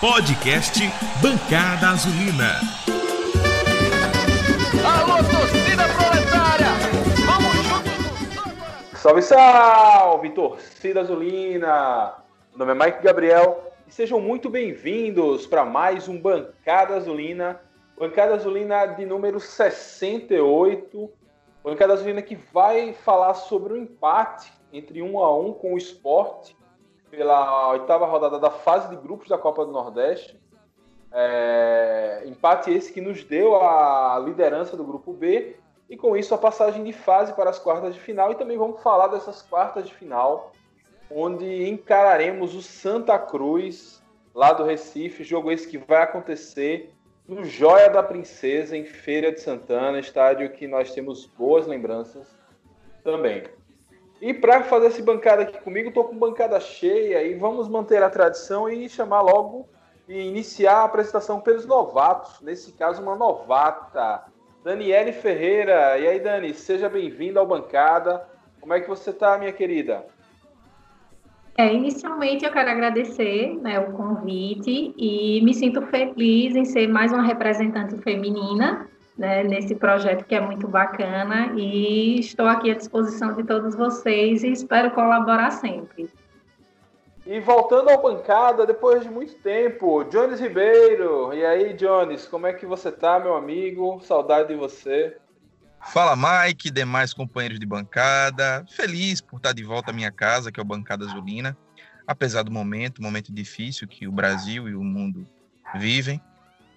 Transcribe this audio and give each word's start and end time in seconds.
Podcast 0.00 0.78
Bancada 1.20 1.88
Azulina. 1.88 2.60
Alô, 4.86 5.16
torcida 5.24 5.82
proletária! 5.88 6.66
Vamos 7.26 7.52
juntos! 7.66 9.00
Salve, 9.00 9.22
salve, 9.22 10.30
torcida 10.30 11.00
azulina! 11.00 12.14
Meu 12.54 12.64
nome 12.64 12.80
é 12.80 12.86
Mike 12.86 13.02
Gabriel 13.02 13.72
e 13.88 13.92
sejam 13.92 14.20
muito 14.20 14.48
bem-vindos 14.48 15.48
para 15.48 15.64
mais 15.64 16.06
um 16.06 16.16
Bancada 16.16 16.94
Azulina. 16.94 17.60
Bancada 17.98 18.36
Azulina 18.36 18.86
de 18.86 19.04
número 19.04 19.40
68. 19.40 21.10
Bancada 21.64 21.94
Azulina 21.94 22.22
que 22.22 22.36
vai 22.36 22.92
falar 22.92 23.34
sobre 23.34 23.72
o 23.72 23.76
empate 23.76 24.52
entre 24.72 25.02
um 25.02 25.18
a 25.18 25.36
um 25.36 25.52
com 25.52 25.74
o 25.74 25.76
esporte 25.76 26.56
pela 27.10 27.70
oitava 27.70 28.06
rodada 28.06 28.38
da 28.38 28.50
fase 28.50 28.88
de 28.88 28.96
grupos 28.96 29.28
da 29.28 29.38
Copa 29.38 29.64
do 29.64 29.72
Nordeste. 29.72 30.38
É, 31.10 32.22
empate 32.26 32.70
esse 32.70 32.92
que 32.92 33.00
nos 33.00 33.24
deu 33.24 33.56
a 33.56 34.20
liderança 34.24 34.76
do 34.76 34.84
grupo 34.84 35.12
B 35.12 35.56
e 35.88 35.96
com 35.96 36.16
isso 36.16 36.34
a 36.34 36.38
passagem 36.38 36.84
de 36.84 36.92
fase 36.92 37.32
para 37.32 37.48
as 37.48 37.58
quartas 37.58 37.94
de 37.94 38.00
final 38.00 38.30
e 38.30 38.34
também 38.34 38.58
vamos 38.58 38.82
falar 38.82 39.08
dessas 39.08 39.40
quartas 39.40 39.86
de 39.86 39.94
final 39.94 40.52
onde 41.10 41.66
encararemos 41.66 42.54
o 42.54 42.60
Santa 42.60 43.18
Cruz 43.18 44.02
lá 44.34 44.52
do 44.52 44.64
Recife, 44.64 45.24
jogo 45.24 45.50
esse 45.50 45.66
que 45.66 45.78
vai 45.78 46.02
acontecer 46.02 46.92
no 47.26 47.44
Joia 47.44 47.90
da 47.90 48.02
Princesa 48.02 48.76
em 48.76 48.84
Feira 48.84 49.32
de 49.32 49.40
Santana, 49.40 49.98
estádio 49.98 50.50
que 50.50 50.66
nós 50.66 50.92
temos 50.92 51.26
boas 51.26 51.66
lembranças 51.66 52.26
também. 53.02 53.44
E 54.20 54.34
para 54.34 54.64
fazer 54.64 54.88
essa 54.88 55.02
bancada 55.02 55.42
aqui 55.42 55.60
comigo, 55.60 55.88
estou 55.88 56.04
com 56.04 56.16
bancada 56.16 56.58
cheia 56.58 57.22
e 57.22 57.34
vamos 57.34 57.68
manter 57.68 58.02
a 58.02 58.10
tradição 58.10 58.68
e 58.68 58.88
chamar 58.88 59.22
logo 59.22 59.68
e 60.08 60.18
iniciar 60.20 60.78
a 60.78 60.84
apresentação 60.84 61.40
pelos 61.40 61.64
novatos. 61.64 62.40
Nesse 62.40 62.72
caso, 62.72 63.00
uma 63.00 63.14
novata, 63.14 64.24
Daniele 64.64 65.12
Ferreira. 65.12 65.98
E 65.98 66.08
aí, 66.08 66.18
Dani, 66.18 66.52
seja 66.52 66.88
bem-vinda 66.88 67.38
ao 67.38 67.46
bancada. 67.46 68.26
Como 68.60 68.74
é 68.74 68.80
que 68.80 68.88
você 68.88 69.10
está, 69.10 69.38
minha 69.38 69.52
querida? 69.52 70.04
É, 71.56 71.72
inicialmente 71.72 72.44
eu 72.44 72.52
quero 72.52 72.70
agradecer 72.70 73.56
né, 73.60 73.78
o 73.80 73.92
convite 73.92 74.94
e 74.96 75.40
me 75.44 75.54
sinto 75.54 75.82
feliz 75.88 76.54
em 76.56 76.64
ser 76.64 76.88
mais 76.88 77.12
uma 77.12 77.22
representante 77.22 77.96
feminina 77.98 78.88
né, 79.18 79.42
nesse 79.42 79.74
projeto 79.74 80.24
que 80.24 80.34
é 80.34 80.40
muito 80.40 80.68
bacana 80.68 81.52
e 81.56 82.20
estou 82.20 82.46
aqui 82.46 82.70
à 82.70 82.74
disposição 82.74 83.34
de 83.34 83.42
todos 83.42 83.74
vocês 83.74 84.44
e 84.44 84.52
espero 84.52 84.92
colaborar 84.92 85.50
sempre. 85.50 86.08
E 87.26 87.40
voltando 87.40 87.90
ao 87.90 88.00
bancada, 88.00 88.64
depois 88.64 89.02
de 89.02 89.10
muito 89.10 89.34
tempo, 89.34 90.02
Jones 90.04 90.40
Ribeiro. 90.40 91.34
E 91.34 91.44
aí, 91.44 91.74
Jones, 91.74 92.26
como 92.26 92.46
é 92.46 92.54
que 92.54 92.64
você 92.64 92.90
tá, 92.90 93.20
meu 93.20 93.36
amigo? 93.36 94.00
Saudade 94.00 94.48
de 94.48 94.54
você. 94.54 95.14
Fala, 95.92 96.16
Mike, 96.16 96.70
demais 96.70 97.12
companheiros 97.12 97.58
de 97.58 97.66
bancada. 97.66 98.64
Feliz 98.70 99.20
por 99.20 99.36
estar 99.36 99.52
de 99.52 99.62
volta 99.62 99.90
à 99.90 99.94
minha 99.94 100.10
casa, 100.10 100.50
que 100.50 100.58
é 100.58 100.62
o 100.62 100.66
Bancada 100.66 101.04
Azulina. 101.04 101.54
Apesar 102.06 102.42
do 102.44 102.50
momento, 102.50 103.02
momento 103.02 103.30
difícil 103.30 103.86
que 103.86 104.08
o 104.08 104.12
Brasil 104.12 104.66
e 104.66 104.74
o 104.74 104.82
mundo 104.82 105.26
vivem, 105.74 106.18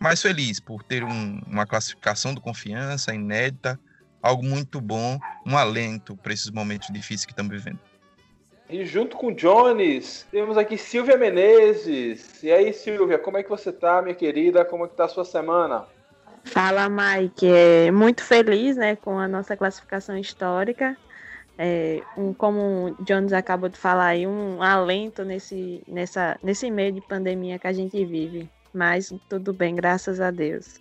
mais 0.01 0.19
feliz 0.19 0.59
por 0.59 0.81
ter 0.81 1.03
um, 1.03 1.39
uma 1.45 1.67
classificação 1.67 2.33
do 2.33 2.41
confiança 2.41 3.13
inédita, 3.13 3.79
algo 4.21 4.43
muito 4.43 4.81
bom, 4.81 5.19
um 5.45 5.55
alento 5.55 6.17
para 6.17 6.33
esses 6.33 6.49
momentos 6.49 6.87
difíceis 6.91 7.23
que 7.23 7.31
estamos 7.31 7.51
vivendo. 7.51 7.79
E 8.67 8.83
junto 8.83 9.15
com 9.15 9.31
Jones, 9.31 10.25
temos 10.31 10.57
aqui 10.57 10.77
Silvia 10.77 11.17
Menezes. 11.17 12.41
E 12.41 12.51
aí, 12.51 12.73
Silvia, 12.73 13.19
como 13.19 13.37
é 13.37 13.43
que 13.43 13.49
você 13.49 13.71
tá, 13.71 14.01
minha 14.01 14.15
querida? 14.15 14.65
Como 14.65 14.85
é 14.85 14.87
que 14.87 14.95
tá 14.95 15.05
a 15.05 15.09
sua 15.09 15.25
semana? 15.25 15.85
Fala, 16.45 16.89
Mike. 16.89 17.45
É, 17.45 17.91
muito 17.91 18.23
feliz 18.23 18.77
né, 18.77 18.95
com 18.95 19.19
a 19.19 19.27
nossa 19.27 19.55
classificação 19.57 20.17
histórica. 20.17 20.97
É, 21.57 22.01
um, 22.17 22.33
como 22.33 22.95
o 22.97 23.03
Jones 23.03 23.33
acabou 23.33 23.69
de 23.69 23.77
falar 23.77 24.05
aí, 24.05 24.25
um 24.25 24.63
alento 24.63 25.23
nesse, 25.25 25.83
nessa, 25.87 26.39
nesse 26.41 26.71
meio 26.71 26.93
de 26.93 27.01
pandemia 27.01 27.59
que 27.59 27.67
a 27.67 27.73
gente 27.73 28.03
vive 28.05 28.49
mas 28.73 29.13
tudo 29.29 29.53
bem, 29.53 29.75
graças 29.75 30.19
a 30.19 30.31
Deus. 30.31 30.79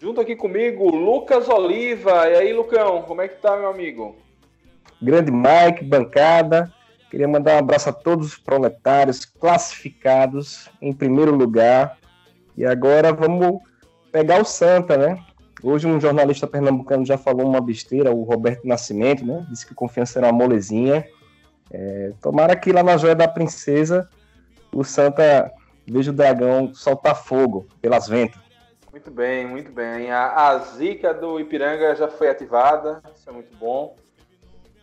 Junto 0.00 0.20
aqui 0.20 0.34
comigo, 0.34 0.90
Lucas 0.90 1.48
Oliva. 1.48 2.28
E 2.28 2.34
aí, 2.34 2.52
Lucão, 2.52 3.02
como 3.02 3.22
é 3.22 3.28
que 3.28 3.40
tá, 3.40 3.56
meu 3.56 3.68
amigo? 3.68 4.16
Grande 5.00 5.30
Mike, 5.30 5.84
bancada. 5.84 6.72
Queria 7.10 7.28
mandar 7.28 7.54
um 7.54 7.58
abraço 7.58 7.88
a 7.88 7.92
todos 7.92 8.26
os 8.28 8.38
proletários 8.38 9.24
classificados 9.24 10.68
em 10.80 10.92
primeiro 10.92 11.34
lugar. 11.34 11.98
E 12.56 12.64
agora 12.64 13.12
vamos 13.12 13.60
pegar 14.10 14.40
o 14.40 14.44
Santa, 14.44 14.96
né? 14.96 15.24
Hoje 15.62 15.86
um 15.86 16.00
jornalista 16.00 16.46
pernambucano 16.46 17.06
já 17.06 17.16
falou 17.16 17.46
uma 17.46 17.60
besteira, 17.60 18.10
o 18.10 18.24
Roberto 18.24 18.66
Nascimento, 18.66 19.24
né? 19.24 19.46
Disse 19.48 19.66
que 19.66 19.74
confiança 19.74 20.18
era 20.18 20.26
uma 20.26 20.32
molezinha. 20.32 21.06
É, 21.70 22.12
tomara 22.20 22.56
que 22.56 22.72
lá 22.72 22.82
na 22.82 22.96
Joia 22.96 23.14
da 23.14 23.28
Princesa 23.28 24.08
o 24.74 24.82
Santa 24.82 25.52
vejo 25.86 26.10
o 26.10 26.14
dragão 26.14 26.72
soltar 26.74 27.16
fogo 27.16 27.66
pelas 27.80 28.08
ventas. 28.08 28.40
Muito 28.90 29.10
bem, 29.10 29.46
muito 29.46 29.72
bem. 29.72 30.10
A, 30.10 30.48
a 30.48 30.58
zica 30.58 31.14
do 31.14 31.40
Ipiranga 31.40 31.94
já 31.96 32.08
foi 32.08 32.28
ativada, 32.28 33.02
isso 33.16 33.28
é 33.28 33.32
muito 33.32 33.56
bom. 33.56 33.96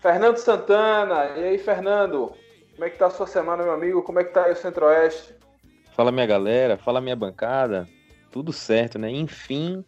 Fernando 0.02 0.38
Santana, 0.38 1.26
e 1.38 1.44
aí, 1.44 1.58
Fernando? 1.58 2.34
Como 2.74 2.86
é 2.86 2.90
que 2.90 2.98
tá 2.98 3.08
a 3.08 3.12
sua 3.12 3.28
semana, 3.28 3.62
meu 3.62 3.74
amigo? 3.74 4.02
Como 4.02 4.20
é 4.20 4.24
que 4.24 4.34
tá 4.34 4.46
aí 4.46 4.54
o 4.54 4.56
Centro-Oeste? 4.56 5.36
Fala, 5.92 6.12
minha 6.12 6.26
galera. 6.26 6.78
Fala, 6.78 7.02
minha 7.02 7.16
bancada. 7.16 7.86
Tudo 8.32 8.54
certo, 8.54 8.98
né? 8.98 9.12
Enfim, 9.12 9.84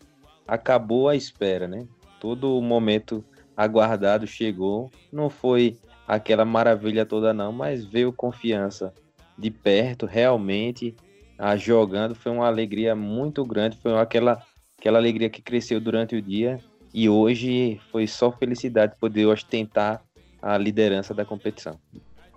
acabou 0.45 1.07
a 1.07 1.15
espera, 1.15 1.67
né? 1.67 1.87
Todo 2.19 2.57
o 2.57 2.61
momento 2.61 3.23
aguardado 3.55 4.27
chegou. 4.27 4.91
Não 5.11 5.29
foi 5.29 5.77
aquela 6.05 6.43
maravilha 6.43 7.05
toda, 7.05 7.33
não, 7.33 7.51
mas 7.51 7.85
veio 7.85 8.11
confiança 8.11 8.93
de 9.41 9.51
perto, 9.51 10.05
realmente, 10.05 10.95
a, 11.37 11.57
jogando, 11.57 12.13
foi 12.13 12.31
uma 12.31 12.47
alegria 12.47 12.95
muito 12.95 13.43
grande, 13.43 13.77
foi 13.77 13.97
aquela, 13.97 14.41
aquela 14.77 14.99
alegria 14.99 15.29
que 15.29 15.41
cresceu 15.41 15.81
durante 15.81 16.15
o 16.15 16.21
dia, 16.21 16.59
e 16.93 17.09
hoje 17.09 17.81
foi 17.91 18.05
só 18.05 18.31
felicidade 18.31 18.95
poder 18.99 19.25
ostentar 19.25 20.01
a 20.41 20.57
liderança 20.57 21.13
da 21.13 21.25
competição. 21.25 21.79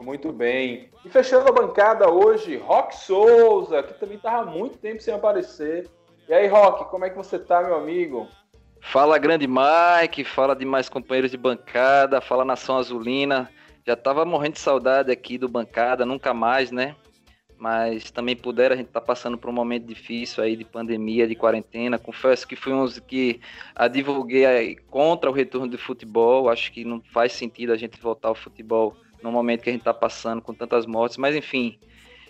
Muito 0.01 0.33
bem. 0.33 0.91
E 1.05 1.09
fechando 1.09 1.49
a 1.49 1.53
bancada 1.53 2.11
hoje, 2.11 2.57
Rock 2.57 2.95
Souza, 2.97 3.83
que 3.83 3.95
também 3.95 4.17
estava 4.17 4.51
muito 4.51 4.77
tempo 4.77 5.03
sem 5.03 5.15
aparecer. 5.15 5.89
E 6.29 6.35
aí, 6.35 6.47
Rock, 6.47 6.91
como 6.91 7.05
é 7.05 7.11
que 7.11 7.17
você 7.17 7.39
tá, 7.39 7.63
meu 7.63 7.75
amigo? 7.77 8.29
Fala, 8.81 9.17
grande 9.19 9.47
Mike, 9.47 10.25
fala 10.25 10.55
demais 10.55 10.91
companheiros 10.91 11.31
de 11.31 11.39
bancada, 11.39 12.21
fala 12.21 12.45
Nação 12.45 12.77
Azulina. 12.77 13.51
Já 13.87 13.95
tava 13.95 14.25
morrendo 14.25 14.55
de 14.55 14.61
saudade 14.61 15.13
aqui 15.13 15.37
do 15.37 15.47
bancada, 15.47 16.07
nunca 16.07 16.33
mais, 16.33 16.71
né? 16.71 16.97
Mas 17.59 18.11
também 18.11 18.35
puderam, 18.35 18.75
a 18.75 18.77
gente 18.79 18.89
tá 18.89 19.01
passando 19.01 19.37
por 19.37 19.51
um 19.51 19.53
momento 19.53 19.85
difícil 19.85 20.43
aí 20.43 20.57
de 20.57 20.65
pandemia, 20.65 21.29
de 21.29 21.35
quarentena. 21.35 21.99
Confesso 21.99 22.49
que 22.49 22.57
fui 22.57 22.73
um 22.73 22.87
que 23.07 23.41
a 23.75 23.87
divulguei 23.87 24.77
contra 24.89 25.31
o 25.31 25.35
retorno 25.35 25.69
do 25.69 25.77
futebol. 25.77 26.49
Acho 26.49 26.73
que 26.73 26.83
não 26.83 27.03
faz 27.13 27.33
sentido 27.33 27.75
a 27.75 27.77
gente 27.77 28.01
voltar 28.01 28.29
ao 28.29 28.35
futebol 28.35 28.97
no 29.23 29.31
momento 29.31 29.63
que 29.63 29.69
a 29.69 29.73
gente 29.73 29.83
está 29.83 29.93
passando 29.95 30.41
com 30.41 30.55
tantas 30.55 30.87
mortes. 30.87 31.19
Mas 31.19 31.37
enfim, 31.37 31.79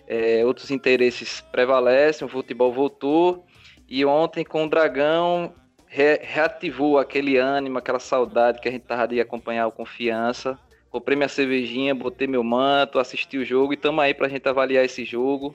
é, 0.09 0.45
outros 0.45 0.73
interesses 0.73 1.41
prevalecem, 1.41 2.27
o 2.27 2.31
futebol 2.31 2.73
voltou. 2.73 3.47
E 3.89 4.05
ontem 4.05 4.45
com 4.45 4.65
o 4.65 4.69
Dragão 4.69 5.55
re 5.87 6.19
reativou 6.21 6.99
aquele 6.99 7.37
ânimo, 7.37 7.79
aquela 7.79 8.01
saudade 8.01 8.61
que 8.61 8.69
a 8.69 8.73
gente 8.73 8.87
tava 8.87 9.07
de 9.07 9.21
acompanhar 9.21 9.69
o 9.69 9.73
Confiança 9.73 10.59
comprei 10.95 11.17
minha 11.17 11.29
cervejinha, 11.29 11.93
botei 11.93 12.29
meu 12.29 12.45
manto, 12.45 13.01
assisti 13.01 13.37
o 13.37 13.45
jogo 13.45 13.73
e 13.73 13.75
estamos 13.75 14.05
aí 14.05 14.15
para 14.15 14.29
a 14.29 14.31
gente 14.31 14.49
avaliar 14.49 14.85
esse 14.85 15.05
jogo 15.05 15.53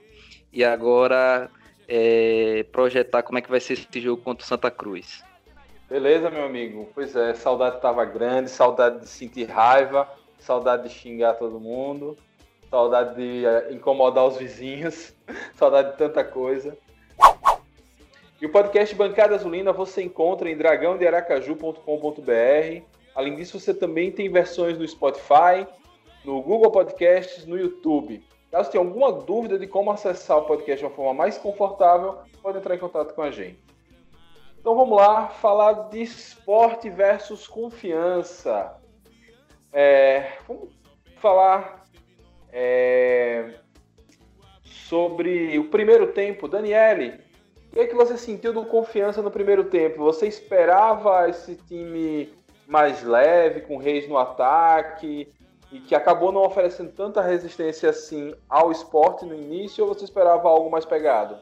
e 0.51 0.65
agora 0.65 1.49
é, 1.87 2.65
projetar 2.73 3.23
como 3.23 3.39
é 3.39 3.41
que 3.41 3.49
vai 3.49 3.61
ser 3.61 3.71
esse 3.71 4.01
jogo 4.01 4.21
contra 4.21 4.43
o 4.43 4.45
Santa 4.45 4.69
Cruz. 4.69 5.23
Beleza, 5.89 6.29
meu 6.29 6.43
amigo. 6.43 6.89
Pois 6.93 7.15
é, 7.15 7.33
saudade 7.35 7.77
estava 7.77 8.03
grande, 8.03 8.49
saudade 8.49 8.99
de 8.99 9.07
sentir 9.07 9.45
raiva, 9.45 10.09
saudade 10.39 10.89
de 10.89 10.93
xingar 10.93 11.35
todo 11.35 11.57
mundo, 11.57 12.17
saudade 12.69 13.15
de 13.15 13.45
é, 13.45 13.71
incomodar 13.71 14.27
os 14.27 14.35
vizinhos, 14.35 15.15
saudade 15.55 15.91
de 15.91 15.97
tanta 15.97 16.21
coisa. 16.21 16.77
E 18.41 18.45
o 18.45 18.51
podcast 18.51 18.93
Bancada 18.93 19.35
Azulina 19.35 19.71
você 19.71 20.03
encontra 20.03 20.49
em 20.49 20.57
dragãodearacaju.com.br 20.57 22.98
Além 23.19 23.35
disso, 23.35 23.59
você 23.59 23.73
também 23.73 24.13
tem 24.13 24.31
versões 24.31 24.77
no 24.77 24.87
Spotify, 24.87 25.67
no 26.23 26.41
Google 26.41 26.71
Podcasts, 26.71 27.45
no 27.45 27.59
YouTube. 27.59 28.23
Caso 28.49 28.71
tenha 28.71 28.81
alguma 28.81 29.11
dúvida 29.11 29.59
de 29.59 29.67
como 29.67 29.91
acessar 29.91 30.37
o 30.37 30.45
podcast 30.45 30.79
de 30.79 30.85
uma 30.85 30.95
forma 30.95 31.13
mais 31.13 31.37
confortável, 31.37 32.19
pode 32.41 32.59
entrar 32.59 32.75
em 32.75 32.79
contato 32.79 33.13
com 33.13 33.21
a 33.21 33.29
gente. 33.29 33.59
Então 34.57 34.73
vamos 34.73 34.97
lá 34.97 35.27
falar 35.27 35.89
de 35.89 36.01
esporte 36.01 36.89
versus 36.89 37.45
confiança. 37.45 38.77
É, 39.73 40.37
vamos 40.47 40.69
falar 41.17 41.83
é, 42.53 43.55
sobre 44.63 45.59
o 45.59 45.65
primeiro 45.65 46.13
tempo. 46.13 46.47
Daniele, 46.47 47.19
o 47.67 47.71
que, 47.71 47.79
é 47.81 47.87
que 47.87 47.95
você 47.95 48.17
sentiu 48.17 48.53
do 48.53 48.65
confiança 48.65 49.21
no 49.21 49.29
primeiro 49.29 49.65
tempo? 49.65 50.05
Você 50.05 50.25
esperava 50.25 51.27
esse 51.27 51.57
time 51.57 52.38
mais 52.69 53.03
leve, 53.03 53.61
com 53.61 53.77
Reis 53.77 54.07
no 54.07 54.17
ataque, 54.17 55.27
e 55.71 55.79
que 55.79 55.95
acabou 55.95 56.31
não 56.31 56.43
oferecendo 56.43 56.91
tanta 56.91 57.21
resistência 57.21 57.89
assim 57.89 58.33
ao 58.47 58.71
esporte 58.71 59.25
no 59.25 59.33
início, 59.33 59.83
ou 59.83 59.93
você 59.93 60.05
esperava 60.05 60.47
algo 60.47 60.69
mais 60.69 60.85
pegado? 60.85 61.37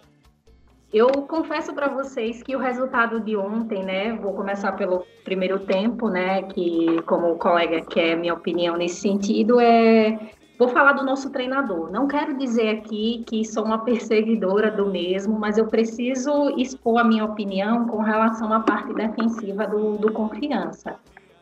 Eu 0.91 1.09
confesso 1.09 1.74
para 1.74 1.89
vocês 1.89 2.41
que 2.41 2.56
o 2.56 2.59
resultado 2.59 3.19
de 3.19 3.35
ontem, 3.35 3.83
né, 3.83 4.13
vou 4.13 4.33
começar 4.33 4.71
pelo 4.71 5.06
primeiro 5.25 5.59
tempo, 5.59 6.07
né, 6.07 6.44
que 6.44 7.01
como 7.01 7.33
o 7.33 7.38
colega 7.38 7.81
quer 7.81 8.15
minha 8.15 8.33
opinião 8.33 8.77
nesse 8.77 9.01
sentido, 9.01 9.59
é 9.59 10.18
Vou 10.57 10.69
falar 10.69 10.94
do 10.94 11.06
nosso 11.06 11.29
treinador. 11.29 11.91
Não 11.91 12.07
quero 12.07 12.35
dizer 12.35 12.69
aqui 12.69 13.24
que 13.27 13.45
sou 13.45 13.63
uma 13.63 13.77
perseguidora 13.77 14.71
do 14.71 14.88
mesmo, 14.88 15.39
mas 15.39 15.56
eu 15.56 15.68
preciso 15.68 16.50
expor 16.57 17.00
a 17.00 17.03
minha 17.03 17.25
opinião 17.25 17.85
com 17.85 18.01
relação 18.01 18.51
à 18.51 18.59
parte 18.62 18.91
defensiva 18.91 19.68
do, 19.68 19.97
do 20.00 20.12
confiança, 20.12 20.95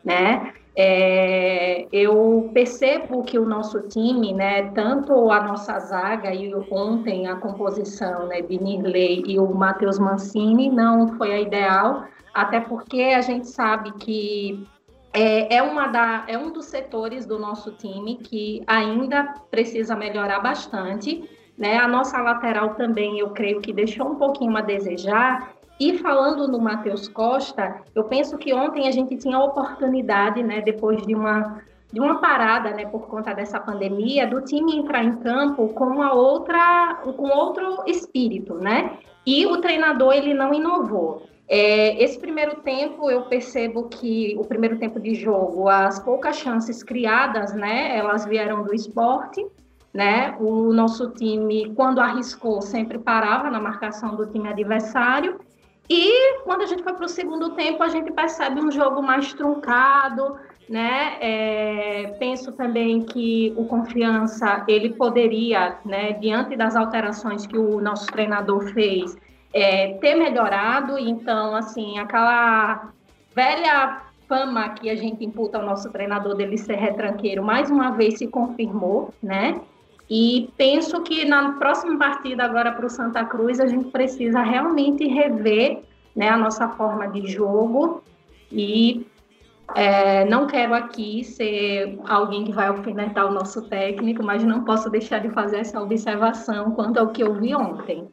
né? 0.06 0.52
É, 0.78 1.88
eu 1.90 2.50
percebo 2.52 3.24
que 3.24 3.38
o 3.38 3.46
nosso 3.46 3.80
time, 3.88 4.34
né, 4.34 4.70
tanto 4.72 5.30
a 5.30 5.42
nossa 5.42 5.78
zaga 5.78 6.32
e 6.34 6.54
ontem 6.70 7.26
a 7.26 7.34
composição 7.36 8.26
né, 8.26 8.42
de 8.42 8.62
Nirley 8.62 9.24
e 9.26 9.38
o 9.38 9.52
Matheus 9.54 9.98
Mancini 9.98 10.70
não 10.70 11.16
foi 11.16 11.32
a 11.32 11.40
ideal, 11.40 12.04
até 12.32 12.60
porque 12.60 13.00
a 13.00 13.22
gente 13.22 13.48
sabe 13.48 13.90
que 13.92 14.66
é, 15.14 15.56
é, 15.56 15.62
uma 15.62 15.86
da, 15.86 16.24
é 16.28 16.36
um 16.36 16.52
dos 16.52 16.66
setores 16.66 17.24
do 17.24 17.38
nosso 17.38 17.72
time 17.72 18.16
que 18.16 18.62
ainda 18.66 19.34
precisa 19.50 19.96
melhorar 19.96 20.40
bastante. 20.40 21.26
Né? 21.56 21.78
A 21.78 21.88
nossa 21.88 22.20
lateral 22.20 22.74
também, 22.74 23.18
eu 23.18 23.30
creio 23.30 23.62
que 23.62 23.72
deixou 23.72 24.08
um 24.08 24.16
pouquinho 24.16 24.54
a 24.54 24.60
desejar, 24.60 25.55
e 25.78 25.98
falando 25.98 26.48
no 26.48 26.58
Matheus 26.58 27.06
Costa, 27.06 27.82
eu 27.94 28.04
penso 28.04 28.38
que 28.38 28.52
ontem 28.54 28.88
a 28.88 28.90
gente 28.90 29.16
tinha 29.16 29.36
a 29.36 29.44
oportunidade, 29.44 30.42
né, 30.42 30.62
depois 30.62 31.02
de 31.02 31.14
uma, 31.14 31.60
de 31.92 32.00
uma 32.00 32.18
parada, 32.18 32.70
né, 32.70 32.86
por 32.86 33.06
conta 33.06 33.34
dessa 33.34 33.60
pandemia, 33.60 34.26
do 34.26 34.40
time 34.40 34.76
entrar 34.76 35.04
em 35.04 35.16
campo 35.16 35.68
com 35.68 35.84
uma 35.84 36.14
outra, 36.14 37.02
com 37.16 37.28
outro 37.28 37.82
espírito, 37.86 38.54
né? 38.54 38.98
E 39.26 39.44
o 39.44 39.60
treinador 39.60 40.14
ele 40.14 40.32
não 40.32 40.54
inovou. 40.54 41.26
É, 41.48 42.02
esse 42.02 42.18
primeiro 42.18 42.56
tempo 42.62 43.10
eu 43.10 43.22
percebo 43.22 43.84
que 43.88 44.34
o 44.38 44.44
primeiro 44.44 44.78
tempo 44.78 44.98
de 44.98 45.14
jogo, 45.14 45.68
as 45.68 45.98
poucas 45.98 46.36
chances 46.36 46.82
criadas, 46.82 47.52
né, 47.54 47.96
elas 47.96 48.24
vieram 48.24 48.64
do 48.64 48.74
esporte, 48.74 49.46
né? 49.92 50.36
O 50.40 50.72
nosso 50.72 51.10
time, 51.10 51.72
quando 51.74 52.00
arriscou, 52.00 52.62
sempre 52.62 52.98
parava 52.98 53.50
na 53.50 53.60
marcação 53.60 54.16
do 54.16 54.26
time 54.26 54.48
adversário 54.48 55.38
e 55.88 56.40
quando 56.44 56.62
a 56.62 56.66
gente 56.66 56.82
foi 56.82 56.94
para 56.94 57.06
o 57.06 57.08
segundo 57.08 57.50
tempo, 57.50 57.82
a 57.82 57.88
gente 57.88 58.12
percebe 58.12 58.60
um 58.60 58.70
jogo 58.70 59.02
mais 59.02 59.32
truncado, 59.32 60.36
né? 60.68 61.16
É, 61.20 62.16
penso 62.18 62.52
também 62.52 63.02
que 63.02 63.52
o 63.56 63.64
confiança 63.66 64.64
ele 64.66 64.90
poderia, 64.90 65.78
né, 65.84 66.12
diante 66.14 66.56
das 66.56 66.74
alterações 66.74 67.46
que 67.46 67.56
o 67.56 67.80
nosso 67.80 68.06
treinador 68.06 68.72
fez, 68.72 69.16
é, 69.52 69.94
ter 69.94 70.16
melhorado. 70.16 70.98
Então, 70.98 71.54
assim, 71.54 71.98
aquela 71.98 72.90
velha 73.34 74.02
fama 74.28 74.70
que 74.70 74.90
a 74.90 74.96
gente 74.96 75.24
imputa 75.24 75.58
ao 75.58 75.64
nosso 75.64 75.90
treinador 75.92 76.34
dele 76.34 76.58
ser 76.58 76.76
retranqueiro, 76.76 77.44
mais 77.44 77.70
uma 77.70 77.90
vez 77.90 78.18
se 78.18 78.26
confirmou, 78.26 79.14
né? 79.22 79.60
E 80.08 80.50
penso 80.56 81.02
que 81.02 81.24
na 81.24 81.52
próxima 81.52 81.98
partida 81.98 82.44
agora 82.44 82.70
para 82.72 82.86
o 82.86 82.90
Santa 82.90 83.24
Cruz 83.24 83.58
a 83.58 83.66
gente 83.66 83.90
precisa 83.90 84.40
realmente 84.42 85.04
rever 85.06 85.82
né, 86.14 86.28
a 86.28 86.36
nossa 86.36 86.68
forma 86.68 87.08
de 87.08 87.26
jogo 87.26 88.02
e 88.50 89.06
é, 89.74 90.24
não 90.26 90.46
quero 90.46 90.74
aqui 90.74 91.24
ser 91.24 91.98
alguém 92.06 92.44
que 92.44 92.52
vai 92.52 92.68
alfinetar 92.68 93.26
o 93.26 93.32
nosso 93.32 93.62
técnico, 93.62 94.22
mas 94.22 94.44
não 94.44 94.64
posso 94.64 94.88
deixar 94.88 95.18
de 95.18 95.28
fazer 95.30 95.58
essa 95.58 95.80
observação 95.80 96.70
quanto 96.70 96.98
ao 96.98 97.08
que 97.08 97.22
eu 97.22 97.34
vi 97.34 97.54
ontem. 97.54 98.08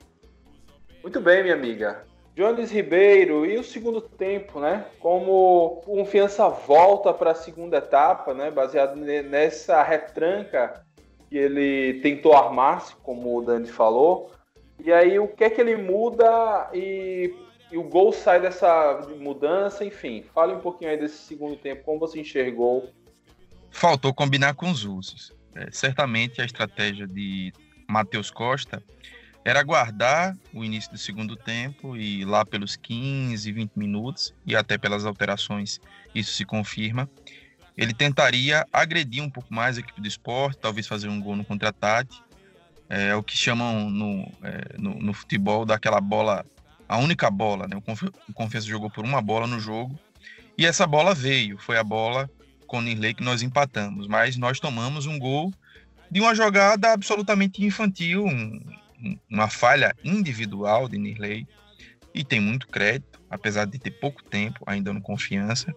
Muito 1.04 1.22
bem, 1.22 1.44
minha 1.44 1.56
amiga. 1.56 2.04
Jones 2.36 2.72
Ribeiro, 2.72 3.46
e 3.46 3.60
o 3.60 3.64
segundo 3.64 4.02
tempo, 4.02 4.60
né? 4.60 4.86
Como 5.00 5.82
confiança 5.86 6.50
volta 6.50 7.14
para 7.14 7.32
a 7.32 7.36
segunda 7.36 7.78
etapa, 7.78 8.34
né? 8.34 8.50
Baseado 8.50 8.96
nessa 8.96 9.84
retranca 9.84 10.84
que 11.34 11.38
ele 11.40 12.00
tentou 12.02 12.36
armar-se, 12.36 12.96
como 12.98 13.36
o 13.36 13.42
Dani 13.42 13.68
falou. 13.68 14.32
E 14.80 14.94
aí, 14.94 15.18
o 15.18 15.28
que 15.28 15.44
é 15.44 15.50
que 15.50 15.60
ele 15.60 15.76
muda 15.76 16.70
e, 16.72 17.34
e, 17.72 17.78
o 17.78 17.82
gol 17.82 18.14
sai 18.14 18.40
dessa 18.40 19.02
mudança? 19.20 19.84
Enfim, 19.84 20.24
fale 20.32 20.54
um 20.54 20.60
pouquinho 20.60 20.92
aí 20.92 20.98
desse 20.98 21.18
segundo 21.18 21.56
tempo, 21.56 21.84
como 21.84 21.98
você 21.98 22.20
enxergou. 22.20 22.88
Faltou 23.72 24.14
combinar 24.14 24.54
com 24.54 24.70
os 24.70 24.86
usos. 24.86 25.34
É, 25.56 25.72
certamente 25.72 26.40
a 26.40 26.46
estratégia 26.46 27.08
de 27.08 27.52
Matheus 27.90 28.30
Costa 28.30 28.84
era 29.44 29.60
aguardar 29.60 30.38
o 30.54 30.64
início 30.64 30.92
do 30.92 31.00
segundo 31.00 31.36
tempo 31.36 31.98
e 31.98 32.24
lá 32.26 32.46
pelos 32.46 32.76
15, 32.76 33.52
20 33.52 33.72
minutos, 33.76 34.36
e 34.46 34.56
até 34.56 34.78
pelas 34.78 35.04
alterações 35.04 35.82
isso 36.14 36.32
se 36.34 36.46
confirma, 36.46 37.10
ele 37.78 37.94
tentaria 37.94 38.66
agredir 38.72 39.24
um 39.24 39.30
pouco 39.30 39.54
mais 39.54 39.78
a 39.78 39.80
equipe 39.80 40.00
do 40.00 40.08
esporte, 40.08 40.60
talvez 40.60 40.88
fazer 40.88 41.08
um 41.08 41.20
gol 41.20 41.36
no 41.36 41.46
contra-ataque. 41.46 42.20
É 42.90 43.16
o 43.16 43.24
que 43.24 43.36
chamam 43.36 43.90
no, 43.90 44.32
é, 44.44 44.78
no, 44.78 44.94
no, 44.96 45.14
futebol 45.14 45.66
daquela 45.66 46.00
bola, 46.00 46.46
a 46.88 46.98
única 46.98 47.32
bola, 47.32 47.68
né? 47.68 47.76
O 47.76 48.34
Confiança 48.34 48.68
jogou 48.68 48.90
por 48.90 49.04
uma 49.04 49.22
bola 49.22 49.48
no 49.48 49.60
jogo, 49.60 49.98
e 50.58 50.66
essa 50.66 50.86
bola 50.86 51.16
veio, 51.16 51.58
foi 51.58 51.78
a 51.78 51.84
bola 51.84 52.30
com 52.68 52.78
o 52.78 52.82
Nirley 52.82 53.16
que 53.16 53.24
nós 53.24 53.42
empatamos, 53.42 54.08
mas 54.08 54.38
nós 54.38 54.60
tomamos 54.60 55.08
um 55.08 55.18
gol 55.18 55.52
de 56.12 56.22
uma 56.22 56.36
jogada 56.36 56.92
absolutamente 56.92 57.66
infantil, 57.66 58.26
um, 58.26 58.62
uma 59.30 59.50
falha 59.50 59.96
individual 60.04 60.88
de 60.88 60.98
Nirley, 61.00 61.48
e 62.14 62.24
tem 62.24 62.40
muito 62.40 62.68
crédito, 62.68 63.20
apesar 63.30 63.66
de 63.66 63.80
ter 63.80 63.92
pouco 63.92 64.24
tempo 64.24 64.64
ainda 64.68 64.94
no 64.94 65.02
Confiança. 65.02 65.74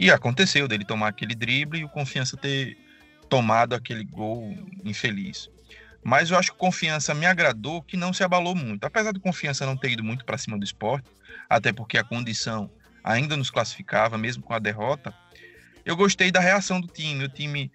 E 0.00 0.10
aconteceu 0.10 0.66
dele 0.66 0.82
tomar 0.82 1.08
aquele 1.08 1.34
drible 1.34 1.80
e 1.80 1.84
o 1.84 1.88
Confiança 1.90 2.34
ter 2.34 2.74
tomado 3.28 3.74
aquele 3.74 4.02
gol 4.02 4.56
infeliz. 4.82 5.50
Mas 6.02 6.30
eu 6.30 6.38
acho 6.38 6.52
que 6.52 6.56
o 6.56 6.58
Confiança 6.58 7.12
me 7.12 7.26
agradou 7.26 7.82
que 7.82 7.98
não 7.98 8.10
se 8.10 8.24
abalou 8.24 8.54
muito. 8.54 8.82
Apesar 8.82 9.12
do 9.12 9.20
Confiança 9.20 9.66
não 9.66 9.76
ter 9.76 9.90
ido 9.90 10.02
muito 10.02 10.24
para 10.24 10.38
cima 10.38 10.56
do 10.56 10.64
esporte, 10.64 11.06
até 11.50 11.70
porque 11.70 11.98
a 11.98 12.02
condição 12.02 12.70
ainda 13.04 13.36
nos 13.36 13.50
classificava, 13.50 14.16
mesmo 14.16 14.42
com 14.42 14.54
a 14.54 14.58
derrota, 14.58 15.12
eu 15.84 15.94
gostei 15.94 16.30
da 16.30 16.40
reação 16.40 16.80
do 16.80 16.86
time. 16.86 17.22
O 17.24 17.28
time 17.28 17.70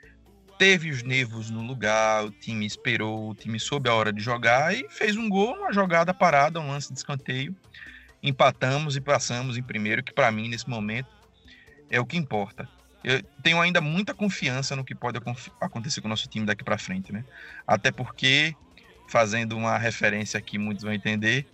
teve 0.58 0.90
os 0.90 1.04
nervos 1.04 1.52
no 1.52 1.62
lugar, 1.62 2.26
o 2.26 2.32
time 2.32 2.66
esperou, 2.66 3.30
o 3.30 3.36
time 3.36 3.60
soube 3.60 3.88
a 3.88 3.94
hora 3.94 4.12
de 4.12 4.24
jogar 4.24 4.74
e 4.74 4.90
fez 4.90 5.16
um 5.16 5.30
gol, 5.30 5.54
uma 5.54 5.72
jogada 5.72 6.12
parada, 6.12 6.60
um 6.60 6.70
lance 6.70 6.92
de 6.92 6.98
escanteio. 6.98 7.56
Empatamos 8.24 8.96
e 8.96 9.02
passamos 9.02 9.60
em 9.60 9.62
primeiro, 9.62 10.02
que 10.04 10.12
para 10.12 10.32
mim, 10.32 10.50
nesse 10.50 10.68
momento, 10.68 11.25
é 11.90 12.00
o 12.00 12.06
que 12.06 12.18
importa. 12.18 12.68
Eu 13.04 13.22
tenho 13.44 13.62
ainda 13.62 13.80
muita 13.82 14.14
confiança 14.14 14.76
no 14.76 14.84
que 14.84 14.96
pode 14.96 15.20
acontecer 15.62 16.02
com 16.02 16.08
o 16.08 16.10
nosso 16.10 16.28
time 16.28 16.46
daqui 16.46 16.64
para 16.64 16.78
frente, 16.78 17.14
né? 17.14 17.24
Até 17.68 17.92
porque, 17.92 18.56
fazendo 19.08 19.56
uma 19.56 19.78
referência 19.78 20.38
aqui, 20.38 20.58
muitos 20.58 20.84
vão 20.84 20.94
entender, 20.94 21.46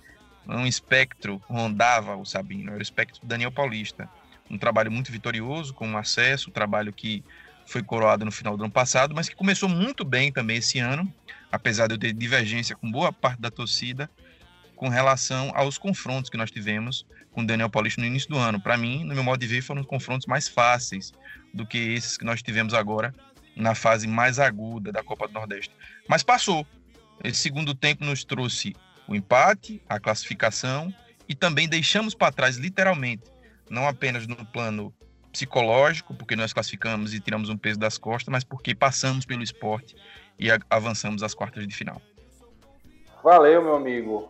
um 0.48 0.66
espectro 0.66 1.42
rondava 1.48 2.16
o 2.16 2.26
Sabino, 2.26 2.72
era 2.72 2.80
o 2.80 2.82
espectro 2.82 3.22
do 3.22 3.28
Daniel 3.28 3.52
Paulista. 3.52 4.10
Um 4.50 4.58
trabalho 4.58 4.92
muito 4.92 5.12
vitorioso, 5.12 5.74
com 5.74 5.98
acesso, 5.98 6.50
um 6.50 6.54
trabalho 6.54 6.94
que 6.94 7.24
foi 7.66 7.84
coroado 7.84 8.26
no 8.26 8.32
final 8.32 8.56
do 8.56 8.64
ano 8.64 8.72
passado, 8.72 9.14
mas 9.14 9.30
que 9.30 9.36
começou 9.36 9.68
muito 9.68 10.04
bem 10.04 10.32
também 10.32 10.58
esse 10.58 10.80
ano, 10.80 11.12
apesar 11.52 11.88
de 11.88 11.96
eu 11.96 11.98
ter 11.98 12.14
divergência 12.14 12.76
com 12.76 12.90
boa 12.90 13.12
parte 13.12 13.42
da 13.42 13.52
torcida 13.52 14.10
com 14.82 14.90
relação 14.90 15.52
aos 15.54 15.78
confrontos 15.78 16.28
que 16.28 16.38
nós 16.38 16.50
tivemos 16.50 17.06
com 17.32 17.42
o 17.42 17.46
Daniel 17.46 17.70
Paulista 17.70 18.02
no 18.02 18.08
início 18.08 18.30
do 18.30 18.38
ano. 18.38 18.60
Para 18.60 18.78
mim, 18.78 19.04
no 19.04 19.14
meu 19.14 19.24
modo 19.24 19.40
de 19.40 19.48
ver, 19.48 19.62
foram 19.62 19.84
confrontos 19.84 20.28
mais 20.28 20.48
fáceis 20.48 21.14
do 21.54 21.66
que 21.66 21.78
esses 21.78 22.18
que 22.18 22.26
nós 22.26 22.42
tivemos 22.42 22.74
agora 22.74 23.14
na 23.56 23.76
fase 23.76 24.08
mais 24.08 24.40
aguda 24.40 24.92
da 24.92 25.04
Copa 25.04 25.28
do 25.28 25.34
Nordeste. 25.34 25.74
Mas 26.08 26.24
passou. 26.24 26.66
Esse 27.24 27.40
segundo 27.40 27.76
tempo 27.76 28.04
nos 28.04 28.24
trouxe 28.24 28.76
o 29.08 29.16
empate, 29.16 29.82
a 29.88 30.00
classificação 30.00 30.94
e 31.28 31.36
também 31.36 31.68
deixamos 31.68 32.16
para 32.16 32.32
trás, 32.32 32.58
literalmente, 32.58 33.24
não 33.70 33.88
apenas 33.88 34.26
no 34.26 34.36
plano 34.46 34.94
psicológico, 35.32 36.14
porque 36.14 36.36
nós 36.36 36.52
classificamos 36.52 37.14
e 37.14 37.20
tiramos 37.20 37.50
um 37.50 37.58
peso 37.58 37.80
das 37.80 37.98
costas, 37.98 38.32
mas 38.32 38.44
porque 38.44 38.76
passamos 38.76 39.26
pelo 39.26 39.44
esporte 39.44 39.96
e 40.38 40.48
avançamos 40.70 41.24
às 41.24 41.34
quartas 41.34 41.68
de 41.68 41.74
final. 41.76 42.02
Valeu, 43.24 43.62
meu 43.62 43.76
amigo. 43.76 44.30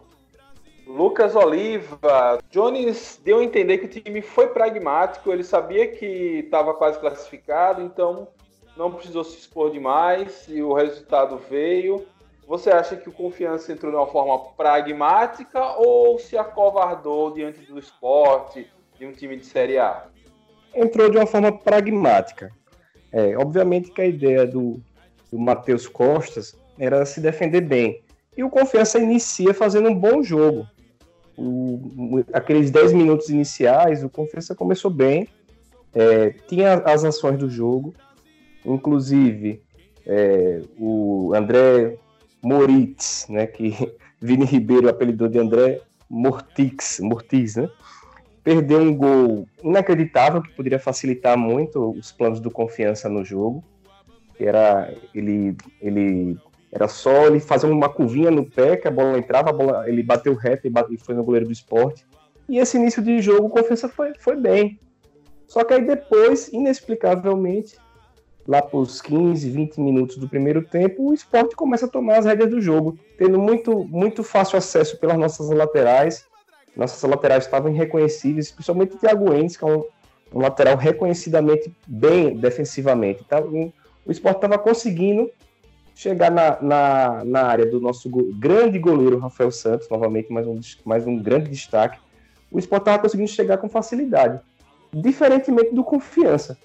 Lucas 0.85 1.35
Oliva, 1.35 2.39
Jones 2.49 3.19
deu 3.23 3.39
a 3.39 3.43
entender 3.43 3.77
que 3.77 3.85
o 3.85 4.01
time 4.01 4.21
foi 4.21 4.47
pragmático, 4.47 5.31
ele 5.31 5.43
sabia 5.43 5.87
que 5.87 6.41
estava 6.45 6.73
quase 6.73 6.99
classificado, 6.99 7.81
então 7.81 8.27
não 8.75 8.91
precisou 8.91 9.23
se 9.23 9.37
expor 9.37 9.71
demais 9.71 10.45
e 10.47 10.61
o 10.61 10.73
resultado 10.73 11.39
veio. 11.49 12.05
você 12.47 12.69
acha 12.69 12.95
que 12.95 13.07
o 13.07 13.13
Confiança 13.13 13.71
entrou 13.71 13.91
de 13.91 13.97
uma 13.97 14.07
forma 14.07 14.37
pragmática 14.55 15.77
ou 15.77 16.17
se 16.19 16.37
acovardou 16.37 17.31
diante 17.33 17.61
do 17.61 17.79
esporte 17.79 18.67
de 18.97 19.05
um 19.05 19.11
time 19.11 19.37
de 19.37 19.45
Série 19.45 19.77
A? 19.77 20.07
Entrou 20.73 21.09
de 21.09 21.17
uma 21.17 21.27
forma 21.27 21.51
pragmática. 21.51 22.51
É, 23.11 23.37
obviamente 23.37 23.91
que 23.91 24.01
a 24.01 24.05
ideia 24.05 24.47
do, 24.47 24.81
do 25.31 25.37
Matheus 25.37 25.87
Costas 25.87 26.55
era 26.79 27.05
se 27.05 27.19
defender 27.19 27.61
bem. 27.61 28.03
E 28.35 28.43
o 28.43 28.49
Confiança 28.49 28.99
inicia 28.99 29.53
fazendo 29.53 29.89
um 29.89 29.95
bom 29.95 30.23
jogo. 30.23 30.67
O, 31.37 32.23
aqueles 32.33 32.71
10 32.71 32.93
minutos 32.93 33.29
iniciais, 33.29 34.03
o 34.03 34.09
Confiança 34.09 34.55
começou 34.55 34.91
bem, 34.91 35.27
é, 35.93 36.29
tinha 36.47 36.75
as 36.85 37.03
ações 37.03 37.37
do 37.37 37.49
jogo, 37.49 37.93
inclusive 38.65 39.61
é, 40.05 40.61
o 40.77 41.33
André 41.35 41.97
Moritz, 42.41 43.27
né, 43.29 43.47
que 43.47 43.75
Vini 44.21 44.45
Ribeiro 44.45 44.87
apelidou 44.89 45.27
de 45.27 45.39
André 45.39 45.81
Mortix, 46.09 46.99
Mortiz, 47.01 47.55
né, 47.55 47.69
perdeu 48.43 48.79
um 48.79 48.95
gol 48.95 49.47
inacreditável 49.63 50.41
que 50.41 50.53
poderia 50.53 50.79
facilitar 50.79 51.37
muito 51.37 51.91
os 51.91 52.11
planos 52.11 52.39
do 52.39 52.49
Confiança 52.49 53.09
no 53.09 53.23
jogo. 53.23 53.63
Era 54.39 54.91
ele, 55.13 55.55
ele 55.79 56.37
era 56.71 56.87
só 56.87 57.27
ele 57.27 57.39
fazer 57.39 57.67
uma 57.67 57.89
curvinha 57.89 58.31
no 58.31 58.49
pé 58.49 58.77
que 58.77 58.87
a 58.87 58.91
bola 58.91 59.17
entrava, 59.17 59.49
a 59.49 59.53
bola, 59.53 59.89
ele 59.89 60.01
bateu 60.01 60.33
reto 60.33 60.65
e, 60.65 60.69
bate, 60.69 60.93
e 60.93 60.97
foi 60.97 61.13
no 61.13 61.23
goleiro 61.23 61.47
do 61.47 61.51
esporte. 61.51 62.05
E 62.47 62.57
esse 62.57 62.77
início 62.77 63.01
de 63.01 63.21
jogo, 63.21 63.47
o 63.47 63.49
Confiança 63.49 63.89
foi, 63.89 64.13
foi 64.17 64.37
bem. 64.37 64.79
Só 65.47 65.65
que 65.65 65.73
aí 65.73 65.85
depois, 65.85 66.47
inexplicavelmente, 66.47 67.77
lá 68.47 68.61
para 68.61 68.79
os 68.79 69.01
15, 69.01 69.49
20 69.49 69.81
minutos 69.81 70.15
do 70.15 70.29
primeiro 70.29 70.63
tempo, 70.63 71.09
o 71.09 71.13
esporte 71.13 71.55
começa 71.57 71.85
a 71.85 71.89
tomar 71.89 72.19
as 72.19 72.25
rédeas 72.25 72.49
do 72.49 72.61
jogo, 72.61 72.97
tendo 73.17 73.37
muito, 73.37 73.83
muito 73.83 74.23
fácil 74.23 74.57
acesso 74.57 74.97
pelas 74.97 75.17
nossas 75.17 75.49
laterais. 75.49 76.25
Nossas 76.75 77.03
laterais 77.09 77.43
estavam 77.43 77.69
irreconhecíveis, 77.69 78.49
principalmente 78.49 78.95
o 78.95 78.97
Thiago 78.97 79.33
Endes, 79.33 79.57
que 79.57 79.65
é 79.65 79.67
um, 79.67 79.83
um 80.33 80.39
lateral 80.39 80.77
reconhecidamente 80.77 81.75
bem 81.85 82.37
defensivamente. 82.37 83.25
Tá? 83.25 83.41
O 83.41 84.11
esporte 84.11 84.37
estava 84.37 84.57
conseguindo 84.57 85.29
chegar 86.01 86.31
na, 86.31 86.59
na, 86.59 87.23
na, 87.23 87.43
área 87.43 87.65
do 87.67 87.79
nosso 87.79 88.09
go 88.09 88.33
grande 88.33 88.79
goleiro 88.79 89.19
Rafael 89.19 89.51
Santos, 89.51 89.87
novamente 89.87 90.33
mais 90.33 90.47
um, 90.47 90.59
mais 90.83 91.05
um 91.05 91.15
grande 91.15 91.51
destaque. 91.51 91.99
O 92.51 92.57
esporte 92.57 92.81
estava 92.81 92.99
conseguindo 92.99 93.29
chegar 93.29 93.59
com 93.59 93.69
facilidade 93.69 94.39
diferentemente 94.91 95.75
do 95.75 95.83
Confiança. 95.83 96.57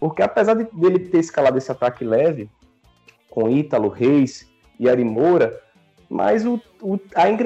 Porque 0.00 0.22
apesar 0.22 0.54
de, 0.54 0.64
dele 0.72 1.00
ter 1.00 1.18
escalado 1.18 1.58
esse 1.58 1.70
ataque 1.70 2.02
leve, 2.02 2.50
com 3.28 3.50
Ítalo, 3.50 3.88
Reis 3.88 4.48
e 4.80 4.88
Ari 4.88 5.04
Moura, 5.04 5.60
mas 6.08 6.46
o, 6.46 6.58
o, 6.80 6.98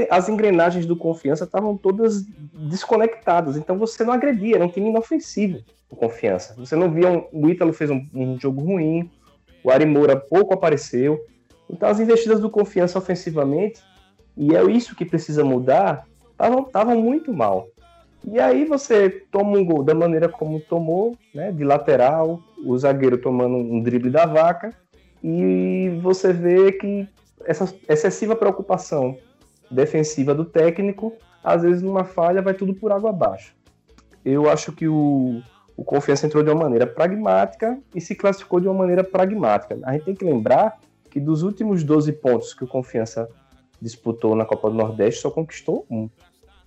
as 0.08 0.28
engrenagens 0.28 0.86
do 0.86 0.94
Confiança 0.94 1.42
estavam 1.42 1.76
todas 1.76 2.22
desconectadas. 2.70 3.56
Então 3.56 3.76
você 3.76 4.04
não 4.04 4.12
agredia, 4.12 4.54
era 4.54 4.64
um 4.64 4.68
time 4.68 4.90
inofensivo, 4.90 5.58
o 5.90 5.96
Confiança. 5.96 6.54
Você 6.56 6.76
não 6.76 6.88
via, 6.88 7.10
um, 7.10 7.26
o 7.32 7.48
Ítalo 7.50 7.72
fez 7.72 7.90
um, 7.90 8.06
um 8.14 8.38
jogo 8.38 8.62
ruim, 8.62 9.10
o 9.62 9.70
Ari 9.70 9.86
Moura 9.86 10.16
pouco 10.16 10.54
apareceu. 10.54 11.24
Então 11.68 11.88
as 11.88 12.00
investidas 12.00 12.40
do 12.40 12.50
Confiança 12.50 12.98
ofensivamente, 12.98 13.80
e 14.36 14.54
é 14.54 14.62
isso 14.64 14.96
que 14.96 15.04
precisa 15.04 15.44
mudar, 15.44 16.06
estavam 16.30 17.00
muito 17.00 17.32
mal. 17.32 17.68
E 18.24 18.38
aí 18.38 18.64
você 18.64 19.10
toma 19.30 19.58
um 19.58 19.64
gol 19.64 19.82
da 19.82 19.94
maneira 19.94 20.28
como 20.28 20.60
tomou, 20.60 21.16
né, 21.34 21.50
de 21.50 21.64
lateral, 21.64 22.40
o 22.64 22.76
zagueiro 22.78 23.18
tomando 23.18 23.56
um 23.56 23.82
drible 23.82 24.10
da 24.10 24.26
vaca, 24.26 24.70
e 25.22 25.98
você 26.00 26.32
vê 26.32 26.72
que 26.72 27.08
essa 27.44 27.72
excessiva 27.88 28.36
preocupação 28.36 29.16
defensiva 29.70 30.34
do 30.34 30.44
técnico, 30.44 31.14
às 31.42 31.62
vezes 31.62 31.82
numa 31.82 32.04
falha 32.04 32.42
vai 32.42 32.54
tudo 32.54 32.74
por 32.74 32.92
água 32.92 33.10
abaixo. 33.10 33.54
Eu 34.24 34.48
acho 34.48 34.72
que 34.72 34.86
o, 34.86 35.42
o 35.76 35.84
Confiança 35.84 36.26
entrou 36.26 36.42
de 36.42 36.50
uma 36.50 36.62
maneira 36.62 36.86
pragmática 36.86 37.78
e 37.94 38.00
se 38.00 38.14
classificou 38.14 38.60
de 38.60 38.68
uma 38.68 38.74
maneira 38.74 39.02
pragmática. 39.02 39.78
A 39.84 39.92
gente 39.92 40.04
tem 40.04 40.14
que 40.14 40.24
lembrar 40.24 40.78
que 41.10 41.20
dos 41.20 41.42
últimos 41.42 41.82
12 41.84 42.12
pontos 42.12 42.54
que 42.54 42.64
o 42.64 42.66
Confiança 42.66 43.28
disputou 43.80 44.36
na 44.36 44.44
Copa 44.44 44.70
do 44.70 44.76
Nordeste, 44.76 45.20
só 45.20 45.30
conquistou 45.30 45.84
um. 45.90 46.08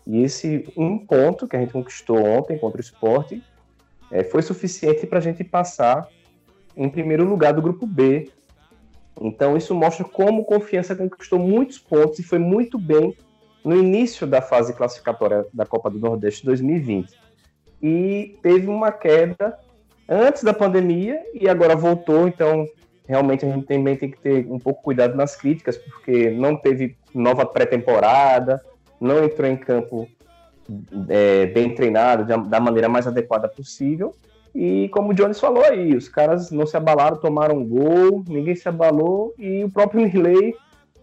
E 0.06 0.22
esse 0.22 0.68
um 0.78 1.00
ponto 1.00 1.48
que 1.48 1.56
a 1.56 1.60
gente 1.60 1.72
conquistou 1.72 2.24
ontem 2.24 2.58
contra 2.58 2.78
o 2.78 2.82
esporte 2.82 3.42
é, 4.12 4.24
foi 4.24 4.42
suficiente 4.42 5.08
para 5.08 5.18
a 5.18 5.22
gente 5.22 5.44
passar 5.44 6.08
em 6.76 6.90
primeiro 6.90 7.24
lugar 7.24 7.54
do 7.54 7.62
grupo 7.62 7.88
B. 7.88 8.30
Então 9.20 9.56
isso 9.56 9.74
mostra 9.74 10.04
como 10.04 10.42
o 10.42 10.46
Confiança 10.46 10.96
conquistou 10.96 11.40
muitos 11.40 11.80
pontos 11.80 12.20
e 12.20 12.24
foi 12.24 12.38
muito 12.38 12.78
bem 12.78 13.16
no 13.64 13.76
início 13.76 14.28
da 14.28 14.42
fase 14.42 14.74
classificatória 14.74 15.46
da 15.54 15.66
Copa 15.66 15.90
do 15.90 15.98
Nordeste 15.98 16.46
2020. 16.46 17.25
E 17.82 18.38
teve 18.42 18.68
uma 18.68 18.92
queda 18.92 19.58
antes 20.08 20.44
da 20.44 20.54
pandemia 20.54 21.22
e 21.34 21.50
agora 21.50 21.76
voltou, 21.76 22.28
então 22.28 22.66
realmente 23.08 23.46
a 23.46 23.50
gente 23.50 23.68
também 23.68 23.96
tem 23.96 24.10
que 24.10 24.18
ter 24.18 24.48
um 24.50 24.60
pouco 24.60 24.84
cuidado 24.84 25.16
nas 25.16 25.36
críticas, 25.36 25.78
porque 25.78 26.32
não 26.32 26.56
teve 26.56 26.98
nova 27.14 27.46
pré-temporada, 27.46 28.62
não 29.00 29.24
entrou 29.24 29.50
em 29.50 29.58
campo 29.58 30.08
é, 31.10 31.46
bem 31.48 31.76
treinado, 31.76 32.26
da 32.48 32.60
maneira 32.60 32.90
mais 32.90 33.08
adequada 33.08 33.48
possível. 33.48 34.14
E 34.54 34.88
como 34.90 35.12
o 35.12 35.14
Jones 35.14 35.40
falou 35.40 35.64
aí, 35.64 35.96
os 35.96 36.08
caras 36.08 36.50
não 36.50 36.66
se 36.66 36.78
abalaram, 36.78 37.18
tomaram 37.18 37.58
um 37.58 37.68
gol, 37.68 38.24
ninguém 38.28 38.56
se 38.56 38.68
abalou, 38.70 39.34
e 39.38 39.64
o 39.64 39.70
próprio 39.70 40.02
Mirley, 40.02 40.56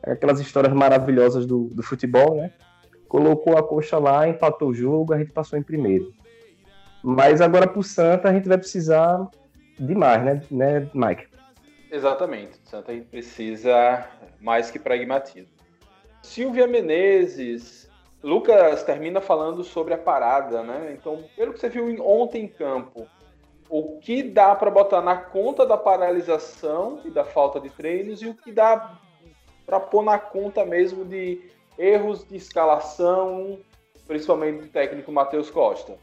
aquelas 0.02 0.41
histórias 0.41 0.73
maravilhosas 0.73 1.45
do, 1.45 1.64
do 1.64 1.83
futebol, 1.83 2.35
né? 2.35 2.50
Colocou 3.07 3.59
a 3.59 3.62
coxa 3.62 3.99
lá, 3.99 4.26
empatou 4.26 4.71
o 4.71 4.75
jogo, 4.75 5.12
a 5.12 5.19
gente 5.19 5.33
passou 5.33 5.59
em 5.59 5.62
primeiro. 5.62 6.11
Mas 7.03 7.41
agora 7.41 7.67
pro 7.67 7.83
Santa 7.83 8.29
a 8.29 8.33
gente 8.33 8.49
vai 8.49 8.59
precisar 8.59 9.29
de 9.79 9.95
mais, 9.95 10.23
né, 10.23 10.43
né 10.51 10.91
Mike? 10.95 11.27
Exatamente. 11.91 12.59
O 12.65 12.69
Santa 12.69 12.93
precisa 13.11 14.07
mais 14.41 14.71
que 14.71 14.79
pragmatismo. 14.79 15.53
Silvia 16.23 16.67
Menezes, 16.67 17.91
Lucas 18.23 18.85
termina 18.85 19.21
falando 19.21 19.65
sobre 19.65 19.93
a 19.93 19.99
parada, 19.99 20.63
né? 20.63 20.97
Então, 20.97 21.25
pelo 21.37 21.53
que 21.53 21.59
você 21.59 21.69
viu 21.69 21.85
ontem 22.07 22.45
em 22.45 22.49
campo, 22.49 23.09
o 23.69 23.99
que 23.99 24.23
dá 24.23 24.55
para 24.55 24.71
botar 24.71 25.01
na 25.01 25.17
conta 25.17 25.67
da 25.67 25.77
paralisação 25.77 27.01
e 27.05 27.11
da 27.11 27.25
falta 27.25 27.59
de 27.59 27.71
treinos 27.71 28.23
e 28.23 28.29
o 28.29 28.35
que 28.35 28.53
dá 28.53 28.97
para 29.67 29.81
pôr 29.81 30.05
na 30.05 30.19
conta 30.19 30.65
mesmo 30.65 31.05
de 31.05 31.51
erros 31.77 32.25
de 32.25 32.37
escalação, 32.37 33.59
principalmente 34.07 34.63
do 34.63 34.69
técnico 34.69 35.11
Matheus 35.11 35.51
Costa? 35.51 35.97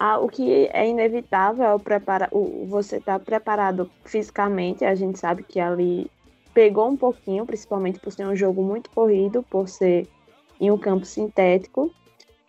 Ah, 0.00 0.20
o 0.20 0.28
que 0.28 0.68
é 0.72 0.88
inevitável 0.88 1.64
é 1.64 1.74
o 1.74 1.80
prepara 1.80 2.28
o, 2.30 2.64
você 2.66 2.98
estar 2.98 3.18
tá 3.18 3.24
preparado 3.24 3.90
fisicamente. 4.04 4.84
A 4.84 4.94
gente 4.94 5.18
sabe 5.18 5.42
que 5.42 5.58
ali 5.58 6.08
pegou 6.54 6.88
um 6.88 6.96
pouquinho, 6.96 7.44
principalmente 7.44 7.98
por 7.98 8.12
ser 8.12 8.24
um 8.24 8.36
jogo 8.36 8.62
muito 8.62 8.90
corrido, 8.90 9.42
por 9.42 9.68
ser 9.68 10.06
em 10.60 10.70
um 10.70 10.78
campo 10.78 11.04
sintético. 11.04 11.92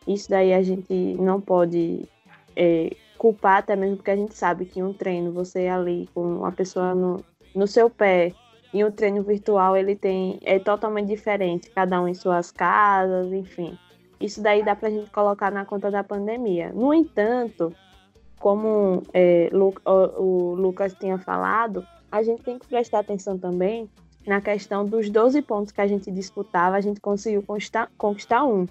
Isso 0.07 0.29
daí 0.29 0.53
a 0.53 0.61
gente 0.61 0.93
não 1.19 1.41
pode 1.41 2.07
é, 2.55 2.91
culpar, 3.17 3.57
até 3.57 3.75
mesmo 3.75 3.97
porque 3.97 4.11
a 4.11 4.15
gente 4.15 4.35
sabe 4.35 4.65
que 4.65 4.83
um 4.83 4.93
treino, 4.93 5.31
você 5.31 5.67
ali 5.67 6.07
com 6.13 6.21
uma 6.21 6.51
pessoa 6.51 6.93
no, 6.93 7.23
no 7.55 7.65
seu 7.65 7.89
pé, 7.89 8.31
e 8.71 8.85
um 8.85 8.91
treino 8.91 9.23
virtual 9.23 9.75
ele 9.75 9.95
tem 9.95 10.39
é 10.43 10.59
totalmente 10.59 11.07
diferente, 11.07 11.71
cada 11.71 11.99
um 11.99 12.07
em 12.07 12.13
suas 12.13 12.51
casas, 12.51 13.33
enfim. 13.33 13.75
Isso 14.19 14.41
daí 14.41 14.63
dá 14.63 14.75
para 14.75 14.89
a 14.89 14.91
gente 14.91 15.09
colocar 15.11 15.51
na 15.51 15.65
conta 15.65 15.89
da 15.89 16.03
pandemia. 16.03 16.71
No 16.73 16.93
entanto, 16.93 17.73
como 18.39 19.03
é, 19.13 19.49
o, 19.53 20.21
o 20.21 20.55
Lucas 20.55 20.93
tinha 20.93 21.17
falado, 21.17 21.85
a 22.11 22.23
gente 22.23 22.43
tem 22.43 22.57
que 22.59 22.67
prestar 22.67 22.99
atenção 22.99 23.37
também 23.37 23.89
na 24.25 24.41
questão 24.41 24.85
dos 24.85 25.09
12 25.09 25.41
pontos 25.41 25.71
que 25.71 25.81
a 25.81 25.87
gente 25.87 26.11
disputava, 26.11 26.75
a 26.75 26.81
gente 26.81 26.99
conseguiu 26.99 27.41
conquistar, 27.41 27.89
conquistar 27.97 28.43
um. 28.43 28.67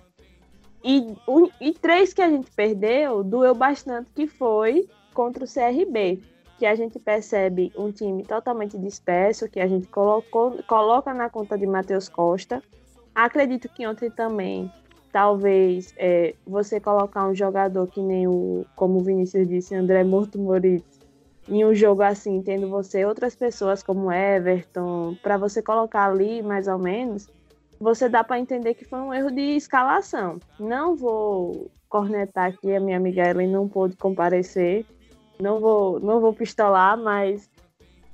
E, 0.84 1.14
um. 1.26 1.48
e 1.60 1.72
três 1.72 2.12
que 2.12 2.22
a 2.22 2.28
gente 2.28 2.50
perdeu, 2.50 3.24
doeu 3.24 3.54
bastante, 3.54 4.10
que 4.14 4.26
foi 4.26 4.88
contra 5.12 5.44
o 5.44 5.48
CRB, 5.48 6.22
que 6.58 6.66
a 6.66 6.74
gente 6.74 6.98
percebe 6.98 7.72
um 7.76 7.90
time 7.90 8.22
totalmente 8.22 8.78
disperso, 8.78 9.48
que 9.48 9.60
a 9.60 9.66
gente 9.66 9.88
colocou, 9.88 10.62
coloca 10.64 11.12
na 11.12 11.28
conta 11.28 11.58
de 11.58 11.66
Matheus 11.66 12.08
Costa. 12.08 12.62
Acredito 13.14 13.68
que 13.68 13.86
ontem 13.86 14.10
também, 14.10 14.70
talvez, 15.12 15.94
é, 15.96 16.34
você 16.46 16.80
colocar 16.80 17.26
um 17.26 17.34
jogador 17.34 17.86
que 17.86 18.00
nem 18.00 18.26
o, 18.26 18.64
como 18.76 18.98
o 18.98 19.02
Vinícius 19.02 19.48
disse, 19.48 19.74
André 19.74 20.04
Morto 20.04 20.38
Moritz, 20.38 20.98
em 21.48 21.64
um 21.64 21.74
jogo 21.74 22.02
assim, 22.02 22.42
tendo 22.42 22.68
você 22.68 23.04
outras 23.04 23.34
pessoas 23.34 23.82
como 23.82 24.12
Everton, 24.12 25.16
para 25.22 25.38
você 25.38 25.62
colocar 25.62 26.10
ali 26.10 26.42
mais 26.42 26.68
ou 26.68 26.78
menos, 26.78 27.28
você 27.80 28.08
dá 28.08 28.22
para 28.22 28.38
entender 28.38 28.74
que 28.74 28.84
foi 28.84 28.98
um 28.98 29.14
erro 29.14 29.30
de 29.30 29.56
escalação. 29.56 30.38
Não 30.58 30.94
vou 30.94 31.70
cornetar 31.88 32.50
aqui 32.50 32.74
a 32.74 32.80
minha 32.80 32.96
amiga 32.96 33.28
Ellen 33.28 33.48
não 33.48 33.68
pôde 33.68 33.96
comparecer. 33.96 34.84
Não 35.40 35.60
vou, 35.60 36.00
não 36.00 36.20
vou 36.20 36.34
pistolar, 36.34 36.98
mas 36.98 37.48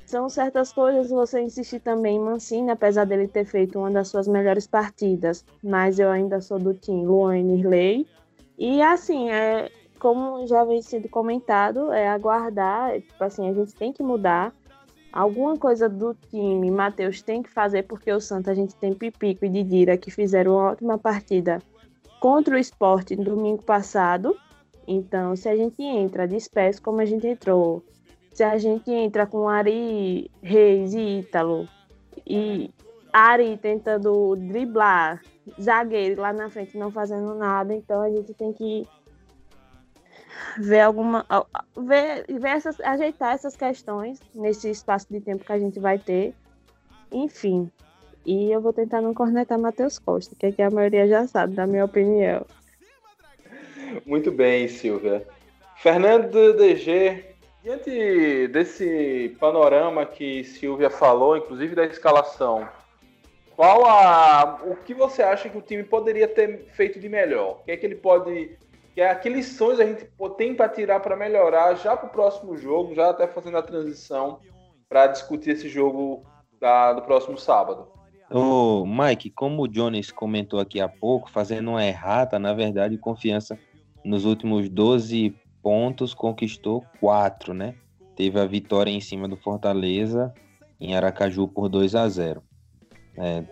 são 0.06 0.28
certas 0.28 0.72
coisas 0.72 1.10
você 1.10 1.40
insistir 1.40 1.80
também 1.80 2.16
em 2.16 2.20
Mancini, 2.20 2.70
apesar 2.70 3.04
dele 3.04 3.26
ter 3.28 3.44
feito 3.44 3.78
uma 3.78 3.90
das 3.90 4.08
suas 4.08 4.28
melhores 4.28 4.66
partidas, 4.66 5.44
mas 5.62 5.98
eu 5.98 6.10
ainda 6.10 6.40
sou 6.40 6.58
do 6.58 6.74
time 6.74 7.04
Luan 7.04 7.42
Nirley. 7.42 8.06
E 8.58 8.80
assim, 8.82 9.30
é, 9.30 9.70
como 9.98 10.46
já 10.46 10.64
vem 10.64 10.82
sido 10.82 11.08
comentado, 11.08 11.92
é 11.92 12.08
aguardar, 12.08 13.00
tipo 13.00 13.24
assim, 13.24 13.48
a 13.48 13.52
gente 13.52 13.74
tem 13.74 13.92
que 13.92 14.02
mudar. 14.02 14.52
Alguma 15.12 15.56
coisa 15.56 15.88
do 15.88 16.12
time, 16.14 16.70
Matheus 16.70 17.22
tem 17.22 17.42
que 17.42 17.50
fazer, 17.50 17.84
porque 17.84 18.12
o 18.12 18.20
Santos 18.20 18.48
a 18.48 18.54
gente 18.54 18.74
tem 18.74 18.92
Pipico 18.92 19.44
e 19.44 19.48
Didira 19.48 19.96
que 19.96 20.10
fizeram 20.10 20.52
uma 20.52 20.72
ótima 20.72 20.98
partida 20.98 21.60
contra 22.20 22.56
o 22.56 22.58
esporte 22.58 23.16
no 23.16 23.24
domingo 23.24 23.62
passado. 23.62 24.36
Então, 24.86 25.34
se 25.36 25.48
a 25.48 25.56
gente 25.56 25.82
entra 25.82 26.28
disperso 26.28 26.82
como 26.82 27.00
a 27.00 27.04
gente 27.04 27.26
entrou, 27.26 27.82
se 28.34 28.42
a 28.42 28.58
gente 28.58 28.90
entra 28.90 29.26
com 29.26 29.48
Ari 29.48 30.30
Reis 30.42 30.92
e 30.92 31.20
Ítalo, 31.20 31.68
e 32.26 32.70
Ari 33.12 33.56
tentando 33.56 34.34
driblar, 34.34 35.22
zagueiro 35.60 36.20
lá 36.20 36.32
na 36.32 36.50
frente 36.50 36.76
não 36.76 36.90
fazendo 36.90 37.34
nada, 37.36 37.72
então 37.72 38.02
a 38.02 38.10
gente 38.10 38.34
tem 38.34 38.52
que 38.52 38.86
ver 40.58 40.80
alguma. 40.80 41.24
ver, 41.76 42.24
ver 42.28 42.48
essas, 42.48 42.80
ajeitar 42.80 43.34
essas 43.34 43.56
questões 43.56 44.20
nesse 44.34 44.68
espaço 44.68 45.06
de 45.10 45.20
tempo 45.20 45.44
que 45.44 45.52
a 45.52 45.58
gente 45.58 45.78
vai 45.78 45.98
ter. 45.98 46.34
Enfim. 47.12 47.70
E 48.26 48.50
eu 48.50 48.60
vou 48.60 48.72
tentar 48.72 49.00
não 49.00 49.14
cornetar 49.14 49.58
Matheus 49.58 49.98
Costa, 49.98 50.34
que 50.34 50.46
aqui 50.46 50.62
a 50.62 50.70
maioria 50.70 51.06
já 51.06 51.26
sabe, 51.28 51.54
da 51.54 51.66
minha 51.66 51.84
opinião. 51.84 52.44
Muito 54.06 54.32
bem, 54.32 54.66
Silvia. 54.66 55.24
Fernando 55.76 56.54
DG, 56.56 57.33
diante 57.64 58.46
desse 58.48 59.34
panorama 59.40 60.04
que 60.04 60.44
Silvia 60.44 60.90
falou, 60.90 61.34
inclusive 61.34 61.74
da 61.74 61.86
escalação, 61.86 62.68
qual 63.56 63.86
a, 63.86 64.60
o 64.66 64.76
que 64.76 64.92
você 64.92 65.22
acha 65.22 65.48
que 65.48 65.56
o 65.56 65.62
time 65.62 65.82
poderia 65.82 66.28
ter 66.28 66.66
feito 66.74 67.00
de 67.00 67.08
melhor? 67.08 67.52
O 67.52 67.64
que 67.64 67.72
é 67.72 67.76
que 67.78 67.86
ele 67.86 67.94
pode 67.94 68.58
que 68.94 69.00
é 69.00 69.12
que 69.12 69.28
lições 69.28 69.80
a 69.80 69.84
gente 69.84 70.06
tem 70.36 70.54
para 70.54 70.68
tirar 70.68 71.00
para 71.00 71.16
melhorar 71.16 71.74
já 71.74 71.96
para 71.96 72.06
o 72.06 72.12
próximo 72.12 72.56
jogo, 72.56 72.94
já 72.94 73.10
até 73.10 73.26
fazendo 73.26 73.56
a 73.56 73.62
transição 73.62 74.38
para 74.88 75.08
discutir 75.08 75.50
esse 75.50 75.68
jogo 75.68 76.22
da, 76.60 76.92
do 76.92 77.02
próximo 77.02 77.36
sábado. 77.36 77.88
Ô, 78.30 78.86
Mike, 78.86 79.30
como 79.30 79.62
o 79.62 79.68
Jones 79.68 80.12
comentou 80.12 80.60
aqui 80.60 80.80
há 80.80 80.88
pouco, 80.88 81.28
fazendo 81.28 81.70
uma 81.70 81.84
errata, 81.84 82.38
na 82.38 82.52
verdade, 82.52 82.96
confiança 82.96 83.58
nos 84.04 84.24
últimos 84.24 84.68
12 84.68 85.34
pontos 85.64 86.12
conquistou 86.12 86.84
4, 87.00 87.54
né? 87.54 87.74
Teve 88.14 88.38
a 88.38 88.44
vitória 88.44 88.90
em 88.90 89.00
cima 89.00 89.26
do 89.26 89.36
Fortaleza 89.36 90.32
em 90.78 90.94
Aracaju 90.94 91.48
por 91.48 91.70
2 91.70 91.94
a 91.94 92.06
0. 92.06 92.42
É, 93.16 93.44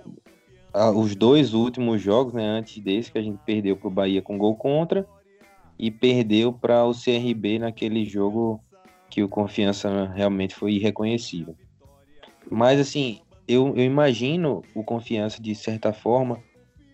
os 0.95 1.17
dois 1.17 1.55
últimos 1.55 2.03
jogos, 2.03 2.35
né, 2.35 2.45
antes 2.45 2.83
desse, 2.83 3.11
que 3.11 3.19
a 3.19 3.23
gente 3.23 3.39
perdeu 3.47 3.77
para 3.77 3.89
o 3.89 3.91
Bahia 3.91 4.21
com 4.21 4.37
gol 4.37 4.55
contra, 4.55 5.07
e 5.79 5.91
perdeu 5.91 6.53
para 6.53 6.85
o 6.85 6.93
CRB 6.93 7.59
naquele 7.59 8.05
jogo 8.05 8.63
que 9.09 9.23
o 9.23 9.29
Confiança 9.29 10.07
realmente 10.15 10.55
foi 10.55 10.75
irreconhecível. 10.75 11.57
Mas 12.51 12.79
assim, 12.79 13.21
eu, 13.49 13.75
eu 13.77 13.85
imagino 13.85 14.63
o 14.75 14.85
Confiança 14.85 15.43
de 15.43 15.55
certa 15.55 15.93
forma 15.93 16.39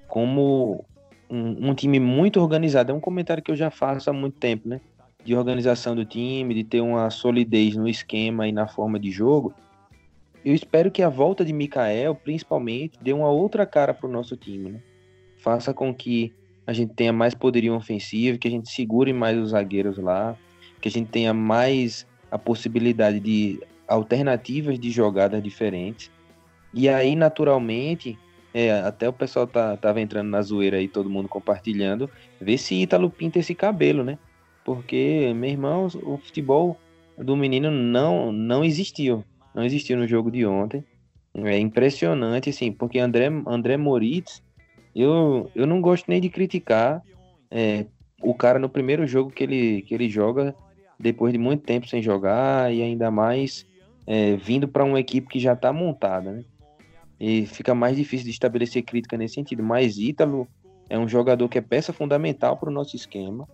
como 0.06 0.84
um, 1.28 1.70
um, 1.70 1.74
time 1.74 2.00
muito 2.00 2.40
organizado. 2.40 2.92
É 2.92 2.94
um 2.94 3.00
comentário 3.00 3.42
que 3.42 3.50
eu 3.50 3.56
já 3.56 3.70
faço 3.70 4.08
há 4.08 4.12
muito 4.12 4.38
tempo, 4.38 4.68
né? 4.68 4.80
De 5.28 5.36
organização 5.36 5.94
do 5.94 6.06
time, 6.06 6.54
de 6.54 6.64
ter 6.64 6.80
uma 6.80 7.10
solidez 7.10 7.76
no 7.76 7.86
esquema 7.86 8.48
e 8.48 8.52
na 8.52 8.66
forma 8.66 8.98
de 8.98 9.10
jogo. 9.10 9.52
Eu 10.42 10.54
espero 10.54 10.90
que 10.90 11.02
a 11.02 11.10
volta 11.10 11.44
de 11.44 11.52
Mikael, 11.52 12.14
principalmente, 12.14 12.98
dê 12.98 13.12
uma 13.12 13.28
outra 13.28 13.66
cara 13.66 13.92
para 13.92 14.08
o 14.08 14.10
nosso 14.10 14.38
time, 14.38 14.70
né? 14.70 14.80
Faça 15.36 15.74
com 15.74 15.92
que 15.92 16.32
a 16.66 16.72
gente 16.72 16.94
tenha 16.94 17.12
mais 17.12 17.34
poderio 17.34 17.74
ofensivo, 17.74 18.38
que 18.38 18.48
a 18.48 18.50
gente 18.50 18.70
segure 18.70 19.12
mais 19.12 19.36
os 19.36 19.50
zagueiros 19.50 19.98
lá, 19.98 20.34
que 20.80 20.88
a 20.88 20.90
gente 20.90 21.10
tenha 21.10 21.34
mais 21.34 22.06
a 22.30 22.38
possibilidade 22.38 23.20
de 23.20 23.60
alternativas 23.86 24.78
de 24.78 24.90
jogadas 24.90 25.42
diferentes. 25.42 26.10
E 26.72 26.88
aí, 26.88 27.14
naturalmente, 27.14 28.18
é, 28.54 28.80
até 28.80 29.06
o 29.06 29.12
pessoal 29.12 29.46
tá, 29.46 29.76
tava 29.76 30.00
entrando 30.00 30.30
na 30.30 30.40
zoeira 30.40 30.78
aí, 30.78 30.88
todo 30.88 31.10
mundo 31.10 31.28
compartilhando, 31.28 32.08
ver 32.40 32.56
se 32.56 32.76
Ítalo 32.76 33.10
pinta 33.10 33.38
esse 33.38 33.54
cabelo, 33.54 34.02
né? 34.02 34.18
Porque, 34.68 35.32
meu 35.34 35.48
irmão, 35.48 35.86
o 36.02 36.18
futebol 36.18 36.76
do 37.16 37.34
menino 37.34 37.70
não, 37.70 38.30
não 38.30 38.62
existiu. 38.62 39.24
Não 39.54 39.64
existiu 39.64 39.96
no 39.96 40.06
jogo 40.06 40.30
de 40.30 40.44
ontem. 40.44 40.84
É 41.36 41.58
impressionante, 41.58 42.50
assim, 42.50 42.70
porque 42.70 42.98
André, 42.98 43.30
André 43.46 43.78
Moritz 43.78 44.42
eu, 44.94 45.50
eu 45.54 45.66
não 45.66 45.80
gosto 45.80 46.04
nem 46.06 46.20
de 46.20 46.28
criticar 46.28 47.02
é, 47.50 47.86
o 48.20 48.34
cara 48.34 48.58
no 48.58 48.68
primeiro 48.68 49.06
jogo 49.06 49.30
que 49.30 49.42
ele, 49.42 49.80
que 49.88 49.94
ele 49.94 50.06
joga, 50.10 50.54
depois 51.00 51.32
de 51.32 51.38
muito 51.38 51.64
tempo 51.64 51.88
sem 51.88 52.02
jogar, 52.02 52.70
e 52.70 52.82
ainda 52.82 53.10
mais 53.10 53.64
é, 54.06 54.36
vindo 54.36 54.68
para 54.68 54.84
uma 54.84 55.00
equipe 55.00 55.28
que 55.28 55.40
já 55.40 55.54
está 55.54 55.72
montada, 55.72 56.30
né? 56.30 56.44
E 57.18 57.46
fica 57.46 57.74
mais 57.74 57.96
difícil 57.96 58.26
de 58.26 58.32
estabelecer 58.32 58.82
crítica 58.82 59.16
nesse 59.16 59.36
sentido. 59.36 59.62
Mas 59.62 59.96
Ítalo 59.96 60.46
é 60.90 60.98
um 60.98 61.08
jogador 61.08 61.48
que 61.48 61.56
é 61.56 61.62
peça 61.62 61.90
fundamental 61.90 62.58
para 62.58 62.68
o 62.68 62.72
nosso 62.72 62.94
esquema. 62.94 63.48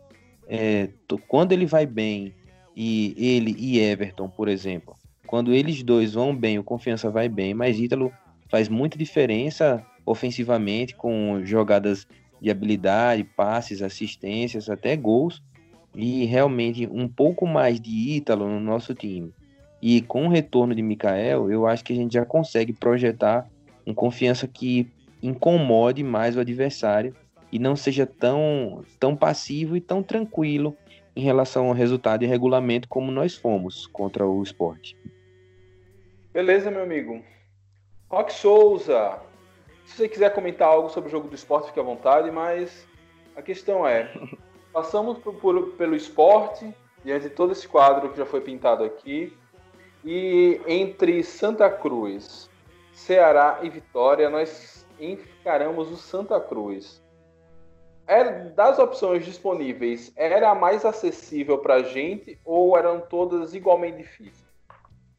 É, 0.48 0.88
quando 1.28 1.52
ele 1.52 1.66
vai 1.66 1.86
bem, 1.86 2.34
e 2.76 3.14
ele 3.16 3.54
e 3.58 3.78
Everton, 3.78 4.28
por 4.28 4.48
exemplo, 4.48 4.94
quando 5.26 5.52
eles 5.52 5.82
dois 5.82 6.14
vão 6.14 6.34
bem, 6.34 6.58
o 6.58 6.64
confiança 6.64 7.10
vai 7.10 7.28
bem, 7.28 7.54
mas 7.54 7.78
Ítalo 7.78 8.12
faz 8.50 8.68
muita 8.68 8.98
diferença 8.98 9.84
ofensivamente, 10.04 10.94
com 10.94 11.40
jogadas 11.44 12.06
de 12.40 12.50
habilidade, 12.50 13.24
passes, 13.24 13.80
assistências, 13.80 14.68
até 14.68 14.96
gols, 14.96 15.42
e 15.94 16.24
realmente 16.24 16.86
um 16.86 17.08
pouco 17.08 17.46
mais 17.46 17.80
de 17.80 18.16
Ítalo 18.16 18.48
no 18.48 18.60
nosso 18.60 18.94
time. 18.94 19.32
E 19.80 20.00
com 20.02 20.26
o 20.26 20.30
retorno 20.30 20.74
de 20.74 20.82
Mikael, 20.82 21.50
eu 21.50 21.66
acho 21.66 21.84
que 21.84 21.92
a 21.92 21.96
gente 21.96 22.14
já 22.14 22.24
consegue 22.24 22.72
projetar 22.72 23.48
um 23.86 23.94
confiança 23.94 24.46
que 24.46 24.88
incomode 25.22 26.02
mais 26.02 26.36
o 26.36 26.40
adversário 26.40 27.14
e 27.54 27.58
não 27.60 27.76
seja 27.76 28.04
tão, 28.04 28.84
tão 28.98 29.14
passivo 29.14 29.76
e 29.76 29.80
tão 29.80 30.02
tranquilo 30.02 30.76
em 31.14 31.22
relação 31.22 31.68
ao 31.68 31.72
resultado 31.72 32.24
e 32.24 32.26
regulamento 32.26 32.88
como 32.88 33.12
nós 33.12 33.36
fomos 33.36 33.86
contra 33.86 34.26
o 34.26 34.42
esporte. 34.42 34.98
Beleza, 36.32 36.68
meu 36.68 36.82
amigo. 36.82 37.22
Rock 38.10 38.32
Souza, 38.32 39.20
se 39.86 39.98
você 39.98 40.08
quiser 40.08 40.34
comentar 40.34 40.66
algo 40.66 40.88
sobre 40.90 41.08
o 41.08 41.12
jogo 41.12 41.28
do 41.28 41.36
esporte, 41.36 41.68
fique 41.68 41.78
à 41.78 41.82
vontade, 41.84 42.28
mas 42.28 42.88
a 43.36 43.40
questão 43.40 43.86
é: 43.86 44.12
passamos 44.74 45.18
por, 45.18 45.34
por, 45.36 45.68
pelo 45.74 45.94
esporte, 45.94 46.74
diante 47.04 47.28
de 47.28 47.30
todo 47.30 47.52
esse 47.52 47.68
quadro 47.68 48.10
que 48.10 48.18
já 48.18 48.26
foi 48.26 48.40
pintado 48.40 48.82
aqui, 48.82 49.32
e 50.04 50.60
entre 50.66 51.22
Santa 51.22 51.70
Cruz, 51.70 52.50
Ceará 52.90 53.60
e 53.62 53.70
Vitória, 53.70 54.28
nós 54.28 54.84
encaramos 54.98 55.92
o 55.92 55.96
Santa 55.96 56.40
Cruz. 56.40 57.03
É, 58.06 58.50
das 58.50 58.78
opções 58.78 59.24
disponíveis, 59.24 60.12
era 60.16 60.50
a 60.50 60.54
mais 60.54 60.84
acessível 60.84 61.58
para 61.58 61.76
a 61.76 61.82
gente 61.82 62.38
ou 62.44 62.76
eram 62.76 63.00
todas 63.00 63.54
igualmente 63.54 63.98
difíceis? 63.98 64.44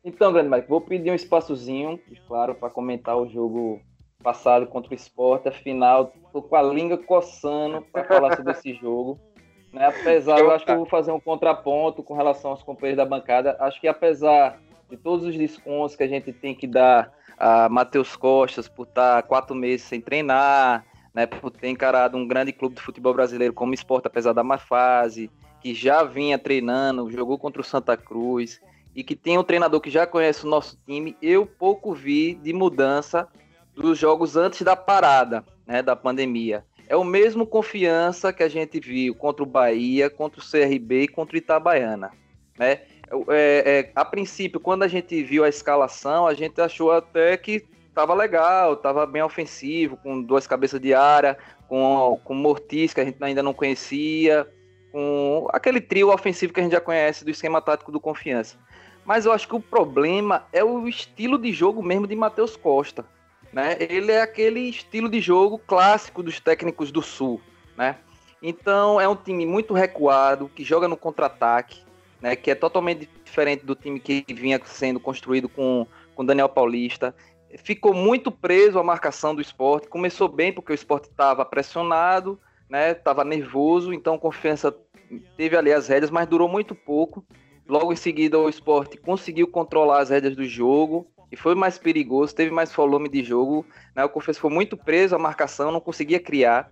Então, 0.04 0.32
grande 0.32 0.50
Mike, 0.50 0.70
vou 0.70 0.80
pedir 0.80 1.10
um 1.10 1.16
espaçozinho, 1.16 2.00
claro, 2.28 2.54
para 2.54 2.70
comentar 2.70 3.18
o 3.18 3.28
jogo 3.28 3.82
passado 4.22 4.68
contra 4.68 4.92
o 4.92 4.96
Sport, 4.96 5.48
afinal, 5.48 6.14
tô 6.32 6.42
com 6.42 6.56
a 6.56 6.62
língua 6.62 6.98
coçando 6.98 7.82
para 7.92 8.04
falar 8.04 8.36
sobre 8.36 8.52
esse 8.52 8.74
jogo. 8.82 9.20
Né? 9.74 9.88
Apesar, 9.88 10.40
eu 10.40 10.52
acho 10.52 10.64
que 10.64 10.72
eu 10.72 10.78
vou 10.78 10.86
fazer 10.86 11.12
um 11.12 11.20
contraponto 11.20 12.04
com 12.04 12.14
relação 12.14 12.52
aos 12.52 12.64
companheiros 12.64 12.98
da 12.98 13.06
bancada. 13.06 13.58
Acho 13.60 13.82
que 13.82 13.88
apesar 13.88 14.60
de 14.90 14.96
todos 14.96 15.26
os 15.26 15.36
descontos 15.36 15.96
que 15.96 16.04
a 16.04 16.08
gente 16.08 16.32
tem 16.32 16.54
que 16.54 16.68
dar 16.68 17.12
a 17.38 17.68
Matheus 17.68 18.16
Costas 18.16 18.68
por 18.68 18.88
estar 18.88 19.24
quatro 19.24 19.56
meses 19.56 19.86
sem 19.86 20.00
treinar, 20.00 20.86
né, 21.16 21.26
por 21.26 21.50
ter 21.50 21.70
encarado 21.70 22.18
um 22.18 22.28
grande 22.28 22.52
clube 22.52 22.76
de 22.76 22.82
futebol 22.82 23.14
brasileiro 23.14 23.54
como 23.54 23.74
esporte, 23.74 24.08
apesar 24.08 24.34
da 24.34 24.44
má 24.44 24.58
fase, 24.58 25.32
que 25.62 25.74
já 25.74 26.04
vinha 26.04 26.38
treinando, 26.38 27.10
jogou 27.10 27.40
contra 27.40 27.62
o 27.62 27.66
Santa 27.66 27.96
Cruz, 27.96 28.60
e 28.94 29.04
que 29.04 29.16
tem 29.16 29.38
um 29.38 29.44
treinador 29.44 29.80
que 29.80 29.90
já 29.90 30.06
conhece 30.06 30.46
o 30.46 30.50
nosso 30.50 30.78
time, 30.86 31.16
eu 31.22 31.46
pouco 31.46 31.94
vi 31.94 32.36
de 32.36 32.52
mudança 32.52 33.28
dos 33.74 33.98
jogos 33.98 34.36
antes 34.36 34.62
da 34.62 34.76
parada, 34.76 35.46
né, 35.66 35.82
da 35.82 35.96
pandemia. 35.96 36.66
É 36.88 36.96
o 36.96 37.04
mesmo 37.04 37.48
confiança 37.48 38.32
que 38.32 38.44
a 38.44 38.50
gente 38.50 38.80
viu 38.80 39.16
contra 39.16 39.42
o 39.42 39.46
Bahia, 39.46 40.10
contra 40.10 40.40
o 40.40 40.44
CRB 40.44 41.04
e 41.04 41.08
contra 41.08 41.36
o 41.36 41.38
Itabaiana, 41.38 42.12
né? 42.60 42.82
É, 43.30 43.90
é, 43.90 43.92
a 43.96 44.04
princípio, 44.04 44.60
quando 44.60 44.84
a 44.84 44.88
gente 44.88 45.24
viu 45.24 45.44
a 45.44 45.50
escalação, 45.50 46.26
a 46.28 46.34
gente 46.34 46.60
achou 46.60 46.92
até 46.92 47.38
que 47.38 47.64
estava 47.96 48.14
legal, 48.14 48.74
estava 48.74 49.06
bem 49.06 49.24
ofensivo, 49.24 49.96
com 49.96 50.22
duas 50.22 50.46
cabeças 50.46 50.82
de 50.82 50.94
área, 50.94 51.38
com, 51.70 52.20
com 52.26 52.34
Mortis, 52.34 52.94
que 52.94 53.00
a 53.00 53.06
gente 53.06 53.24
ainda 53.24 53.42
não 53.42 53.54
conhecia, 53.54 54.46
com 54.92 55.48
aquele 55.54 55.80
trio 55.80 56.14
ofensivo 56.14 56.52
que 56.52 56.60
a 56.60 56.64
gente 56.64 56.74
já 56.74 56.82
conhece 56.82 57.24
do 57.24 57.32
esquema 57.32 57.62
tático 57.62 57.94
do 57.94 58.00
Confiança. 58.00 58.58
Mas 59.06 59.26
eu 59.26 59.32
acho 59.32 59.48
que 59.48 59.56
o 59.56 59.62
problema 59.62 60.46
é 60.52 60.62
o 60.62 60.90
estilo 60.90 61.38
de 61.38 61.54
jogo 61.54 61.82
mesmo 61.82 62.06
de 62.06 62.16
Matheus 62.18 62.58
Costa. 62.58 63.06
Né? 63.54 63.78
Ele 63.80 64.12
é 64.12 64.22
aquele 64.22 64.60
estilo 64.60 65.08
de 65.08 65.22
jogo 65.22 65.58
clássico 65.58 66.22
dos 66.22 66.38
técnicos 66.42 66.92
do 66.92 67.02
Sul. 67.02 67.40
Né? 67.78 67.96
Então 68.42 69.00
é 69.00 69.08
um 69.08 69.16
time 69.16 69.46
muito 69.46 69.74
recuado, 69.74 70.52
que 70.54 70.66
joga 70.66 70.86
no 70.90 70.98
contra-ataque, 70.98 71.82
né? 72.20 72.36
que 72.36 72.52
é 72.52 72.56
totalmente 72.56 73.10
diferente 73.24 73.66
do 73.66 73.74
time 73.74 74.02
que 74.02 74.26
vinha 74.34 74.60
sendo 74.66 75.00
construído 75.00 75.48
com, 75.48 75.88
com 76.14 76.26
Daniel 76.26 76.50
Paulista. 76.50 77.16
Ficou 77.58 77.94
muito 77.94 78.32
preso 78.32 78.80
à 78.80 78.84
marcação 78.84 79.34
do 79.34 79.42
esporte. 79.42 79.88
Começou 79.88 80.28
bem 80.28 80.52
porque 80.52 80.72
o 80.72 80.76
esporte 80.76 81.10
estava 81.10 81.46
pressionado, 81.46 82.40
estava 82.70 83.24
né? 83.24 83.36
nervoso, 83.36 83.94
então 83.94 84.18
confiança 84.18 84.76
teve 85.38 85.56
ali 85.56 85.72
as 85.72 85.88
rédeas, 85.88 86.12
mas 86.12 86.28
durou 86.28 86.50
muito 86.50 86.76
pouco. 86.76 87.26
Logo 87.68 87.92
em 87.92 87.96
seguida, 87.96 88.38
o 88.38 88.50
esporte 88.50 88.98
conseguiu 88.98 89.48
controlar 89.48 90.00
as 90.00 90.10
rédeas 90.10 90.36
do 90.36 90.46
jogo 90.46 91.08
e 91.32 91.36
foi 91.36 91.56
mais 91.56 91.78
perigoso, 91.78 92.36
teve 92.36 92.52
mais 92.52 92.72
volume 92.72 93.10
de 93.10 93.24
jogo. 93.24 93.66
Né? 93.96 94.04
O 94.04 94.10
Confiança 94.10 94.40
foi 94.40 94.52
muito 94.52 94.78
preso 94.78 95.16
à 95.16 95.20
marcação, 95.20 95.72
não 95.72 95.80
conseguia 95.80 96.20
criar. 96.20 96.72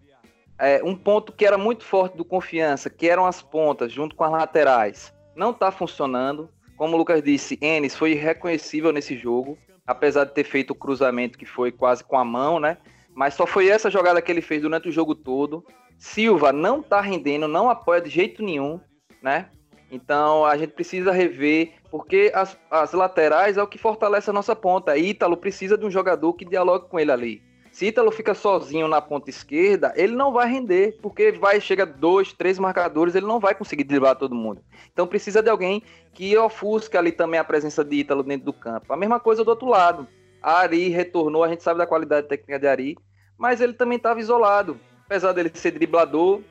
É, 0.59 0.81
um 0.83 0.95
ponto 0.95 1.31
que 1.31 1.45
era 1.45 1.57
muito 1.57 1.83
forte 1.83 2.15
do 2.15 2.23
Confiança, 2.23 2.89
que 2.89 3.09
eram 3.09 3.25
as 3.25 3.41
pontas 3.41 3.91
junto 3.91 4.15
com 4.15 4.23
as 4.23 4.31
laterais, 4.31 5.13
não 5.35 5.49
está 5.51 5.71
funcionando. 5.71 6.49
Como 6.77 6.95
o 6.95 6.97
Lucas 6.97 7.23
disse, 7.23 7.57
Enes 7.61 7.95
foi 7.95 8.11
irreconhecível 8.11 8.91
nesse 8.91 9.17
jogo, 9.17 9.57
apesar 9.85 10.25
de 10.25 10.33
ter 10.33 10.43
feito 10.43 10.71
o 10.71 10.75
cruzamento 10.75 11.37
que 11.37 11.45
foi 11.45 11.71
quase 11.71 12.03
com 12.03 12.17
a 12.17 12.25
mão, 12.25 12.59
né? 12.59 12.77
Mas 13.13 13.33
só 13.33 13.45
foi 13.45 13.67
essa 13.67 13.91
jogada 13.91 14.21
que 14.21 14.31
ele 14.31 14.41
fez 14.41 14.61
durante 14.61 14.89
o 14.89 14.91
jogo 14.91 15.13
todo. 15.13 15.63
Silva 15.97 16.51
não 16.51 16.79
está 16.79 16.99
rendendo, 16.99 17.47
não 17.47 17.69
apoia 17.69 18.01
de 18.01 18.09
jeito 18.09 18.43
nenhum, 18.43 18.79
né? 19.21 19.49
Então 19.91 20.43
a 20.43 20.57
gente 20.57 20.71
precisa 20.71 21.11
rever, 21.11 21.73
porque 21.91 22.31
as, 22.33 22.57
as 22.71 22.93
laterais 22.93 23.57
é 23.57 23.63
o 23.63 23.67
que 23.67 23.77
fortalece 23.77 24.29
a 24.29 24.33
nossa 24.33 24.55
ponta. 24.55 24.97
Ítalo 24.97 25.37
precisa 25.37 25.77
de 25.77 25.85
um 25.85 25.91
jogador 25.91 26.33
que 26.33 26.45
dialogue 26.45 26.89
com 26.89 26.99
ele 26.99 27.11
ali. 27.11 27.52
Se 27.73 27.87
Ítalo 27.87 28.11
fica 28.11 28.35
sozinho 28.35 28.87
na 28.87 29.01
ponta 29.01 29.31
esquerda, 29.31 29.91
ele 29.95 30.15
não 30.15 30.31
vai 30.31 30.47
render, 30.47 30.95
porque 31.01 31.31
vai 31.31 31.59
chega 31.59 31.87
dois, 31.87 32.31
três 32.31 32.59
marcadores, 32.59 33.15
ele 33.15 33.25
não 33.25 33.39
vai 33.39 33.55
conseguir 33.55 33.83
driblar 33.83 34.15
todo 34.15 34.35
mundo. 34.35 34.63
Então 34.93 35.07
precisa 35.07 35.41
de 35.41 35.49
alguém 35.49 35.81
que 36.13 36.37
ofusque 36.37 36.95
ali 36.95 37.11
também 37.11 37.39
a 37.39 37.43
presença 37.43 37.83
de 37.83 37.95
Ítalo 37.95 38.21
dentro 38.21 38.45
do 38.45 38.53
campo. 38.53 38.93
A 38.93 38.95
mesma 38.95 39.19
coisa 39.19 39.43
do 39.43 39.47
outro 39.47 39.67
lado. 39.67 40.07
A 40.39 40.59
Ari 40.59 40.89
retornou, 40.89 41.43
a 41.43 41.47
gente 41.47 41.63
sabe 41.63 41.79
da 41.79 41.87
qualidade 41.87 42.27
técnica 42.27 42.59
de 42.59 42.67
Ari, 42.67 42.97
mas 43.39 43.59
ele 43.59 43.73
também 43.73 43.97
estava 43.97 44.19
isolado. 44.19 44.79
Apesar 45.07 45.31
dele 45.31 45.49
ser 45.55 45.71
driblador, 45.71 46.41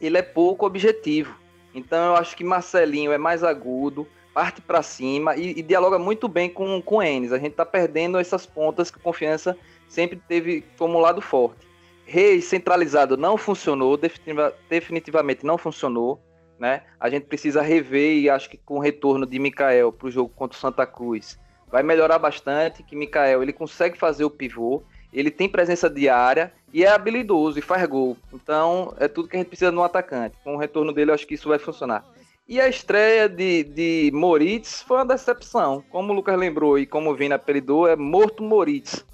ele 0.00 0.16
é 0.16 0.22
pouco 0.22 0.64
objetivo. 0.64 1.36
Então 1.74 2.02
eu 2.06 2.16
acho 2.16 2.34
que 2.34 2.42
Marcelinho 2.42 3.12
é 3.12 3.18
mais 3.18 3.44
agudo, 3.44 4.08
parte 4.32 4.60
para 4.60 4.82
cima 4.82 5.36
e, 5.36 5.58
e, 5.58 5.62
dialoga 5.62 5.98
muito 5.98 6.28
bem 6.28 6.48
com, 6.48 6.80
com 6.80 7.02
Enes. 7.02 7.32
A 7.32 7.38
gente 7.38 7.52
está 7.52 7.66
perdendo 7.66 8.18
essas 8.18 8.46
pontas 8.46 8.90
que 8.90 8.98
confiança 8.98 9.56
sempre 9.88 10.20
teve 10.28 10.64
como 10.78 10.98
lado 10.98 11.20
forte. 11.20 11.66
Reis 12.04 12.46
centralizado 12.46 13.16
não 13.16 13.36
funcionou, 13.36 13.96
definitiva, 13.96 14.54
definitivamente 14.68 15.44
não 15.44 15.56
funcionou. 15.56 16.20
Né? 16.58 16.82
A 16.98 17.10
gente 17.10 17.26
precisa 17.26 17.60
rever 17.60 18.16
e 18.18 18.30
acho 18.30 18.48
que 18.48 18.56
com 18.56 18.76
o 18.76 18.80
retorno 18.80 19.26
de 19.26 19.38
Mikael 19.38 19.92
para 19.92 20.06
o 20.06 20.10
jogo 20.10 20.32
contra 20.34 20.56
o 20.56 20.60
Santa 20.60 20.86
Cruz 20.86 21.38
vai 21.70 21.82
melhorar 21.82 22.18
bastante. 22.18 22.82
Que 22.82 22.96
Mikael 22.96 23.42
ele 23.42 23.52
consegue 23.52 23.98
fazer 23.98 24.24
o 24.24 24.30
pivô, 24.30 24.82
ele 25.12 25.30
tem 25.30 25.48
presença 25.48 25.90
diária 25.90 26.52
e 26.72 26.84
é 26.84 26.88
habilidoso 26.88 27.58
e 27.58 27.62
faz 27.62 27.84
gol. 27.86 28.16
Então, 28.32 28.94
é 28.98 29.08
tudo 29.08 29.28
que 29.28 29.36
a 29.36 29.38
gente 29.38 29.48
precisa 29.48 29.70
no 29.70 29.82
atacante. 29.82 30.36
Com 30.42 30.54
o 30.54 30.58
retorno 30.58 30.92
dele, 30.92 31.10
eu 31.10 31.14
acho 31.14 31.26
que 31.26 31.34
isso 31.34 31.48
vai 31.48 31.58
funcionar. 31.58 32.04
E 32.48 32.60
a 32.60 32.68
estreia 32.68 33.28
de, 33.28 33.62
de 33.62 34.10
Moritz 34.12 34.82
foi 34.82 34.98
uma 34.98 35.06
decepção. 35.06 35.82
Como 35.90 36.12
o 36.12 36.16
Lucas 36.16 36.38
lembrou 36.38 36.78
e 36.78 36.84
como 36.84 37.10
o 37.10 37.14
Vina 37.14 37.36
apelidou, 37.36 37.86
é 37.86 37.94
morto 37.94 38.42
Moritz. 38.42 39.04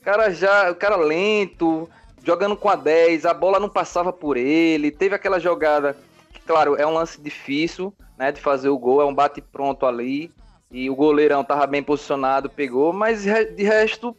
O 0.00 0.04
cara 0.04 0.30
já, 0.30 0.70
o 0.70 0.74
cara 0.74 0.96
lento, 0.96 1.88
jogando 2.22 2.56
com 2.56 2.68
a 2.68 2.76
10, 2.76 3.24
a 3.24 3.32
bola 3.32 3.58
não 3.58 3.68
passava 3.68 4.12
por 4.12 4.36
ele. 4.36 4.90
Teve 4.90 5.14
aquela 5.14 5.40
jogada, 5.40 5.96
que, 6.32 6.40
claro, 6.40 6.76
é 6.76 6.86
um 6.86 6.92
lance 6.92 7.20
difícil, 7.20 7.92
né, 8.18 8.30
de 8.30 8.40
fazer 8.40 8.68
o 8.68 8.78
gol, 8.78 9.00
é 9.00 9.04
um 9.04 9.14
bate 9.14 9.40
pronto 9.40 9.86
ali. 9.86 10.30
E 10.70 10.90
o 10.90 10.94
goleirão 10.94 11.42
tava 11.42 11.66
bem 11.66 11.82
posicionado, 11.82 12.50
pegou, 12.50 12.92
mas 12.92 13.22
de 13.22 13.62
resto 13.62 14.14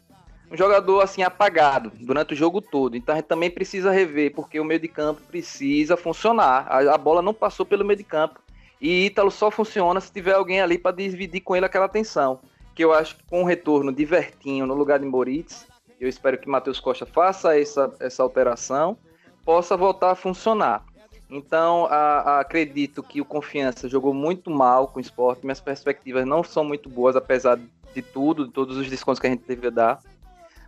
um 0.49 0.55
jogador 0.55 1.01
assim 1.01 1.23
apagado 1.23 1.91
durante 1.99 2.33
o 2.33 2.37
jogo 2.37 2.61
todo. 2.61 2.95
Então 2.95 3.13
a 3.13 3.17
gente 3.17 3.27
também 3.27 3.49
precisa 3.49 3.91
rever, 3.91 4.33
porque 4.33 4.59
o 4.59 4.65
meio 4.65 4.79
de 4.79 4.87
campo 4.87 5.21
precisa 5.27 5.97
funcionar. 5.97 6.65
A, 6.69 6.93
a 6.93 6.97
bola 6.97 7.21
não 7.21 7.33
passou 7.33 7.65
pelo 7.65 7.85
meio 7.85 7.97
de 7.97 8.03
campo. 8.03 8.39
E 8.79 9.05
Ítalo 9.05 9.31
só 9.31 9.49
funciona 9.49 9.99
se 9.99 10.11
tiver 10.11 10.33
alguém 10.33 10.61
ali 10.61 10.77
para 10.77 10.95
dividir 10.95 11.41
com 11.41 11.55
ele 11.55 11.65
aquela 11.65 11.85
atenção. 11.85 12.39
Que 12.73 12.83
eu 12.83 12.93
acho 12.93 13.15
que 13.15 13.23
com 13.23 13.43
o 13.43 13.45
retorno 13.45 13.91
de 13.91 14.03
Vertinho 14.05 14.65
no 14.65 14.73
lugar 14.73 14.99
de 14.99 15.05
Moritz, 15.05 15.65
eu 15.99 16.09
espero 16.09 16.37
que 16.37 16.49
Matheus 16.49 16.79
Costa 16.79 17.05
faça 17.05 17.57
essa, 17.57 17.93
essa 17.99 18.21
alteração, 18.21 18.97
possa 19.43 19.77
voltar 19.77 20.11
a 20.11 20.15
funcionar. 20.15 20.83
Então, 21.29 21.85
a, 21.85 22.19
a, 22.19 22.39
acredito 22.41 23.01
que 23.01 23.21
o 23.21 23.25
Confiança 23.25 23.89
jogou 23.89 24.13
muito 24.13 24.51
mal 24.51 24.87
com 24.87 24.99
o 24.99 25.01
esporte. 25.01 25.43
Minhas 25.43 25.61
perspectivas 25.61 26.25
não 26.25 26.43
são 26.43 26.63
muito 26.63 26.89
boas, 26.89 27.15
apesar 27.15 27.57
de 27.93 28.01
tudo, 28.01 28.45
de 28.45 28.51
todos 28.51 28.77
os 28.77 28.89
descontos 28.89 29.19
que 29.19 29.27
a 29.27 29.29
gente 29.29 29.43
teve 29.43 29.67
a 29.67 29.71
dar. 29.71 29.99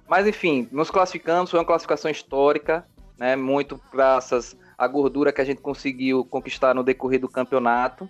Mas 0.08 0.26
enfim, 0.26 0.68
nos 0.72 0.90
classificamos, 0.90 1.52
foi 1.52 1.60
uma 1.60 1.66
classificação 1.66 2.10
histórica, 2.10 2.88
né? 3.18 3.36
Muito 3.36 3.80
graças 3.92 4.56
à 4.78 4.88
gordura 4.88 5.32
que 5.32 5.42
a 5.42 5.46
gente 5.46 5.62
conseguiu 5.62 6.24
conquistar 6.24 6.74
no 6.76 6.84
decorrer 6.84 7.20
do 7.20 7.28
campeonato. 7.28 8.08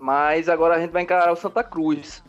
Mas 0.00 0.48
agora 0.48 0.76
a 0.76 0.80
gente 0.80 0.90
vai 0.90 1.02
encarar 1.02 1.32
o 1.32 1.36
Santa 1.36 1.64
Cruz, 1.64 2.22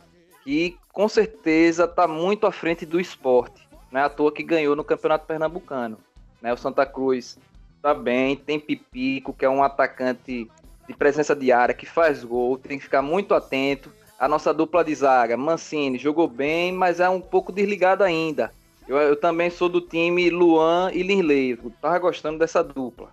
que 0.43 0.77
com 0.91 1.07
certeza 1.07 1.83
está 1.83 2.07
muito 2.07 2.47
à 2.47 2.51
frente 2.51 2.85
do 2.85 2.99
esporte. 2.99 3.67
Não 3.91 3.99
é 3.99 4.03
à 4.03 4.09
toa 4.09 4.31
que 4.31 4.43
ganhou 4.43 4.75
no 4.75 4.83
Campeonato 4.83 5.25
Pernambucano. 5.25 5.97
Né? 6.41 6.53
O 6.53 6.57
Santa 6.57 6.85
Cruz 6.85 7.37
tá 7.81 7.93
bem, 7.93 8.35
tem 8.35 8.59
Pipico, 8.59 9.33
que 9.33 9.45
é 9.45 9.49
um 9.49 9.63
atacante 9.63 10.49
de 10.87 10.93
presença 10.95 11.35
diária, 11.35 11.73
que 11.73 11.85
faz 11.85 12.23
gol, 12.23 12.57
tem 12.57 12.77
que 12.77 12.83
ficar 12.83 13.01
muito 13.01 13.33
atento. 13.33 13.91
A 14.19 14.27
nossa 14.27 14.53
dupla 14.53 14.83
de 14.83 14.93
zaga, 14.93 15.37
Mancini, 15.37 15.97
jogou 15.97 16.27
bem, 16.27 16.71
mas 16.71 16.99
é 16.99 17.07
um 17.07 17.21
pouco 17.21 17.51
desligado 17.51 18.03
ainda. 18.03 18.51
Eu, 18.87 18.97
eu 18.97 19.15
também 19.15 19.49
sou 19.49 19.69
do 19.69 19.79
time 19.79 20.29
Luan 20.29 20.91
e 20.91 21.03
Linley. 21.03 21.51
Eu 21.51 21.71
tava 21.79 21.99
gostando 21.99 22.39
dessa 22.39 22.63
dupla. 22.63 23.11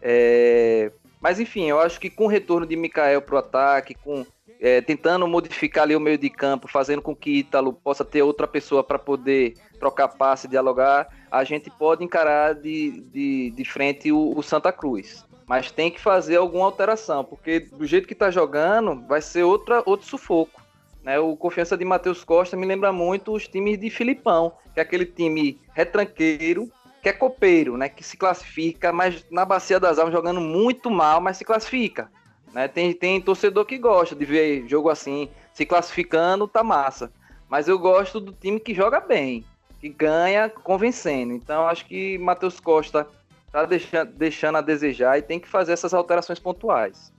É, 0.00 0.90
mas 1.20 1.40
enfim, 1.40 1.64
eu 1.64 1.80
acho 1.80 1.98
que 1.98 2.10
com 2.10 2.24
o 2.24 2.28
retorno 2.28 2.66
de 2.66 2.76
Mikael 2.76 3.22
pro 3.22 3.38
ataque, 3.38 3.94
com 3.94 4.24
é, 4.60 4.80
tentando 4.80 5.26
modificar 5.26 5.84
ali 5.84 5.94
o 5.94 6.00
meio 6.00 6.18
de 6.18 6.30
campo, 6.30 6.68
fazendo 6.68 7.02
com 7.02 7.14
que 7.14 7.38
Ítalo 7.38 7.72
possa 7.72 8.04
ter 8.04 8.22
outra 8.22 8.46
pessoa 8.46 8.82
para 8.82 8.98
poder 8.98 9.54
trocar 9.78 10.08
passe, 10.08 10.48
dialogar, 10.48 11.08
a 11.30 11.44
gente 11.44 11.70
pode 11.70 12.02
encarar 12.02 12.54
de, 12.54 13.02
de, 13.12 13.50
de 13.50 13.64
frente 13.64 14.10
o, 14.10 14.36
o, 14.36 14.42
Santa 14.42 14.72
Cruz. 14.72 15.24
Mas 15.46 15.70
tem 15.70 15.90
que 15.90 16.00
fazer 16.00 16.36
alguma 16.36 16.64
alteração, 16.64 17.24
porque 17.24 17.60
do 17.60 17.86
jeito 17.86 18.06
que 18.06 18.14
está 18.14 18.30
jogando, 18.30 19.06
vai 19.06 19.20
ser 19.20 19.44
outra, 19.44 19.82
outro 19.84 20.06
sufoco. 20.06 20.60
Né? 21.02 21.18
O 21.20 21.36
Confiança 21.36 21.76
de 21.76 21.84
Matheus 21.84 22.24
Costa 22.24 22.56
me 22.56 22.66
lembra 22.66 22.92
muito 22.92 23.32
os 23.32 23.46
times 23.46 23.78
de 23.78 23.90
Filipão, 23.90 24.52
que 24.74 24.80
é 24.80 24.82
aquele 24.82 25.06
time 25.06 25.60
retranqueiro, 25.72 26.68
que 27.02 27.08
é 27.08 27.12
copeiro, 27.12 27.76
né? 27.76 27.88
que 27.88 28.02
se 28.02 28.16
classifica, 28.16 28.92
mas 28.92 29.24
na 29.30 29.44
Bacia 29.44 29.78
das 29.78 29.98
Almas 29.98 30.12
jogando 30.12 30.40
muito 30.40 30.90
mal, 30.90 31.20
mas 31.20 31.36
se 31.36 31.44
classifica. 31.44 32.10
Né? 32.52 32.68
Tem, 32.68 32.92
tem 32.92 33.20
torcedor 33.20 33.64
que 33.64 33.78
gosta 33.78 34.14
de 34.14 34.24
ver 34.24 34.66
jogo 34.66 34.88
assim, 34.88 35.28
se 35.52 35.66
classificando, 35.66 36.48
tá 36.48 36.62
massa. 36.62 37.12
Mas 37.48 37.68
eu 37.68 37.78
gosto 37.78 38.20
do 38.20 38.32
time 38.32 38.58
que 38.58 38.74
joga 38.74 38.98
bem, 38.98 39.44
que 39.80 39.88
ganha 39.88 40.48
convencendo. 40.48 41.32
Então 41.32 41.66
acho 41.66 41.86
que 41.86 42.18
Matheus 42.18 42.58
Costa 42.58 43.06
tá 43.52 43.64
deixando, 43.64 44.12
deixando 44.12 44.58
a 44.58 44.60
desejar 44.60 45.18
e 45.18 45.22
tem 45.22 45.38
que 45.38 45.48
fazer 45.48 45.72
essas 45.72 45.94
alterações 45.94 46.38
pontuais. 46.38 47.12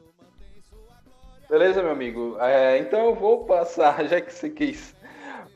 Beleza, 1.50 1.82
meu 1.82 1.92
amigo. 1.92 2.38
É, 2.40 2.78
então 2.78 3.06
eu 3.06 3.16
vou 3.16 3.46
passar, 3.46 4.04
já 4.06 4.20
que 4.20 4.34
você 4.34 4.50
quis 4.50 4.96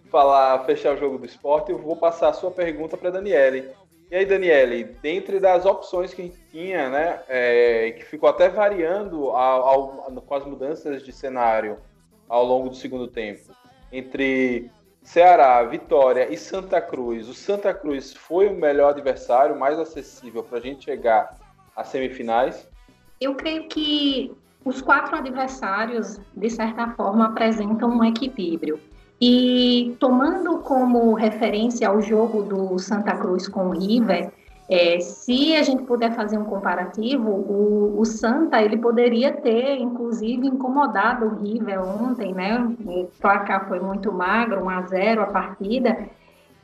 falar, 0.10 0.64
fechar 0.66 0.94
o 0.94 0.98
jogo 0.98 1.18
do 1.18 1.26
esporte, 1.26 1.72
eu 1.72 1.78
vou 1.78 1.96
passar 1.96 2.30
a 2.30 2.34
sua 2.34 2.52
pergunta 2.52 2.98
para 2.98 3.10
Daniele. 3.10 3.70
E 4.12 4.16
aí, 4.18 4.26
Daniele, 4.26 4.84
dentre 5.02 5.40
das 5.40 5.66
opções 5.66 6.14
que 6.14 6.22
a 6.22 6.26
gente 6.26 6.38
tinha, 6.52 6.90
né, 6.90 7.22
é, 7.30 7.92
que 7.92 8.04
ficou 8.04 8.28
até 8.28 8.50
variando 8.50 9.30
ao, 9.30 9.64
ao, 9.64 10.22
com 10.22 10.36
as 10.36 10.46
mudanças 10.46 11.02
de 11.02 11.14
cenário 11.14 11.78
ao 12.28 12.46
longo 12.46 12.68
do 12.68 12.76
segundo 12.76 13.08
tempo, 13.08 13.56
entre 13.90 14.70
Ceará, 15.02 15.64
Vitória 15.64 16.28
e 16.30 16.36
Santa 16.36 16.82
Cruz, 16.82 17.30
o 17.30 17.34
Santa 17.34 17.74
Cruz 17.74 18.14
foi 18.14 18.50
o 18.50 18.54
melhor 18.54 18.90
adversário, 18.90 19.58
mais 19.58 19.80
acessível 19.80 20.44
para 20.44 20.58
a 20.58 20.62
gente 20.62 20.84
chegar 20.84 21.38
às 21.74 21.88
semifinais? 21.88 22.68
Eu 23.22 23.34
creio 23.36 23.70
que 23.70 24.36
os 24.66 24.82
quatro 24.82 25.16
adversários, 25.16 26.20
de 26.36 26.50
certa 26.50 26.90
forma, 26.98 27.28
apresentam 27.28 27.90
um 27.90 28.04
equilíbrio. 28.04 28.78
E 29.22 29.96
tomando 30.00 30.58
como 30.60 31.14
referência 31.14 31.92
o 31.92 32.02
jogo 32.02 32.42
do 32.42 32.80
Santa 32.80 33.16
Cruz 33.16 33.48
com 33.48 33.68
o 33.68 33.72
River, 33.72 34.32
É, 34.74 35.02
se 35.02 35.54
a 35.54 35.64
gente 35.64 35.84
puder 35.84 36.16
fazer 36.16 36.38
um 36.38 36.46
comparativo, 36.46 37.30
o, 37.30 38.00
o, 38.00 38.06
Santa 38.06 38.62
ele 38.62 38.78
poderia 38.78 39.34
ter, 39.34 39.78
inclusive, 39.78 40.48
incomodado 40.48 41.26
o 41.26 41.36
River 41.36 41.84
ontem, 41.84 42.34
né? 42.34 42.58
O 42.86 43.10
placar 43.20 43.68
foi 43.68 43.82
muito 43.82 44.14
magro, 44.14 44.64
1 44.64 44.70
a 44.70 44.82
0 44.84 45.22
a 45.24 45.26
partida, 45.26 45.98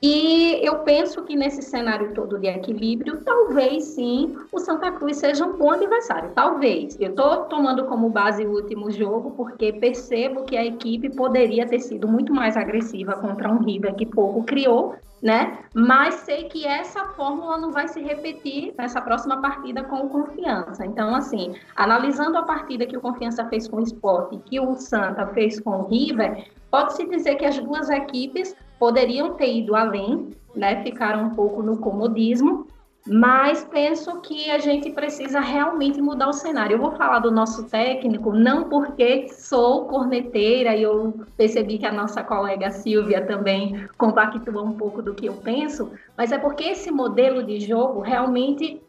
e 0.02 0.60
eu 0.64 0.80
penso 0.80 1.24
que 1.24 1.36
nesse 1.36 1.62
cenário 1.62 2.14
todo 2.14 2.38
de 2.38 2.48
equilíbrio, 2.48 3.22
talvez 3.24 3.84
sim 3.86 4.38
o 4.52 4.60
Santa 4.60 4.92
Cruz 4.92 5.18
seja 5.18 5.46
um 5.46 5.58
bom 5.58 5.72
adversário. 5.72 6.32
Talvez. 6.36 6.98
Eu 7.00 7.10
estou 7.10 7.46
tomando 7.46 7.86
como 7.86 8.10
base 8.10 8.46
o 8.46 8.52
último 8.52 8.92
jogo 8.92 9.32
porque 9.32 9.74
percebo 9.74 10.44
que 10.44 10.56
a 10.56 10.66
equipe 10.66 11.10
poderia 11.16 11.68
ter 11.68 11.80
sido 11.80 12.08
muito 12.08 12.34
mais 12.34 12.56
agressiva 12.56 13.14
contra 13.14 13.52
um 13.52 13.58
River 13.64 13.96
que 13.96 14.06
pouco 14.06 14.44
criou, 14.44 14.96
né? 15.22 15.60
Mas 15.74 16.16
sei 16.16 16.44
que 16.44 16.66
essa 16.66 17.06
fórmula 17.06 17.58
não 17.58 17.72
vai 17.72 17.88
se 17.88 18.00
repetir 18.00 18.76
nessa 18.78 19.02
próxima 19.02 19.42
partida 19.42 19.84
com 19.84 20.06
o 20.06 20.10
Confiança. 20.10 20.86
Então, 20.86 21.16
assim, 21.16 21.56
analisando 21.76 22.38
a 22.38 22.44
partida 22.44 22.86
que 22.86 22.98
o 22.98 23.02
Confiança 23.02 23.46
fez 23.46 23.68
com 23.68 23.78
o 23.78 23.84
Sport 23.84 24.34
e 24.34 24.38
que 24.38 24.60
o 24.60 24.76
Santa 24.76 25.26
fez 25.28 25.60
com 25.60 25.72
o 25.72 25.88
River, 25.88 26.46
pode-se 26.70 27.08
dizer 27.08 27.36
que 27.36 27.46
as 27.46 27.58
duas 27.58 27.90
equipes 27.90 28.56
poderiam 28.80 29.34
ter 29.34 29.54
ido 29.54 29.76
além, 29.76 30.30
né? 30.56 30.84
Ficaram 30.84 31.26
um 31.26 31.30
pouco 31.32 31.62
no 31.62 31.78
comodismo, 31.78 32.68
mas 33.10 33.63
penso 33.63 34.20
que 34.20 34.52
a 34.52 34.58
gente 34.58 34.90
precisa 34.92 35.40
realmente 35.40 36.02
mudar 36.02 36.28
o 36.28 36.34
cenário. 36.34 36.76
Eu 36.76 36.82
vou 36.82 36.92
falar 36.92 37.20
do 37.20 37.32
nosso 37.32 37.63
técnico, 37.70 38.34
não 38.34 38.66
porque 38.66 39.30
sou 39.30 39.86
corneteira 39.86 40.76
e 40.76 40.84
eu 40.84 41.13
percebi 41.38 41.78
que 41.78 41.86
a 41.86 41.92
nossa 41.92 42.22
colega 42.22 42.70
Silvia 42.70 43.26
também 43.26 43.88
compactua 43.98 44.62
um 44.62 44.74
pouco 44.74 45.02
do 45.02 45.16
que 45.16 45.28
eu 45.28 45.34
penso, 45.36 45.92
mas 46.18 46.32
é 46.32 46.38
porque 46.38 46.66
esse 46.66 46.92
modelo 46.92 47.44
de 47.44 47.62
jogo 47.62 48.02
realmente 48.02 48.82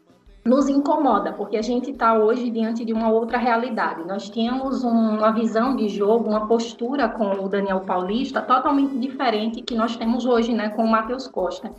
nos 0.43 0.69
incomoda, 0.69 1.33
porque 1.33 1.57
a 1.57 1.61
gente 1.61 1.91
está 1.91 2.13
hoje 2.13 2.49
diante 2.49 2.85
de 2.85 2.93
uma 2.93 3.09
outra 3.09 3.37
realidade. 3.37 4.07
Nós 4.07 4.29
tínhamos 4.29 4.83
uma 4.83 5.31
visão 5.31 5.75
de 5.75 5.89
jogo, 5.89 6.29
uma 6.29 6.47
postura 6.47 7.09
com 7.09 7.43
o 7.43 7.49
Daniel 7.49 7.81
Paulista 7.81 8.41
totalmente 8.41 8.97
diferente 8.97 9.61
que 9.61 9.75
nós 9.75 9.95
temos 9.95 10.25
hoje, 10.25 10.53
né, 10.53 10.69
com 10.69 10.83
o 10.83 10.87
Matheus 10.89 11.27
Costa. 11.27 11.71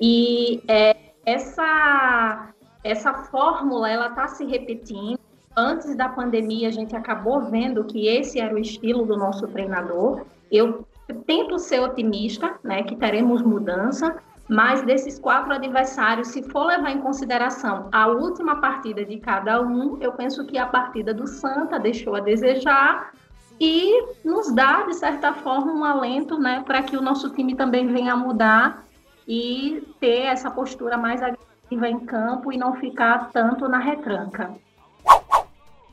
E 0.00 0.62
é, 0.66 0.96
essa 1.26 2.52
essa 2.82 3.12
fórmula 3.12 3.90
ela 3.90 4.08
está 4.08 4.26
se 4.28 4.44
repetindo. 4.44 5.18
Antes 5.54 5.94
da 5.94 6.08
pandemia, 6.08 6.68
a 6.68 6.70
gente 6.70 6.96
acabou 6.96 7.42
vendo 7.42 7.84
que 7.84 8.06
esse 8.06 8.40
era 8.40 8.54
o 8.54 8.58
estilo 8.58 9.04
do 9.04 9.16
nosso 9.16 9.46
treinador. 9.48 10.24
Eu 10.50 10.86
tento 11.26 11.58
ser 11.58 11.80
otimista, 11.80 12.58
né, 12.62 12.82
que 12.82 12.96
teremos 12.96 13.42
mudança, 13.42 14.16
mas 14.50 14.82
desses 14.82 15.16
quatro 15.16 15.54
adversários, 15.54 16.28
se 16.28 16.42
for 16.42 16.64
levar 16.64 16.90
em 16.90 16.98
consideração 16.98 17.88
a 17.92 18.08
última 18.08 18.56
partida 18.56 19.04
de 19.04 19.16
cada 19.20 19.62
um, 19.62 19.96
eu 20.00 20.10
penso 20.10 20.44
que 20.44 20.58
a 20.58 20.66
partida 20.66 21.14
do 21.14 21.24
Santa 21.24 21.78
deixou 21.78 22.16
a 22.16 22.20
desejar 22.20 23.12
e 23.60 24.02
nos 24.24 24.52
dá, 24.52 24.82
de 24.82 24.94
certa 24.94 25.32
forma, 25.32 25.72
um 25.72 25.84
alento 25.84 26.36
né, 26.36 26.64
para 26.66 26.82
que 26.82 26.96
o 26.96 27.00
nosso 27.00 27.30
time 27.30 27.54
também 27.54 27.86
venha 27.86 28.16
mudar 28.16 28.84
e 29.28 29.86
ter 30.00 30.22
essa 30.22 30.50
postura 30.50 30.98
mais 30.98 31.22
agressiva 31.22 31.88
em 31.88 32.00
campo 32.00 32.52
e 32.52 32.58
não 32.58 32.74
ficar 32.74 33.30
tanto 33.30 33.68
na 33.68 33.78
retranca. 33.78 34.50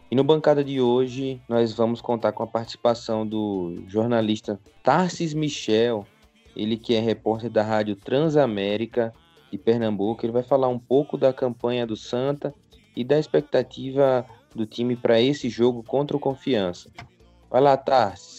E 0.10 0.16
no 0.16 0.24
bancada 0.24 0.64
de 0.64 0.82
hoje, 0.82 1.40
nós 1.48 1.74
vamos 1.74 2.02
contar 2.02 2.32
com 2.32 2.42
a 2.42 2.48
participação 2.48 3.28
do 3.28 3.76
jornalista 3.88 4.60
Tarsis 4.82 5.36
Michel, 5.36 6.08
ele 6.58 6.76
que 6.76 6.96
é 6.96 7.00
repórter 7.00 7.52
da 7.52 7.62
Rádio 7.62 7.96
Transamérica 7.96 9.14
de 9.52 9.58
Pernambuco, 9.58 10.26
ele 10.26 10.34
vai 10.34 10.44
falar 10.44 10.68
um 10.68 10.80
pouco 10.80 11.18
da 11.18 11.32
campanha 11.32 11.86
do 11.86 11.96
Santa 11.96 12.54
e 12.96 13.04
da 13.04 13.20
expectativa 13.20 14.26
do 14.56 14.66
time 14.66 14.96
para 14.96 15.22
esse 15.22 15.50
jogo 15.50 15.84
contra 15.84 16.18
o 16.18 16.20
Confiança. 16.20 16.90
Vai 17.50 17.62
lá, 17.62 17.78
Tarsis. 17.78 18.37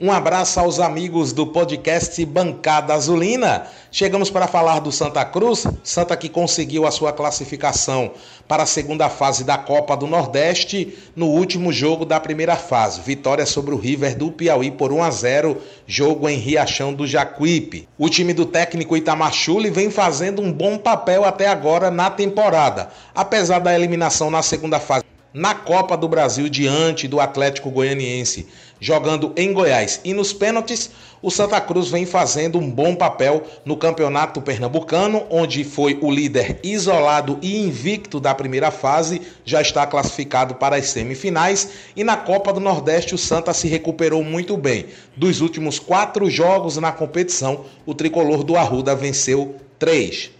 Um 0.00 0.10
abraço 0.10 0.58
aos 0.58 0.80
amigos 0.80 1.32
do 1.32 1.46
podcast 1.46 2.24
Bancada 2.24 2.94
Azulina. 2.94 3.68
Chegamos 3.92 4.28
para 4.28 4.48
falar 4.48 4.80
do 4.80 4.90
Santa 4.90 5.24
Cruz, 5.24 5.68
Santa 5.84 6.16
que 6.16 6.28
conseguiu 6.28 6.84
a 6.84 6.90
sua 6.90 7.12
classificação 7.12 8.10
para 8.48 8.64
a 8.64 8.66
segunda 8.66 9.08
fase 9.08 9.44
da 9.44 9.56
Copa 9.56 9.96
do 9.96 10.08
Nordeste 10.08 10.98
no 11.14 11.26
último 11.26 11.72
jogo 11.72 12.04
da 12.04 12.18
primeira 12.18 12.56
fase. 12.56 13.02
Vitória 13.02 13.46
sobre 13.46 13.72
o 13.72 13.78
River 13.78 14.18
do 14.18 14.32
Piauí 14.32 14.72
por 14.72 14.92
1 14.92 15.00
a 15.00 15.10
0, 15.12 15.58
jogo 15.86 16.28
em 16.28 16.38
Riachão 16.38 16.92
do 16.92 17.06
Jacuípe. 17.06 17.88
O 17.96 18.08
time 18.08 18.34
do 18.34 18.46
técnico 18.46 18.96
Itamar 18.96 19.32
Chuli 19.32 19.70
vem 19.70 19.92
fazendo 19.92 20.42
um 20.42 20.52
bom 20.52 20.76
papel 20.76 21.24
até 21.24 21.46
agora 21.46 21.88
na 21.88 22.10
temporada, 22.10 22.88
apesar 23.14 23.60
da 23.60 23.72
eliminação 23.72 24.28
na 24.28 24.42
segunda 24.42 24.80
fase 24.80 25.04
na 25.34 25.52
Copa 25.52 25.96
do 25.96 26.06
Brasil 26.06 26.48
diante 26.48 27.08
do 27.08 27.18
Atlético 27.18 27.68
Goianiense, 27.68 28.46
jogando 28.78 29.32
em 29.36 29.52
Goiás. 29.52 30.00
E 30.04 30.14
nos 30.14 30.32
pênaltis, 30.32 30.92
o 31.20 31.28
Santa 31.28 31.60
Cruz 31.60 31.88
vem 31.88 32.06
fazendo 32.06 32.56
um 32.56 32.70
bom 32.70 32.94
papel 32.94 33.42
no 33.64 33.76
Campeonato 33.76 34.40
Pernambucano, 34.40 35.26
onde 35.28 35.64
foi 35.64 35.98
o 36.00 36.08
líder 36.08 36.60
isolado 36.62 37.36
e 37.42 37.66
invicto 37.66 38.20
da 38.20 38.32
primeira 38.32 38.70
fase, 38.70 39.22
já 39.44 39.60
está 39.60 39.84
classificado 39.86 40.54
para 40.54 40.76
as 40.76 40.86
semifinais. 40.86 41.68
E 41.96 42.04
na 42.04 42.16
Copa 42.16 42.52
do 42.52 42.60
Nordeste, 42.60 43.14
o 43.14 43.18
Santa 43.18 43.52
se 43.52 43.66
recuperou 43.66 44.22
muito 44.22 44.56
bem. 44.56 44.86
Dos 45.16 45.40
últimos 45.40 45.80
quatro 45.80 46.30
jogos 46.30 46.76
na 46.76 46.92
competição, 46.92 47.64
o 47.84 47.92
tricolor 47.92 48.44
do 48.44 48.54
Arruda 48.54 48.94
venceu 48.94 49.56
três. 49.80 50.30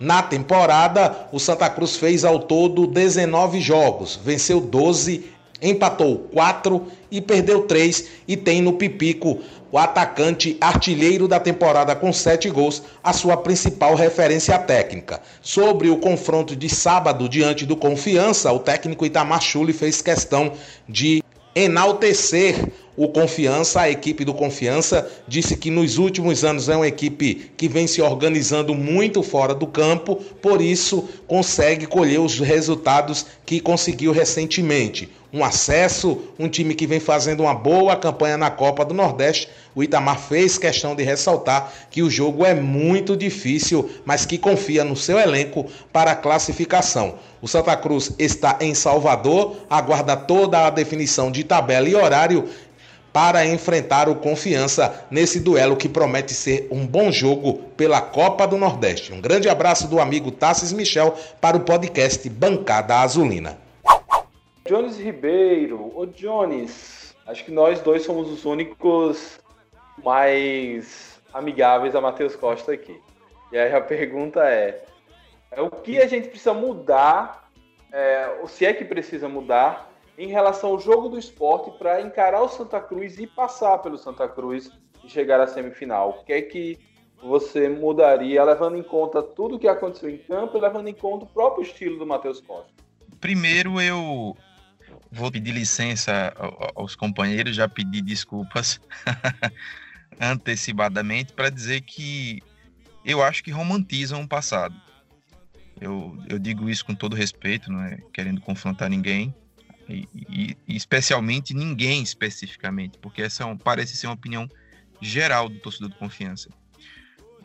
Na 0.00 0.22
temporada, 0.22 1.28
o 1.30 1.38
Santa 1.38 1.68
Cruz 1.68 1.94
fez 1.96 2.24
ao 2.24 2.38
todo 2.38 2.86
19 2.86 3.60
jogos, 3.60 4.18
venceu 4.24 4.58
12, 4.58 5.26
empatou 5.60 6.26
4 6.32 6.86
e 7.10 7.20
perdeu 7.20 7.66
3 7.66 8.06
e 8.26 8.34
tem 8.34 8.62
no 8.62 8.72
Pipico 8.72 9.40
o 9.70 9.76
atacante 9.76 10.56
artilheiro 10.58 11.28
da 11.28 11.38
temporada 11.38 11.94
com 11.94 12.12
7 12.12 12.48
gols, 12.48 12.82
a 13.04 13.12
sua 13.12 13.36
principal 13.36 13.94
referência 13.94 14.58
técnica. 14.58 15.20
Sobre 15.42 15.90
o 15.90 15.98
confronto 15.98 16.56
de 16.56 16.70
sábado 16.70 17.28
diante 17.28 17.66
do 17.66 17.76
Confiança, 17.76 18.50
o 18.50 18.58
técnico 18.58 19.04
Itamar 19.04 19.42
Chuli 19.42 19.74
fez 19.74 20.00
questão 20.00 20.52
de 20.88 21.22
enaltecer 21.54 22.70
o 22.96 23.08
Confiança, 23.08 23.80
a 23.80 23.90
equipe 23.90 24.24
do 24.24 24.34
Confiança, 24.34 25.10
disse 25.26 25.56
que 25.56 25.70
nos 25.70 25.96
últimos 25.96 26.44
anos 26.44 26.68
é 26.68 26.76
uma 26.76 26.86
equipe 26.86 27.50
que 27.56 27.66
vem 27.66 27.86
se 27.86 28.02
organizando 28.02 28.74
muito 28.74 29.22
fora 29.22 29.54
do 29.54 29.66
campo, 29.66 30.16
por 30.16 30.60
isso 30.60 31.08
consegue 31.26 31.86
colher 31.86 32.20
os 32.20 32.38
resultados 32.38 33.24
que 33.46 33.58
conseguiu 33.58 34.12
recentemente. 34.12 35.08
Um 35.32 35.42
acesso, 35.42 36.20
um 36.38 36.48
time 36.48 36.74
que 36.74 36.86
vem 36.86 37.00
fazendo 37.00 37.44
uma 37.44 37.54
boa 37.54 37.96
campanha 37.96 38.36
na 38.36 38.50
Copa 38.50 38.84
do 38.84 38.92
Nordeste. 38.92 39.48
O 39.74 39.82
Itamar 39.82 40.18
fez 40.18 40.58
questão 40.58 40.94
de 40.94 41.02
ressaltar 41.02 41.72
que 41.90 42.02
o 42.02 42.10
jogo 42.10 42.44
é 42.44 42.54
muito 42.54 43.16
difícil, 43.16 43.90
mas 44.04 44.26
que 44.26 44.36
confia 44.36 44.84
no 44.84 44.96
seu 44.96 45.18
elenco 45.18 45.66
para 45.92 46.12
a 46.12 46.16
classificação. 46.16 47.14
O 47.40 47.48
Santa 47.48 47.76
Cruz 47.76 48.14
está 48.18 48.58
em 48.60 48.74
Salvador, 48.74 49.56
aguarda 49.68 50.16
toda 50.16 50.66
a 50.66 50.70
definição 50.70 51.30
de 51.30 51.44
tabela 51.44 51.88
e 51.88 51.94
horário 51.94 52.48
para 53.12 53.46
enfrentar 53.46 54.08
o 54.08 54.16
Confiança 54.16 55.06
nesse 55.10 55.40
duelo 55.40 55.76
que 55.76 55.88
promete 55.88 56.32
ser 56.32 56.68
um 56.70 56.86
bom 56.86 57.10
jogo 57.10 57.54
pela 57.76 58.00
Copa 58.00 58.46
do 58.46 58.56
Nordeste. 58.56 59.12
Um 59.12 59.20
grande 59.20 59.48
abraço 59.48 59.88
do 59.88 60.00
amigo 60.00 60.30
Tassis 60.30 60.72
Michel 60.72 61.14
para 61.40 61.56
o 61.56 61.60
podcast 61.60 62.28
Bancada 62.28 63.00
Azulina. 63.00 63.58
Jones 64.68 64.98
Ribeiro, 64.98 65.90
ô 65.96 66.06
Jones, 66.06 67.14
acho 67.26 67.44
que 67.44 67.50
nós 67.50 67.80
dois 67.80 68.04
somos 68.04 68.30
os 68.30 68.44
únicos 68.44 69.40
mais 70.04 71.20
amigáveis 71.32 71.94
a 71.94 72.00
Matheus 72.00 72.36
Costa 72.36 72.72
aqui. 72.72 73.00
E 73.52 73.58
aí 73.58 73.72
a 73.74 73.80
pergunta 73.80 74.40
é, 74.48 74.84
é 75.50 75.60
o 75.60 75.70
que 75.70 75.98
a 75.98 76.06
gente 76.06 76.28
precisa 76.28 76.54
mudar, 76.54 77.50
é, 77.92 78.38
ou 78.40 78.48
se 78.48 78.64
é 78.64 78.72
que 78.72 78.84
precisa 78.84 79.28
mudar 79.28 79.90
em 80.16 80.28
relação 80.28 80.70
ao 80.70 80.78
jogo 80.78 81.08
do 81.08 81.18
esporte 81.18 81.70
para 81.78 82.00
encarar 82.00 82.42
o 82.42 82.48
Santa 82.48 82.80
Cruz 82.80 83.18
e 83.18 83.26
passar 83.26 83.78
pelo 83.78 83.98
Santa 83.98 84.28
Cruz 84.28 84.70
e 85.02 85.08
chegar 85.08 85.40
à 85.40 85.46
semifinal? 85.46 86.10
O 86.10 86.24
que 86.24 86.32
é 86.32 86.42
que 86.42 86.78
você 87.22 87.68
mudaria, 87.68 88.42
levando 88.44 88.76
em 88.76 88.82
conta 88.82 89.22
tudo 89.22 89.56
o 89.56 89.58
que 89.58 89.68
aconteceu 89.68 90.08
em 90.08 90.18
campo 90.18 90.56
e 90.56 90.60
levando 90.60 90.88
em 90.88 90.94
conta 90.94 91.24
o 91.24 91.28
próprio 91.28 91.62
estilo 91.62 91.98
do 91.98 92.06
Matheus 92.06 92.40
Costa? 92.40 92.72
Primeiro, 93.20 93.80
eu 93.80 94.36
vou 95.10 95.30
pedir 95.30 95.52
licença 95.52 96.32
aos 96.74 96.94
companheiros, 96.94 97.56
já 97.56 97.68
pedi 97.68 98.00
desculpas 98.00 98.80
antecipadamente 100.20 101.32
para 101.32 101.48
dizer 101.48 101.80
que 101.80 102.42
eu 103.04 103.22
acho 103.22 103.42
que 103.42 103.50
romantizam 103.50 104.22
o 104.22 104.28
passado. 104.28 104.74
Eu, 105.80 106.22
eu 106.28 106.38
digo 106.38 106.68
isso 106.68 106.84
com 106.84 106.94
todo 106.94 107.16
respeito, 107.16 107.72
não 107.72 107.82
é 107.82 107.98
querendo 108.12 108.40
confrontar 108.40 108.90
ninguém, 108.90 109.34
e, 109.88 110.06
e, 110.14 110.56
e 110.68 110.76
especialmente 110.76 111.54
ninguém 111.54 112.02
especificamente, 112.02 112.98
porque 112.98 113.22
essa 113.22 113.42
é 113.42 113.46
um, 113.46 113.56
parece 113.56 113.96
ser 113.96 114.06
uma 114.06 114.14
opinião 114.14 114.48
geral 115.00 115.48
do 115.48 115.58
torcedor 115.58 115.88
de 115.88 115.96
confiança. 115.96 116.50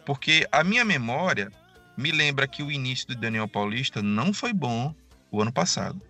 Porque 0.05 0.45
a 0.51 0.63
minha 0.63 0.83
memória 0.83 1.49
me 1.97 2.11
lembra 2.11 2.47
que 2.47 2.61
o 2.61 2.71
início 2.71 3.07
do 3.07 3.15
Daniel 3.15 3.47
Paulista 3.47 4.01
não 4.01 4.33
foi 4.33 4.53
bom 4.53 4.93
o 5.31 5.41
ano 5.41 5.51
passado. 5.51 6.01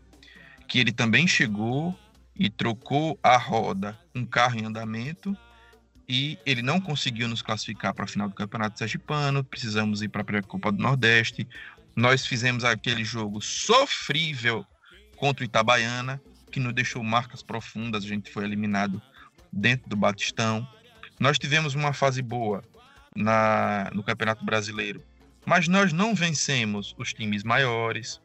Que 0.67 0.79
ele 0.79 0.91
também 0.91 1.27
chegou 1.27 1.97
e 2.35 2.49
trocou 2.49 3.17
a 3.23 3.37
roda, 3.37 3.97
um 4.13 4.25
carro 4.25 4.59
em 4.59 4.65
andamento, 4.65 5.37
e 6.07 6.37
ele 6.45 6.61
não 6.61 6.79
conseguiu 6.79 7.27
nos 7.27 7.41
classificar 7.41 7.93
para 7.93 8.05
a 8.05 8.07
final 8.07 8.29
do 8.29 8.35
Campeonato 8.35 8.77
Sergipano, 8.77 9.43
precisamos 9.43 10.01
ir 10.01 10.09
para 10.09 10.39
a 10.39 10.43
Copa 10.43 10.71
do 10.71 10.81
Nordeste. 10.81 11.47
Nós 11.95 12.25
fizemos 12.25 12.63
aquele 12.63 13.03
jogo 13.03 13.41
sofrível 13.41 14.65
contra 15.15 15.43
o 15.43 15.45
Itabaiana, 15.45 16.21
que 16.51 16.59
nos 16.59 16.73
deixou 16.73 17.03
marcas 17.03 17.41
profundas, 17.41 18.03
a 18.03 18.07
gente 18.07 18.31
foi 18.31 18.43
eliminado 18.43 19.01
dentro 19.51 19.89
do 19.89 19.95
Batistão. 19.95 20.67
Nós 21.19 21.39
tivemos 21.39 21.73
uma 21.73 21.93
fase 21.93 22.21
boa 22.21 22.63
na, 23.15 23.89
no 23.93 24.03
Campeonato 24.03 24.45
Brasileiro, 24.45 25.01
mas 25.45 25.67
nós 25.67 25.93
não 25.93 26.13
vencemos 26.13 26.93
os 26.97 27.13
times 27.13 27.43
maiores. 27.43 28.21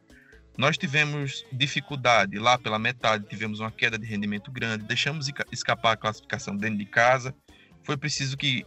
Nós 0.57 0.77
tivemos 0.77 1.45
dificuldade 1.51 2.37
lá 2.37 2.57
pela 2.57 2.77
metade, 2.77 3.25
tivemos 3.27 3.61
uma 3.61 3.71
queda 3.71 3.97
de 3.97 4.05
rendimento 4.05 4.51
grande, 4.51 4.83
deixamos 4.83 5.31
escapar 5.51 5.93
a 5.93 5.97
classificação 5.97 6.55
dentro 6.55 6.77
de 6.77 6.85
casa. 6.85 7.33
Foi 7.83 7.97
preciso 7.97 8.37
que 8.37 8.65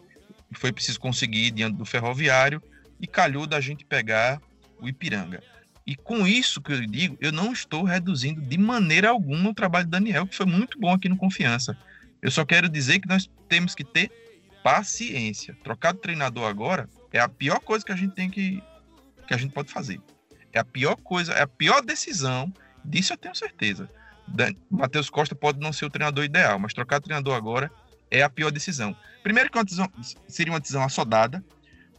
foi 0.53 0.73
preciso 0.73 1.01
conseguir 1.01 1.51
diante 1.51 1.77
do 1.77 1.85
Ferroviário 1.85 2.63
e 3.01 3.07
calhou 3.07 3.47
da 3.47 3.61
gente 3.61 3.85
pegar 3.85 4.41
o 4.81 4.89
Ipiranga. 4.89 5.43
E 5.87 5.95
com 5.95 6.27
isso 6.27 6.63
que 6.63 6.73
eu 6.73 6.87
digo, 6.87 7.17
eu 7.21 7.33
não 7.33 7.53
estou 7.53 7.83
reduzindo 7.83 8.41
de 8.41 8.57
maneira 8.57 9.11
alguma 9.11 9.51
o 9.51 9.55
trabalho 9.55 9.87
do 9.87 9.91
Daniel, 9.91 10.27
que 10.27 10.37
foi 10.37 10.47
muito 10.47 10.79
bom 10.79 10.93
aqui 10.93 11.09
no 11.09 11.17
Confiança. 11.17 11.77
Eu 12.23 12.31
só 12.31 12.45
quero 12.45 12.69
dizer 12.69 13.01
que 13.01 13.09
nós 13.09 13.29
temos 13.49 13.75
que 13.75 13.85
ter 13.85 14.11
paciência. 14.63 15.55
Trocar 15.63 15.93
de 15.93 16.01
treinador 16.01 16.49
agora 16.49 16.89
é 17.13 17.21
a 17.21 17.29
pior 17.29 17.61
coisa 17.61 17.85
que 17.85 17.93
a 17.93 17.97
gente 17.97 18.15
tem 18.15 18.31
que 18.31 18.63
que 19.27 19.35
a 19.35 19.37
gente 19.37 19.53
pode 19.53 19.71
fazer. 19.71 20.01
É 20.53 20.59
a 20.59 20.65
pior 20.65 20.97
coisa, 20.97 21.33
é 21.33 21.43
a 21.43 21.47
pior 21.47 21.83
decisão. 21.83 22.53
Disso 22.85 23.13
eu 23.13 23.17
tenho 23.17 23.35
certeza. 23.35 23.89
Matheus 24.71 25.11
Costa 25.11 25.35
pode 25.35 25.61
não 25.61 25.73
ser 25.73 25.85
o 25.85 25.91
treinador 25.91 26.25
ideal, 26.25 26.59
mas 26.59 26.73
trocar 26.73 26.99
de 26.99 27.05
treinador 27.05 27.35
agora 27.35 27.71
é 28.15 28.23
a 28.23 28.31
pior 28.31 28.53
decisão. 28.53 28.97
Primeiro 29.25 29.51
que 29.51 29.59
uma 29.59 29.65
decisão, 29.65 29.91
seria 30.29 30.53
uma 30.53 30.61
decisão 30.61 30.85
assodada. 30.85 31.45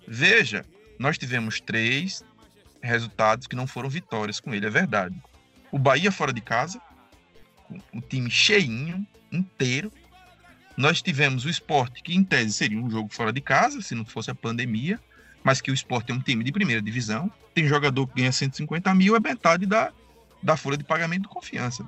Veja, 0.07 0.65
nós 0.97 1.17
tivemos 1.17 1.59
três 1.59 2.23
resultados 2.81 3.47
que 3.47 3.55
não 3.55 3.67
foram 3.67 3.89
vitórias 3.89 4.39
com 4.39 4.53
ele, 4.53 4.65
é 4.65 4.69
verdade. 4.69 5.21
O 5.71 5.77
Bahia 5.77 6.11
fora 6.11 6.31
de 6.31 6.39
casa, 6.39 6.79
o 7.93 7.99
time 7.99 8.31
cheinho, 8.31 9.05
inteiro. 9.29 9.91
Nós 10.77 11.01
tivemos 11.01 11.43
o 11.43 11.49
esporte, 11.49 12.01
que 12.01 12.15
em 12.15 12.23
tese 12.23 12.53
seria 12.53 12.79
um 12.79 12.89
jogo 12.89 13.09
fora 13.11 13.33
de 13.33 13.41
casa, 13.41 13.81
se 13.81 13.93
não 13.93 14.05
fosse 14.05 14.31
a 14.31 14.35
pandemia, 14.35 14.99
mas 15.43 15.59
que 15.59 15.71
o 15.71 15.73
esporte 15.73 16.11
é 16.11 16.15
um 16.15 16.19
time 16.19 16.45
de 16.45 16.51
primeira 16.51 16.81
divisão. 16.81 17.29
Tem 17.53 17.67
jogador 17.67 18.07
que 18.07 18.15
ganha 18.15 18.31
150 18.31 18.93
mil, 18.95 19.15
é 19.17 19.19
metade 19.19 19.65
da, 19.65 19.91
da 20.41 20.55
folha 20.55 20.77
de 20.77 20.83
pagamento 20.83 21.23
de 21.23 21.27
confiança. 21.27 21.85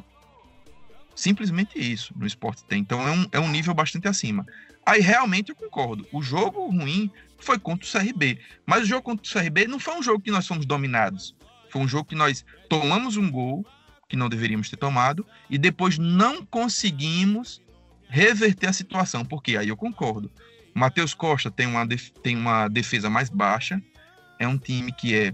Simplesmente 1.17 1.80
isso 1.80 2.13
no 2.15 2.27
esporte 2.27 2.63
tem. 2.63 2.80
Então 2.80 3.01
é 3.01 3.12
um, 3.12 3.27
é 3.32 3.39
um 3.39 3.49
nível 3.49 3.73
bastante 3.73 4.08
acima. 4.08 4.45
Aí 4.86 5.01
realmente 5.01 5.49
eu 5.49 5.56
concordo. 5.56 6.08
O 6.13 6.21
jogo 6.21 6.69
ruim 6.69 7.10
foi 7.39 7.58
contra 7.58 7.88
o 7.88 7.91
CRB. 7.91 8.39
Mas 8.67 8.84
o 8.84 8.86
jogo 8.86 9.01
contra 9.01 9.27
o 9.27 9.34
CRB 9.34 9.67
não 9.67 9.80
foi 9.80 9.95
um 9.97 10.03
jogo 10.03 10.21
que 10.21 10.30
nós 10.30 10.45
fomos 10.45 10.63
dominados. 10.63 11.36
Foi 11.71 11.82
um 11.82 11.88
jogo 11.88 12.08
que 12.08 12.13
nós 12.13 12.45
tomamos 12.69 13.17
um 13.17 13.32
gol 13.32 13.65
que 14.08 14.15
não 14.15 14.30
deveríamos 14.30 14.69
ter 14.69 14.77
tomado 14.77 15.25
e 15.49 15.58
depois 15.58 15.97
não 15.97 16.45
conseguimos 16.45 17.63
reverter 18.08 18.67
a 18.67 18.73
situação. 18.73 19.25
Porque 19.25 19.58
aí 19.58 19.69
eu 19.69 19.75
concordo. 19.75 20.32
Matheus 20.71 21.15
Costa 21.15 21.49
tem 21.49 21.65
uma, 21.65 21.84
tem 22.21 22.38
uma 22.38 22.67
defesa 22.67 23.10
mais 23.10 23.27
baixa. 23.27 23.82
É 24.38 24.47
um 24.47 24.58
time 24.58 24.91
que 24.91 25.15
é 25.15 25.34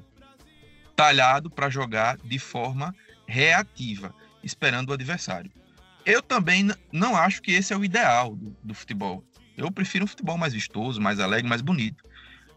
talhado 0.96 1.50
para 1.50 1.69
jogar 1.69 2.15
de 2.24 2.39
forma 2.39 2.96
reativa, 3.28 4.15
esperando 4.41 4.91
o 4.91 4.93
adversário. 4.93 5.52
Eu 6.06 6.22
também 6.22 6.70
não 6.92 7.16
acho 7.16 7.42
que 7.42 7.52
esse 7.52 7.74
é 7.74 7.78
o 7.78 7.86
ideal 7.86 8.36
do, 8.36 8.56
do 8.63 8.74
futebol. 8.74 9.24
Eu 9.58 9.72
prefiro 9.72 10.06
um 10.06 10.08
futebol 10.08 10.38
mais 10.38 10.54
vistoso, 10.54 11.00
mais 11.00 11.20
alegre, 11.20 11.48
mais 11.48 11.62
bonito. 11.62 12.04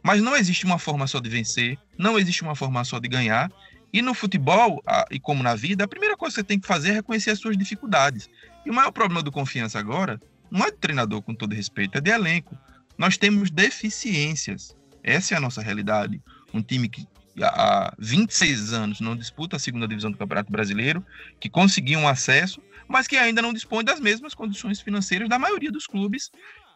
Mas 0.03 0.23
não 0.23 0.37
existe 0.37 0.65
uma 0.65 0.79
forma 0.79 1.07
só 1.07 1.21
de 1.21 1.29
vencer, 1.29 1.79
não 1.99 2.19
existe 2.19 2.43
uma 2.43 2.55
forma 2.55 2.83
só 2.85 2.99
de 2.99 3.09
ganhar. 3.09 3.51
E 3.93 4.03
no 4.03 4.15
futebol, 4.15 4.83
e 5.11 5.19
como 5.19 5.43
na 5.43 5.55
vida, 5.55 5.85
a 5.85 5.89
primeira 5.89 6.17
coisa 6.17 6.35
que 6.35 6.41
você 6.41 6.45
tem 6.45 6.59
que 6.59 6.67
fazer 6.67 6.91
é 6.91 6.93
reconhecer 6.95 7.31
as 7.31 7.39
suas 7.39 7.57
dificuldades. 7.57 8.29
E 8.65 8.71
o 8.71 8.75
maior 8.75 8.91
problema 8.91 9.23
do 9.23 9.33
confiança 9.33 9.79
agora 9.79 10.21
não 10.51 10.65
é 10.65 10.71
de 10.71 10.77
treinador, 10.77 11.23
com 11.23 11.35
todo 11.35 11.55
respeito, 11.55 11.99
é 11.99 12.01
de 12.01 12.11
elenco. 12.11 12.57
Nós 12.99 13.17
temos 13.17 13.51
deficiências. 13.51 14.75
Essa 15.03 15.35
é 15.35 15.37
a 15.37 15.41
nossa 15.41 15.63
realidade. 15.63 16.21
Um 16.53 16.63
time 16.63 16.89
que 16.89 17.07
há 17.43 17.95
26 17.99 18.73
anos 18.73 19.01
não 19.01 19.17
disputa 19.17 19.57
a 19.57 19.59
segunda 19.59 19.87
divisão 19.87 20.11
do 20.11 20.17
Campeonato 20.17 20.51
Brasileiro, 20.51 21.05
que 21.39 21.51
conseguiu 21.51 21.99
um 21.99 22.09
acesso, 22.09 22.63
mas 22.89 23.07
que 23.07 23.17
ainda 23.17 23.43
não 23.43 23.53
dispõe 23.53 23.85
das 23.85 24.01
mesmas 24.01 24.35
condições 24.35 24.81
financeiras 24.81 25.29
da 25.29 25.39
maioria 25.39 25.71
dos 25.71 25.87
clubes 25.87 26.31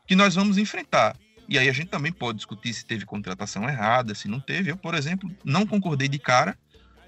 que 0.07 0.17
nós 0.17 0.35
vamos 0.35 0.59
enfrentar. 0.59 1.17
E 1.49 1.59
aí 1.59 1.69
a 1.69 1.73
gente 1.73 1.89
também 1.89 2.13
pode 2.13 2.37
discutir 2.37 2.73
se 2.73 2.85
teve 2.85 3.05
contratação 3.05 3.69
errada, 3.69 4.15
se 4.15 4.29
não 4.29 4.41
teve. 4.41 4.71
Eu, 4.71 4.77
por 4.77 4.95
exemplo, 4.95 5.31
não 5.45 5.67
concordei 5.67 6.09
de 6.09 6.19
cara 6.19 6.57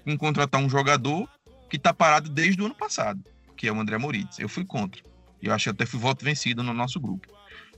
em 0.05 0.17
contratar 0.17 0.61
um 0.61 0.69
jogador 0.69 1.29
que 1.69 1.77
está 1.77 1.93
parado 1.93 2.29
desde 2.29 2.61
o 2.61 2.65
ano 2.65 2.75
passado, 2.75 3.23
que 3.55 3.67
é 3.67 3.71
o 3.71 3.79
André 3.79 3.97
Moritz. 3.97 4.39
Eu 4.39 4.49
fui 4.49 4.65
contra. 4.65 5.01
Eu 5.41 5.53
acho 5.53 5.63
que 5.63 5.69
até 5.69 5.85
fui 5.85 5.99
voto 5.99 6.23
vencido 6.23 6.61
no 6.61 6.73
nosso 6.73 6.99
grupo. 6.99 7.27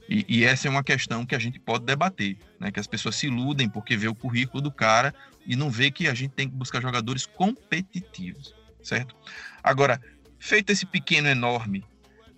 E, 0.08 0.26
e, 0.28 0.44
essa 0.44 0.68
é 0.68 0.72
uma 0.72 0.84
questão 0.84 1.26
que 1.26 1.34
a 1.34 1.40
gente 1.40 1.60
pode 1.60 1.84
debater, 1.86 2.38
né? 2.60 2.72
Que 2.72 2.80
as 2.80 2.88
pessoas 2.88 3.16
se 3.16 3.28
iludem 3.28 3.68
porque 3.68 3.98
vê 3.98 4.08
o 4.08 4.16
currículo 4.16 4.62
do 4.62 4.72
cara 4.72 5.14
e 5.46 5.56
não 5.56 5.70
vê 5.70 5.90
que 5.90 6.08
a 6.08 6.14
gente 6.14 6.32
tem 6.32 6.48
que 6.48 6.56
buscar 6.56 6.82
jogadores 6.82 7.26
competitivos, 7.26 8.54
certo? 8.84 9.16
Agora, 9.64 10.00
feito 10.40 10.72
esse 10.72 10.86
pequeno, 10.86 11.28
enorme 11.28 11.84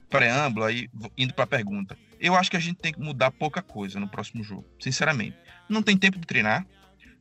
preâmbulo, 0.09 0.65
aí 0.65 0.89
indo 1.17 1.33
para 1.33 1.43
a 1.43 1.47
pergunta, 1.47 1.97
eu 2.19 2.35
acho 2.35 2.49
que 2.49 2.57
a 2.57 2.61
gente 2.61 2.77
tem 2.77 2.93
que 2.93 2.99
mudar 2.99 3.31
pouca 3.31 3.61
coisa 3.61 3.99
no 3.99 4.07
próximo 4.07 4.43
jogo, 4.43 4.65
sinceramente. 4.79 5.37
Não 5.69 5.83
tem 5.83 5.97
tempo 5.97 6.17
de 6.17 6.25
treinar. 6.25 6.65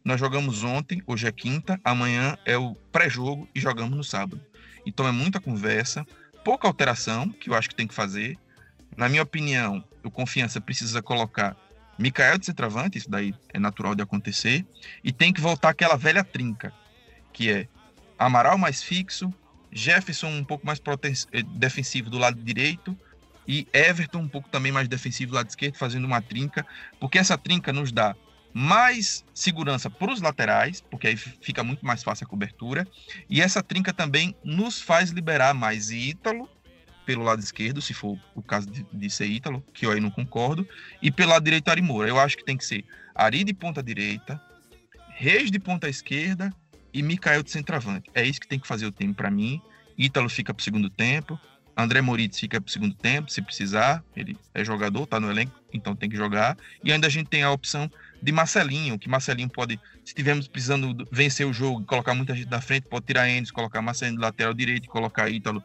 Nós 0.04 0.20
jogamos 0.20 0.62
ontem, 0.62 1.02
hoje 1.06 1.26
é 1.26 1.32
quinta, 1.32 1.80
amanhã 1.84 2.38
é 2.44 2.56
o 2.56 2.74
pré-jogo 2.92 3.48
e 3.54 3.60
jogamos 3.60 3.96
no 3.96 4.04
sábado. 4.04 4.40
Então 4.86 5.06
é 5.06 5.10
muita 5.10 5.40
conversa, 5.40 6.06
pouca 6.44 6.68
alteração 6.68 7.28
que 7.28 7.50
eu 7.50 7.54
acho 7.54 7.68
que 7.68 7.74
tem 7.74 7.88
que 7.88 7.94
fazer. 7.94 8.38
Na 8.96 9.08
minha 9.08 9.22
opinião, 9.22 9.84
o 10.02 10.10
Confiança 10.10 10.60
precisa 10.60 11.02
colocar 11.02 11.56
Mikael 11.98 12.38
de 12.38 12.46
centroavante, 12.46 12.98
isso 12.98 13.10
daí 13.10 13.34
é 13.52 13.58
natural 13.58 13.94
de 13.94 14.02
acontecer, 14.02 14.66
e 15.02 15.12
tem 15.12 15.32
que 15.32 15.40
voltar 15.40 15.70
aquela 15.70 15.96
velha 15.96 16.24
trinca, 16.24 16.72
que 17.32 17.50
é 17.50 17.68
Amaral 18.18 18.56
mais 18.56 18.82
fixo, 18.82 19.32
Jefferson 19.70 20.28
um 20.28 20.44
pouco 20.44 20.66
mais 20.66 20.80
eh, 21.32 21.42
defensivo 21.42 22.08
do 22.08 22.16
lado 22.16 22.40
direito 22.42 22.96
e 23.46 23.68
Everton 23.72 24.20
um 24.20 24.28
pouco 24.28 24.48
também 24.48 24.72
mais 24.72 24.88
defensivo 24.88 25.32
do 25.32 25.34
lado 25.36 25.48
esquerdo, 25.48 25.76
fazendo 25.76 26.06
uma 26.06 26.22
trinca, 26.22 26.66
porque 26.98 27.18
essa 27.18 27.36
trinca 27.36 27.72
nos 27.72 27.92
dá 27.92 28.16
mais 28.54 29.22
segurança 29.34 29.90
para 29.90 30.10
os 30.10 30.22
laterais, 30.22 30.80
porque 30.80 31.08
aí 31.08 31.16
fica 31.16 31.62
muito 31.62 31.84
mais 31.84 32.02
fácil 32.02 32.24
a 32.24 32.28
cobertura, 32.28 32.88
e 33.28 33.42
essa 33.42 33.62
trinca 33.62 33.92
também 33.92 34.34
nos 34.42 34.80
faz 34.80 35.10
liberar 35.10 35.52
mais 35.52 35.90
Ítalo 35.90 36.48
pelo 37.06 37.22
lado 37.22 37.40
esquerdo, 37.40 37.80
se 37.80 37.94
for 37.94 38.18
o 38.34 38.42
caso 38.42 38.68
de, 38.68 38.84
de 38.92 39.08
ser 39.08 39.26
Ítalo, 39.26 39.64
que 39.72 39.86
eu 39.86 39.92
aí 39.92 40.00
não 40.00 40.10
concordo, 40.10 40.68
e 41.00 41.10
pelo 41.10 41.30
lado 41.30 41.44
direito 41.44 41.68
Ari 41.68 41.80
Moura. 41.80 42.08
Eu 42.08 42.18
acho 42.18 42.36
que 42.36 42.44
tem 42.44 42.56
que 42.56 42.64
ser 42.64 42.84
Ari 43.14 43.44
de 43.44 43.54
ponta 43.54 43.82
direita, 43.82 44.40
Reis 45.08 45.50
de 45.50 45.58
ponta 45.58 45.88
esquerda 45.88 46.52
e 46.92 47.02
Mikael 47.02 47.42
de 47.42 47.50
centroavante. 47.50 48.10
É 48.14 48.22
isso 48.22 48.38
que 48.38 48.46
tem 48.46 48.58
que 48.58 48.66
fazer 48.66 48.84
o 48.84 48.92
time 48.92 49.14
para 49.14 49.30
mim. 49.30 49.62
Ítalo 49.96 50.28
fica 50.28 50.52
para 50.52 50.60
o 50.60 50.64
segundo 50.64 50.90
tempo, 50.90 51.40
André 51.74 52.02
Moritz 52.02 52.38
fica 52.38 52.60
para 52.60 52.68
o 52.68 52.70
segundo 52.70 52.94
tempo, 52.94 53.30
se 53.30 53.40
precisar. 53.40 54.04
Ele 54.14 54.36
é 54.52 54.64
jogador, 54.64 55.04
está 55.04 55.18
no 55.18 55.30
elenco, 55.30 55.58
então 55.72 55.96
tem 55.96 56.10
que 56.10 56.16
jogar. 56.16 56.56
E 56.82 56.92
ainda 56.92 57.06
a 57.06 57.10
gente 57.10 57.28
tem 57.28 57.42
a 57.42 57.50
opção 57.50 57.90
de 58.22 58.32
Marcelinho, 58.32 58.98
que 58.98 59.08
Marcelinho 59.08 59.48
pode, 59.48 59.80
se 60.04 60.08
estivermos 60.08 60.48
precisando 60.48 61.06
vencer 61.10 61.46
o 61.46 61.52
jogo, 61.52 61.84
colocar 61.84 62.14
muita 62.14 62.34
gente 62.34 62.48
da 62.48 62.60
frente, 62.60 62.86
pode 62.88 63.06
tirar 63.06 63.28
Endes, 63.28 63.50
colocar 63.50 63.80
Marcelinho 63.80 64.18
de 64.18 64.22
lateral 64.22 64.52
direito 64.52 64.88
colocar 64.88 65.30
Ítalo 65.30 65.62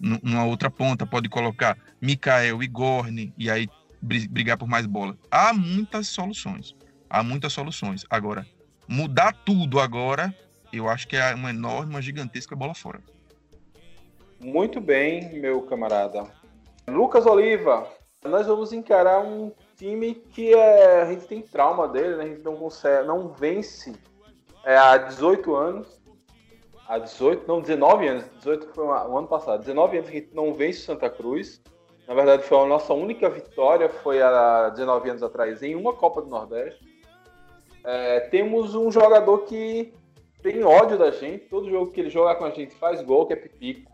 numa 0.00 0.44
outra 0.44 0.70
ponta, 0.70 1.06
pode 1.06 1.28
colocar 1.28 1.76
Mikael 2.00 2.62
e 2.62 2.66
Gorne 2.66 3.32
e 3.38 3.50
aí 3.50 3.68
brigar 4.02 4.58
por 4.58 4.68
mais 4.68 4.86
bola. 4.86 5.16
Há 5.30 5.52
muitas 5.52 6.08
soluções. 6.08 6.74
Há 7.08 7.22
muitas 7.22 7.52
soluções. 7.52 8.04
Agora, 8.10 8.46
mudar 8.86 9.32
tudo 9.44 9.80
agora, 9.80 10.34
eu 10.72 10.88
acho 10.88 11.08
que 11.08 11.16
é 11.16 11.34
uma 11.34 11.50
enorme, 11.50 11.90
uma 11.90 12.02
gigantesca 12.02 12.54
bola 12.54 12.74
fora. 12.74 13.00
Muito 14.40 14.80
bem, 14.80 15.40
meu 15.40 15.62
camarada. 15.62 16.26
Lucas 16.86 17.24
Oliva, 17.24 17.88
nós 18.22 18.46
vamos 18.46 18.72
encarar 18.72 19.20
um 19.20 19.52
time 19.76 20.14
que 20.14 20.52
é, 20.52 21.02
a 21.02 21.06
gente 21.06 21.26
tem 21.26 21.40
trauma 21.40 21.88
dele, 21.88 22.16
né? 22.16 22.24
A 22.24 22.28
gente 22.28 22.42
não 22.42 22.56
consegue, 22.56 23.06
não 23.06 23.28
vence 23.28 23.94
é, 24.64 24.76
há 24.76 24.98
18 24.98 25.54
anos 25.54 26.03
há 26.88 26.98
18, 26.98 27.46
não, 27.46 27.60
19 27.60 28.08
anos, 28.08 28.24
18 28.38 28.68
foi 28.74 28.84
o 28.84 29.18
ano 29.18 29.28
passado, 29.28 29.60
19 29.60 29.98
anos 29.98 30.10
que 30.10 30.16
a 30.16 30.20
gente 30.20 30.34
não 30.34 30.52
vence 30.52 30.80
Santa 30.80 31.08
Cruz. 31.08 31.60
Na 32.06 32.14
verdade, 32.14 32.42
foi 32.42 32.58
a 32.58 32.66
nossa 32.66 32.92
única 32.92 33.30
vitória, 33.30 33.88
foi 33.88 34.20
há 34.20 34.68
19 34.70 35.10
anos 35.10 35.22
atrás, 35.22 35.62
em 35.62 35.74
uma 35.74 35.94
Copa 35.94 36.20
do 36.20 36.28
Nordeste. 36.28 36.84
É, 37.82 38.20
temos 38.20 38.74
um 38.74 38.90
jogador 38.90 39.38
que 39.38 39.92
tem 40.42 40.62
ódio 40.62 40.98
da 40.98 41.10
gente, 41.10 41.46
todo 41.46 41.70
jogo 41.70 41.90
que 41.90 42.00
ele 42.00 42.10
joga 42.10 42.34
com 42.34 42.44
a 42.44 42.50
gente 42.50 42.74
faz 42.74 43.00
gol, 43.02 43.26
que 43.26 43.32
é 43.32 43.36
Pipico. 43.36 43.92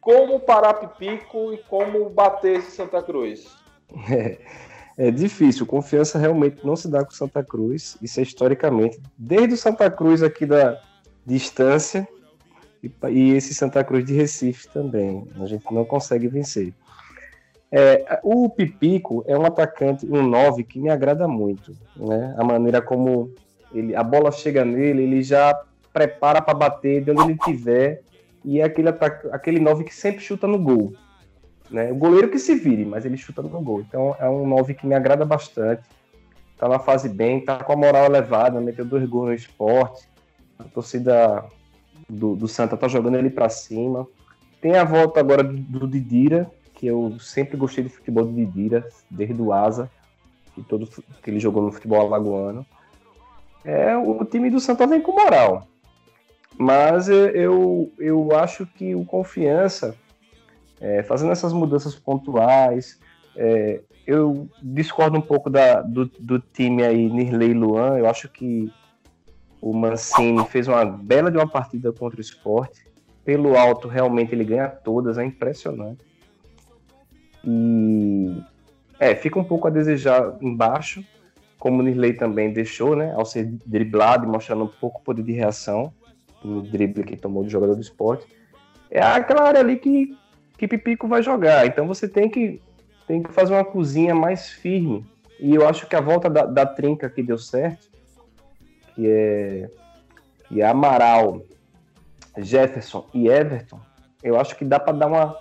Como 0.00 0.38
parar 0.38 0.74
Pipico 0.74 1.52
e 1.52 1.58
como 1.58 2.08
bater 2.08 2.58
esse 2.58 2.70
Santa 2.70 3.02
Cruz? 3.02 3.56
É, 4.08 4.38
é 5.08 5.10
difícil, 5.10 5.66
confiança 5.66 6.18
realmente 6.18 6.64
não 6.64 6.76
se 6.76 6.88
dá 6.88 7.04
com 7.04 7.10
Santa 7.10 7.42
Cruz, 7.42 7.96
isso 8.00 8.20
é 8.20 8.22
historicamente, 8.22 9.00
desde 9.18 9.54
o 9.54 9.56
Santa 9.56 9.90
Cruz 9.90 10.22
aqui 10.22 10.46
da 10.46 10.80
distância 11.26 12.06
e, 12.82 12.90
e 13.10 13.32
esse 13.32 13.52
Santa 13.52 13.82
Cruz 13.82 14.04
de 14.04 14.14
Recife 14.14 14.68
também, 14.68 15.26
a 15.40 15.46
gente 15.46 15.66
não 15.72 15.84
consegue 15.84 16.28
vencer. 16.28 16.72
É, 17.70 18.20
o 18.22 18.48
Pipico 18.48 19.24
é 19.26 19.36
um 19.36 19.44
atacante, 19.44 20.06
um 20.06 20.22
9 20.22 20.62
que 20.62 20.78
me 20.78 20.88
agrada 20.88 21.26
muito, 21.26 21.76
né? 21.96 22.34
A 22.38 22.44
maneira 22.44 22.80
como 22.80 23.34
ele, 23.74 23.94
a 23.94 24.04
bola 24.04 24.30
chega 24.30 24.64
nele, 24.64 25.02
ele 25.02 25.22
já 25.22 25.58
prepara 25.92 26.40
para 26.40 26.54
bater 26.54 27.02
de 27.02 27.10
onde 27.10 27.22
ele 27.22 27.32
estiver 27.32 28.02
e 28.44 28.60
é 28.60 28.64
aquele, 28.64 28.88
aquele 29.32 29.58
9 29.58 29.84
que 29.84 29.94
sempre 29.94 30.20
chuta 30.20 30.46
no 30.46 30.58
gol. 30.58 30.92
Né? 31.68 31.90
O 31.90 31.96
goleiro 31.96 32.30
que 32.30 32.38
se 32.38 32.54
vire, 32.54 32.84
mas 32.84 33.04
ele 33.04 33.16
chuta 33.16 33.42
no 33.42 33.48
gol. 33.48 33.80
Então 33.80 34.14
é 34.20 34.28
um 34.28 34.46
9 34.46 34.74
que 34.74 34.86
me 34.86 34.94
agrada 34.94 35.24
bastante. 35.24 35.82
Tá 36.56 36.68
na 36.68 36.78
fase 36.78 37.08
bem, 37.08 37.44
tá 37.44 37.62
com 37.64 37.72
a 37.72 37.76
moral 37.76 38.06
elevada, 38.06 38.60
meteu 38.60 38.84
dois 38.84 39.06
gols 39.08 39.26
no 39.26 39.34
esporte. 39.34 40.08
A 40.58 40.64
torcida 40.64 41.44
do, 42.08 42.34
do 42.36 42.48
Santa 42.48 42.76
tá 42.76 42.88
jogando 42.88 43.16
ele 43.16 43.30
para 43.30 43.48
cima. 43.48 44.06
Tem 44.60 44.76
a 44.76 44.84
volta 44.84 45.20
agora 45.20 45.42
do, 45.42 45.86
Didira, 45.86 46.50
que 46.74 46.86
eu 46.86 47.16
sempre 47.20 47.56
gostei 47.56 47.84
do 47.84 47.90
futebol 47.90 48.24
do 48.24 48.32
Didira, 48.32 48.88
desde 49.10 49.40
o 49.40 49.52
Asa, 49.52 49.90
que, 50.54 50.62
todo, 50.62 50.88
que 51.22 51.30
ele 51.30 51.38
jogou 51.38 51.62
no 51.62 51.72
futebol 51.72 52.00
alagoano 52.00 52.66
é, 53.66 53.96
o 53.96 54.24
time 54.24 54.48
do 54.48 54.60
Santa 54.60 54.86
vem 54.86 55.02
com 55.02 55.12
moral. 55.12 55.66
Mas 56.56 57.08
eu, 57.08 57.92
eu 57.98 58.34
acho 58.36 58.64
que 58.64 58.94
o 58.94 59.04
Confiança, 59.04 59.94
é, 60.80 61.02
fazendo 61.02 61.32
essas 61.32 61.52
mudanças 61.52 61.96
pontuais, 61.96 62.98
é, 63.34 63.80
eu 64.06 64.48
discordo 64.62 65.18
um 65.18 65.20
pouco 65.20 65.50
da, 65.50 65.82
do, 65.82 66.06
do 66.06 66.38
time 66.38 66.84
aí, 66.84 67.10
Nirley 67.10 67.52
Luan. 67.52 67.98
Eu 67.98 68.08
acho 68.08 68.28
que 68.28 68.72
o 69.60 69.72
Mancini 69.72 70.44
fez 70.46 70.68
uma 70.68 70.84
bela 70.84 71.30
de 71.30 71.36
uma 71.36 71.48
partida 71.48 71.92
contra 71.92 72.18
o 72.18 72.20
esporte. 72.20 72.86
Pelo 73.24 73.56
alto, 73.56 73.88
realmente 73.88 74.34
ele 74.34 74.44
ganha 74.44 74.68
todas, 74.68 75.18
é 75.18 75.24
impressionante. 75.24 76.04
E 77.44 78.42
é, 78.98 79.14
fica 79.14 79.38
um 79.38 79.44
pouco 79.44 79.66
a 79.66 79.70
desejar 79.70 80.36
embaixo, 80.40 81.04
como 81.58 81.80
o 81.80 81.82
Nirley 81.82 82.12
também 82.12 82.52
deixou, 82.52 82.94
né, 82.94 83.12
ao 83.16 83.24
ser 83.24 83.46
driblado 83.64 84.24
e 84.24 84.28
mostrando 84.28 84.64
um 84.64 84.68
pouco 84.68 85.02
poder 85.02 85.22
de 85.22 85.32
reação 85.32 85.92
no 86.44 86.62
drible 86.62 87.04
que 87.04 87.16
tomou 87.16 87.42
do 87.42 87.50
jogador 87.50 87.74
do 87.74 87.80
esporte, 87.80 88.26
é 88.90 89.00
aquela 89.00 89.42
área 89.42 89.60
ali 89.60 89.76
que, 89.76 90.16
que 90.56 90.68
Pipico 90.68 91.08
vai 91.08 91.22
jogar. 91.22 91.66
Então 91.66 91.86
você 91.86 92.06
tem 92.06 92.28
que, 92.28 92.60
tem 93.06 93.22
que 93.22 93.32
fazer 93.32 93.54
uma 93.54 93.64
cozinha 93.64 94.14
mais 94.14 94.48
firme. 94.48 95.04
E 95.40 95.54
eu 95.54 95.66
acho 95.66 95.86
que 95.86 95.96
a 95.96 96.00
volta 96.00 96.30
da, 96.30 96.46
da 96.46 96.64
trinca 96.64 97.10
que 97.10 97.22
deu 97.22 97.38
certo, 97.38 97.90
que 98.96 99.06
é, 99.06 99.70
que 100.48 100.62
é 100.62 100.66
Amaral, 100.66 101.42
Jefferson 102.38 103.06
e 103.14 103.28
Everton, 103.28 103.78
eu 104.22 104.40
acho 104.40 104.56
que 104.56 104.64
dá 104.64 104.80
para 104.80 104.96
dar 104.96 105.06
uma, 105.06 105.38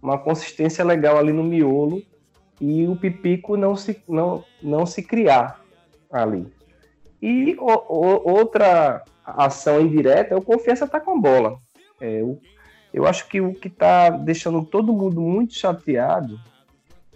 uma 0.00 0.18
consistência 0.18 0.84
legal 0.84 1.18
ali 1.18 1.32
no 1.32 1.42
miolo 1.42 2.02
e 2.60 2.86
o 2.86 2.94
Pipico 2.94 3.56
não 3.56 3.74
se, 3.74 4.00
não, 4.06 4.44
não 4.62 4.84
se 4.84 5.02
criar 5.02 5.60
ali. 6.12 6.46
E 7.20 7.56
o, 7.58 7.64
o, 7.66 8.30
outra 8.30 9.02
ação 9.24 9.80
indireta 9.80 10.34
é 10.34 10.36
o 10.36 10.42
confiança 10.42 10.86
tá 10.86 11.00
com 11.00 11.20
bola. 11.20 11.58
É, 12.00 12.20
eu, 12.20 12.38
eu 12.92 13.06
acho 13.06 13.26
que 13.26 13.40
o 13.40 13.54
que 13.54 13.68
está 13.68 14.10
deixando 14.10 14.64
todo 14.64 14.92
mundo 14.92 15.20
muito 15.20 15.54
chateado, 15.54 16.38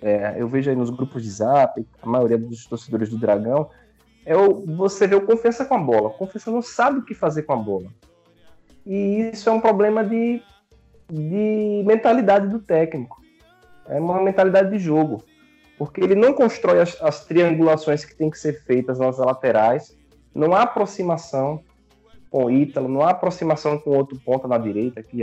é, 0.00 0.34
eu 0.36 0.48
vejo 0.48 0.70
aí 0.70 0.76
nos 0.76 0.90
grupos 0.90 1.22
de 1.22 1.30
zap, 1.30 1.86
a 2.02 2.06
maioria 2.06 2.38
dos 2.38 2.66
torcedores 2.66 3.08
do 3.08 3.18
Dragão, 3.18 3.70
é 4.24 4.36
o, 4.36 4.64
você 4.66 5.06
vê 5.06 5.14
o 5.14 5.26
confiança 5.26 5.64
com 5.64 5.74
a 5.74 5.78
bola. 5.78 6.08
O 6.08 6.12
confiança 6.12 6.50
não 6.50 6.62
sabe 6.62 7.00
o 7.00 7.04
que 7.04 7.14
fazer 7.14 7.42
com 7.42 7.52
a 7.52 7.56
bola. 7.56 7.88
E 8.86 9.30
isso 9.32 9.48
é 9.48 9.52
um 9.52 9.60
problema 9.60 10.04
de, 10.04 10.42
de 11.10 11.82
mentalidade 11.86 12.48
do 12.48 12.58
técnico. 12.58 13.20
É 13.88 13.98
uma 13.98 14.22
mentalidade 14.22 14.70
de 14.70 14.78
jogo 14.78 15.24
porque 15.82 16.00
ele 16.00 16.14
não 16.14 16.32
constrói 16.32 16.80
as, 16.80 16.96
as 17.02 17.24
triangulações 17.24 18.04
que 18.04 18.14
têm 18.14 18.30
que 18.30 18.38
ser 18.38 18.62
feitas 18.62 19.00
nas 19.00 19.18
laterais, 19.18 19.98
não 20.32 20.54
há 20.54 20.62
aproximação 20.62 21.60
com 22.30 22.44
o 22.44 22.50
Ítalo, 22.52 22.88
não 22.88 23.02
há 23.02 23.10
aproximação 23.10 23.76
com 23.78 23.90
outro 23.90 24.16
ponta 24.20 24.46
na 24.46 24.58
direita, 24.58 25.02
que 25.02 25.22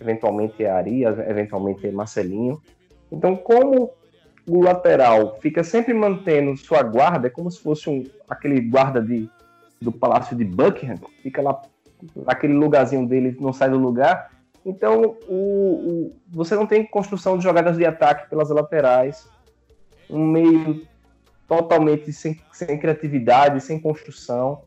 eventualmente 0.00 0.64
é 0.64 0.68
Arias, 0.68 1.16
eventualmente 1.16 1.86
é 1.86 1.92
Marcelinho. 1.92 2.60
Então, 3.12 3.36
como 3.36 3.92
o 4.58 4.62
lateral 4.62 5.38
fica 5.40 5.62
sempre 5.62 5.94
mantendo 5.94 6.56
sua 6.56 6.82
guarda, 6.82 7.28
é 7.28 7.30
como 7.30 7.50
se 7.50 7.60
fosse 7.60 7.88
um, 7.88 8.04
aquele 8.28 8.60
guarda 8.60 9.00
de, 9.00 9.28
do 9.80 9.92
Palácio 9.92 10.36
de 10.36 10.44
Buckingham, 10.44 10.96
fica 11.22 11.40
lá 11.40 11.60
naquele 12.26 12.54
lugarzinho 12.54 13.06
dele, 13.06 13.36
não 13.40 13.52
sai 13.52 13.70
do 13.70 13.78
lugar. 13.78 14.30
Então, 14.64 15.16
o, 15.28 15.34
o, 15.34 16.16
você 16.28 16.54
não 16.54 16.66
tem 16.66 16.84
construção 16.84 17.38
de 17.38 17.44
jogadas 17.44 17.76
de 17.76 17.84
ataque 17.84 18.28
pelas 18.28 18.50
laterais, 18.50 19.28
um 20.08 20.26
meio 20.26 20.86
totalmente 21.46 22.12
sem, 22.12 22.40
sem 22.52 22.78
criatividade, 22.78 23.60
sem 23.60 23.78
construção. 23.78 24.62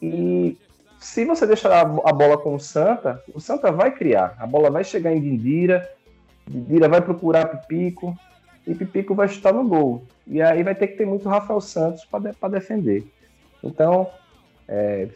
E 0.00 0.56
se 0.98 1.24
você 1.24 1.46
deixar 1.46 1.72
a, 1.72 1.80
a 1.80 2.12
bola 2.12 2.38
com 2.38 2.54
o 2.54 2.60
Santa, 2.60 3.22
o 3.34 3.40
Santa 3.40 3.72
vai 3.72 3.90
criar. 3.92 4.36
A 4.38 4.46
bola 4.46 4.70
vai 4.70 4.84
chegar 4.84 5.12
em 5.12 5.20
Dindira, 5.20 5.90
Dindira 6.46 6.88
vai 6.88 7.00
procurar 7.00 7.46
Pipico, 7.46 8.16
e 8.70 8.74
Pipico 8.74 9.16
vai 9.16 9.26
chutar 9.26 9.52
no 9.52 9.66
gol. 9.66 10.04
E 10.24 10.40
aí 10.40 10.62
vai 10.62 10.76
ter 10.76 10.86
que 10.86 10.96
ter 10.96 11.04
muito 11.04 11.28
Rafael 11.28 11.60
Santos 11.60 12.04
para 12.04 12.30
de, 12.30 12.48
defender. 12.48 13.04
Então, 13.64 14.08
é, 14.68 15.08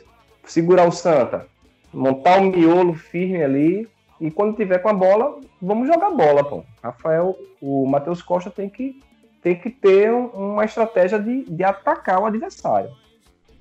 segurar 0.45 0.89
o 0.89 0.91
Santa, 0.91 1.47
montar 1.93 2.41
um 2.41 2.51
miolo 2.51 2.95
firme 2.95 3.45
ali, 3.45 3.89
e 4.21 4.29
quando 4.29 4.57
tiver 4.57 4.79
com 4.79 4.89
a 4.89 4.93
bola, 4.93 5.39
vamos 5.63 5.87
jogar 5.87 6.11
bola, 6.11 6.43
pô. 6.43 6.65
Rafael, 6.83 7.39
o 7.61 7.87
Matheus 7.87 8.21
Costa 8.21 8.51
tem 8.51 8.69
que 8.69 9.01
tem 9.41 9.55
que 9.55 9.69
ter 9.69 10.11
uma 10.11 10.65
estratégia 10.65 11.19
de, 11.19 11.45
de 11.45 11.63
atacar 11.63 12.19
o 12.19 12.25
adversário, 12.25 12.91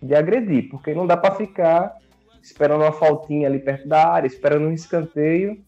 de 0.01 0.15
agredir, 0.15 0.69
porque 0.69 0.93
não 0.93 1.05
dá 1.05 1.17
para 1.17 1.35
ficar 1.35 1.97
esperando 2.41 2.83
uma 2.83 2.93
faltinha 2.93 3.49
ali 3.49 3.59
perto 3.59 3.85
da 3.85 4.07
área, 4.07 4.25
esperando 4.25 4.65
um 4.65 4.71
escanteio 4.71 5.61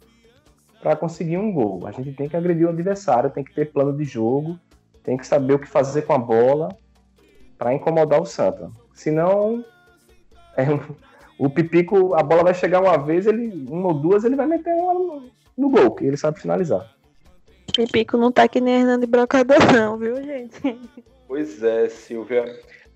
para 0.86 0.96
conseguir 0.96 1.40
um 1.40 1.52
gol. 1.52 1.88
A 1.88 1.92
gente 1.92 2.14
tem 2.14 2.30
que 2.30 2.38
agredir 2.38 2.68
o 2.68 2.70
adversário, 2.70 3.32
tem 3.32 3.44
que 3.44 3.52
ter 3.52 3.72
plano 3.72 3.98
de 3.98 4.04
jogo, 4.04 4.60
tem 5.04 5.18
que 5.18 5.26
saber 5.26 5.56
o 5.56 5.60
que 5.60 5.68
fazer 5.68 6.04
com 6.04 6.14
a 6.14 6.18
bola 6.20 6.78
para 7.58 7.74
incomodar 7.74 8.22
o 8.22 8.26
Santa. 8.26 8.70
Senão, 8.94 9.66
é, 10.56 10.66
o 11.40 11.50
Pipico, 11.50 12.14
a 12.14 12.22
bola 12.22 12.44
vai 12.44 12.54
chegar 12.54 12.84
uma 12.84 13.00
vez, 13.00 13.26
ele, 13.26 13.66
uma 13.68 13.88
ou 13.88 13.94
duas, 13.96 14.24
ele 14.24 14.36
vai 14.36 14.46
meter 14.46 14.76
uma 14.76 14.94
no, 14.94 15.32
no 15.58 15.70
gol, 15.72 15.96
que 15.96 16.06
ele 16.06 16.18
sabe 16.18 16.40
finalizar. 16.40 16.96
Pipico 17.76 18.16
não 18.16 18.32
tá 18.32 18.48
que 18.48 18.62
nem 18.62 18.82
Hernando 18.82 19.08
Brocador, 19.08 19.58
não, 19.74 19.98
viu, 19.98 20.18
gente? 20.18 20.80
Pois 21.28 21.64
é, 21.64 21.90
Silvia. 21.90 22.46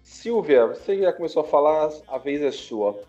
Silvia, 0.04 0.68
você 0.68 0.96
já 0.96 1.12
começou 1.12 1.42
a 1.42 1.48
falar, 1.48 1.90
a 2.08 2.20
vez 2.20 2.40
é 2.44 2.52
sua. 2.52 3.02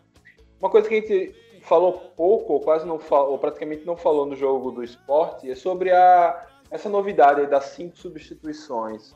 Uma 0.58 0.70
coisa 0.70 0.88
que 0.88 0.94
a 0.94 1.00
gente 1.00 1.34
falou 1.70 1.92
pouco, 2.16 2.54
ou 2.54 2.60
quase 2.60 2.84
não 2.84 2.98
falou, 2.98 3.30
ou 3.30 3.38
praticamente 3.38 3.84
não 3.84 3.96
falou 3.96 4.26
no 4.26 4.34
jogo 4.34 4.72
do 4.72 4.82
esporte, 4.82 5.48
é 5.48 5.54
sobre 5.54 5.92
a, 5.92 6.48
essa 6.68 6.88
novidade 6.88 7.46
das 7.46 7.66
cinco 7.66 7.96
substituições. 7.96 9.14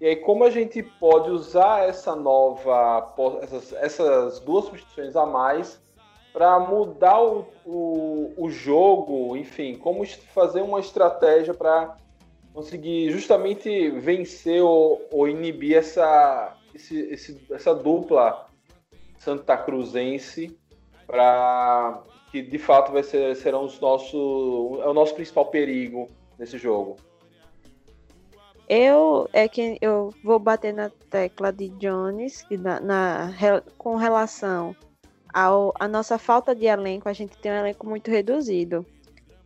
E 0.00 0.06
aí, 0.06 0.14
como 0.14 0.44
a 0.44 0.50
gente 0.50 0.80
pode 0.84 1.28
usar 1.30 1.88
essa 1.88 2.14
nova, 2.14 3.12
essas, 3.42 3.72
essas 3.72 4.38
duas 4.38 4.66
substituições 4.66 5.16
a 5.16 5.26
mais 5.26 5.82
para 6.32 6.60
mudar 6.60 7.20
o, 7.20 7.44
o, 7.66 8.32
o, 8.36 8.48
jogo, 8.48 9.36
enfim, 9.36 9.74
como 9.74 10.06
fazer 10.06 10.62
uma 10.62 10.78
estratégia 10.78 11.52
para 11.52 11.96
conseguir 12.54 13.10
justamente 13.10 13.90
vencer 13.90 14.62
ou, 14.62 15.04
ou 15.10 15.26
inibir 15.26 15.76
essa, 15.76 16.56
esse, 16.72 17.00
esse, 17.10 17.46
essa 17.50 17.74
dupla 17.74 18.46
Santa 19.16 19.56
Cruzense 19.56 20.56
para 21.08 22.02
que 22.30 22.42
de 22.42 22.58
fato 22.58 22.92
vai 22.92 23.02
ser 23.02 23.34
serão 23.34 23.64
os 23.64 23.80
nossos 23.80 24.78
é 24.80 24.86
o 24.86 24.94
nosso 24.94 25.14
principal 25.14 25.46
perigo 25.46 26.08
nesse 26.38 26.58
jogo. 26.58 26.96
Eu 28.68 29.28
é 29.32 29.48
que 29.48 29.78
eu 29.80 30.12
vou 30.22 30.38
bater 30.38 30.74
na 30.74 30.90
tecla 31.10 31.50
de 31.50 31.70
Jones 31.70 32.44
na, 32.50 32.78
na 32.78 33.32
com 33.78 33.96
relação 33.96 34.76
ao, 35.32 35.72
a 35.80 35.88
nossa 35.88 36.18
falta 36.18 36.54
de 36.54 36.66
elenco, 36.66 37.08
a 37.08 37.14
gente 37.14 37.36
tem 37.38 37.50
um 37.50 37.56
elenco 37.56 37.86
muito 37.86 38.10
reduzido. 38.10 38.84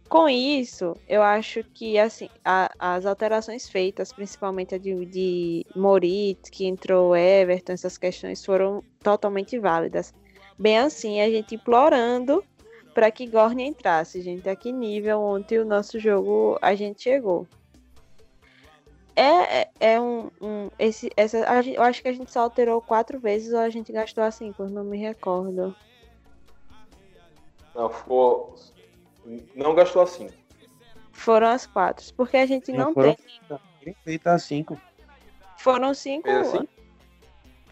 Com 0.08 0.28
isso, 0.28 0.94
eu 1.08 1.22
acho 1.22 1.64
que 1.72 1.98
assim 1.98 2.28
a, 2.44 2.70
as 2.78 3.06
alterações 3.06 3.68
feitas, 3.68 4.12
principalmente 4.12 4.74
a 4.74 4.78
de, 4.78 5.06
de 5.06 5.66
Moritz, 5.74 6.50
que 6.50 6.66
entrou 6.66 7.16
Everton, 7.16 7.72
essas 7.72 7.96
questões 7.96 8.44
foram 8.44 8.82
totalmente 9.02 9.58
válidas. 9.58 10.12
Bem 10.62 10.78
assim, 10.78 11.20
a 11.20 11.28
gente 11.28 11.56
implorando 11.56 12.44
para 12.94 13.10
que 13.10 13.26
Gorne 13.26 13.64
entrasse, 13.64 14.22
gente. 14.22 14.48
A 14.48 14.54
que 14.54 14.70
nível 14.70 15.20
ontem 15.20 15.58
o 15.58 15.64
nosso 15.64 15.98
jogo 15.98 16.56
a 16.62 16.76
gente 16.76 17.02
chegou. 17.02 17.48
É, 19.16 19.62
é, 19.62 19.70
é 19.80 20.00
um, 20.00 20.30
um 20.40 20.70
esse, 20.78 21.10
essa, 21.16 21.38
eu 21.66 21.82
acho 21.82 22.00
que 22.00 22.06
a 22.06 22.12
gente 22.12 22.30
só 22.30 22.42
alterou 22.42 22.80
quatro 22.80 23.18
vezes 23.18 23.52
ou 23.52 23.58
a 23.58 23.68
gente 23.70 23.90
gastou 23.90 24.22
as 24.22 24.36
cinco, 24.36 24.64
não 24.66 24.84
me 24.84 24.96
recordo. 24.98 25.74
Não, 27.74 27.90
ficou. 27.90 28.54
Não 29.56 29.74
gastou 29.74 30.02
assim. 30.02 30.28
Foram 31.10 31.48
as 31.48 31.66
quatro, 31.66 32.06
porque 32.14 32.36
a 32.36 32.46
gente 32.46 32.70
não, 32.70 32.86
não 32.86 32.94
foram, 32.94 33.16
tem. 33.80 33.96
Feita 34.04 34.32
as 34.32 34.44
cinco. 34.44 34.80
Foram 35.58 35.92
cinco. 35.92 36.28
Fez 36.28 36.46
assim? 36.46 36.68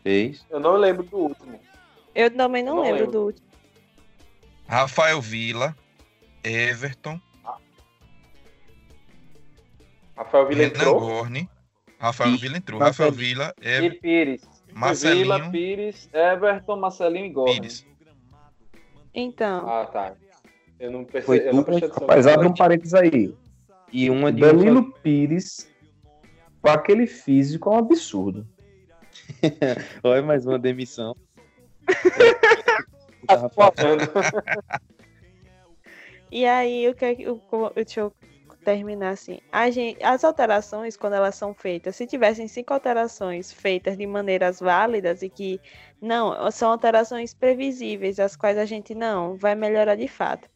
Fez. 0.03 0.47
Eu 0.51 0.59
não 0.59 0.73
lembro 0.73 1.05
do 1.05 1.17
último. 1.19 1.70
Eu 2.15 2.31
também 2.35 2.63
não, 2.63 2.77
não 2.77 2.83
lembro, 2.83 2.99
lembro 2.99 3.13
do 3.13 3.25
último. 3.27 3.47
Rafael 4.67 5.21
Vila, 5.21 5.77
Everton, 6.45 7.21
Rafael 10.21 10.47
Vila 10.49 10.61
Renan 10.61 10.75
entrou. 10.75 11.01
Gorni. 11.01 11.51
Rafael 11.99 12.37
Vila 12.37 12.57
entrou. 12.59 12.81
Rafael 12.81 13.13
Vila, 13.13 13.55
Ever... 13.61 13.93
E 13.93 14.01
Pires. 14.01 14.43
Marcelinho. 14.73 15.25
Vila, 15.25 15.51
Pires, 15.51 16.11
Everton, 16.13 16.77
Marcelinho 16.77 17.27
e 17.27 17.31
Gorni. 17.31 17.61
Pires. 17.61 17.87
Então. 19.15 19.69
Ah, 19.69 19.87
tá. 19.87 20.15
Eu 20.79 20.91
não 20.91 21.05
percebi. 21.05 21.47
Eu 21.47 21.55
não 21.55 21.63
percebi 21.63 21.93
Rapaz, 21.93 22.27
abre 22.27 22.47
um 22.47 22.55
parênteses 22.55 22.95
aí. 22.95 23.35
E 23.93 24.11
uma 24.11 24.31
de 24.31 24.41
Danilo 24.41 24.81
um... 24.81 24.91
Pires, 24.91 25.69
com 26.61 26.71
aquele 26.71 27.07
físico, 27.07 27.71
é 27.71 27.73
um 27.73 27.79
absurdo. 27.79 28.47
Olha 30.05 30.23
mais 30.23 30.47
uma 30.47 30.59
demissão. 30.59 31.17
e 36.31 36.47
aí, 36.47 36.89
o 36.89 36.95
que 36.95 37.05
é 37.05 37.31
o, 37.31 37.41
deixa 37.75 38.01
eu 38.01 38.13
terminar 38.65 39.11
assim. 39.11 39.41
Gente, 39.73 40.03
as 40.03 40.25
alterações, 40.25 40.97
quando 40.97 41.15
elas 41.15 41.35
são 41.35 41.55
feitas, 41.55 41.97
se 41.97 42.07
tivessem 42.07 42.47
cinco 42.47 42.73
alterações 42.73 43.53
feitas 43.53 43.97
de 43.97 44.07
maneiras 44.07 44.61
válidas 44.61 45.23
e 45.23 45.29
que 45.29 45.61
não, 46.01 46.51
são 46.51 46.71
alterações 46.71 47.35
previsíveis, 47.35 48.21
as 48.21 48.37
quais 48.37 48.59
a 48.59 48.65
gente 48.65 48.95
não 48.95 49.37
vai 49.37 49.55
melhorar 49.55 49.97
de 49.97 50.09
fato. 50.09 50.49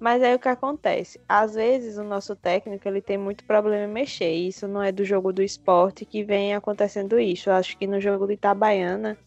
Mas 0.00 0.22
aí 0.22 0.34
o 0.34 0.38
que 0.38 0.48
acontece? 0.48 1.20
Às 1.28 1.54
vezes 1.54 1.98
o 1.98 2.02
nosso 2.02 2.34
técnico 2.34 2.88
ele 2.88 3.02
tem 3.02 3.18
muito 3.18 3.44
problema 3.44 3.84
em 3.84 3.92
mexer. 3.92 4.32
Isso 4.32 4.66
não 4.66 4.82
é 4.82 4.90
do 4.90 5.04
jogo 5.04 5.30
do 5.30 5.42
esporte 5.42 6.06
que 6.06 6.24
vem 6.24 6.54
acontecendo 6.54 7.20
isso. 7.20 7.50
Eu 7.50 7.54
acho 7.54 7.76
que 7.76 7.86
no 7.86 8.00
jogo 8.00 8.26
de 8.26 8.32
Itabaiana, 8.32 9.18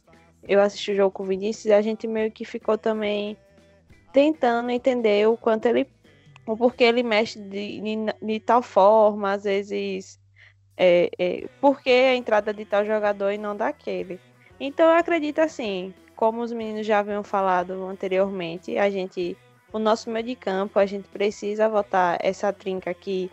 eu 0.47 0.61
assisti 0.61 0.91
o 0.91 0.95
jogo 0.95 1.11
com 1.11 1.23
o 1.23 1.25
Vinícius 1.25 1.65
e 1.65 1.73
a 1.73 1.81
gente 1.81 2.07
meio 2.07 2.31
que 2.31 2.45
ficou 2.45 2.77
também 2.77 3.37
tentando 4.11 4.69
entender 4.69 5.27
o 5.27 5.37
quanto 5.37 5.65
ele 5.65 5.87
o 6.45 6.57
porquê 6.57 6.83
ele 6.83 7.03
mexe 7.03 7.39
de, 7.39 7.79
de, 7.79 7.95
de 8.21 8.39
tal 8.41 8.61
forma, 8.61 9.31
às 9.31 9.45
vezes 9.45 10.19
é, 10.75 11.09
é, 11.17 11.47
por 11.61 11.81
que 11.81 11.89
a 11.89 12.15
entrada 12.15 12.53
de 12.53 12.65
tal 12.65 12.85
jogador 12.85 13.31
e 13.31 13.37
não 13.37 13.55
daquele. 13.55 14.19
Então 14.59 14.89
eu 14.89 14.97
acredito 14.97 15.39
assim, 15.39 15.93
como 16.15 16.41
os 16.41 16.51
meninos 16.51 16.85
já 16.85 16.99
haviam 16.99 17.23
falado 17.23 17.85
anteriormente, 17.85 18.77
a 18.77 18.89
gente, 18.89 19.37
o 19.71 19.79
nosso 19.79 20.09
meio 20.09 20.25
de 20.25 20.35
campo, 20.35 20.79
a 20.79 20.85
gente 20.85 21.07
precisa 21.07 21.69
votar 21.69 22.17
essa 22.21 22.51
trinca 22.51 22.93
que 22.93 23.31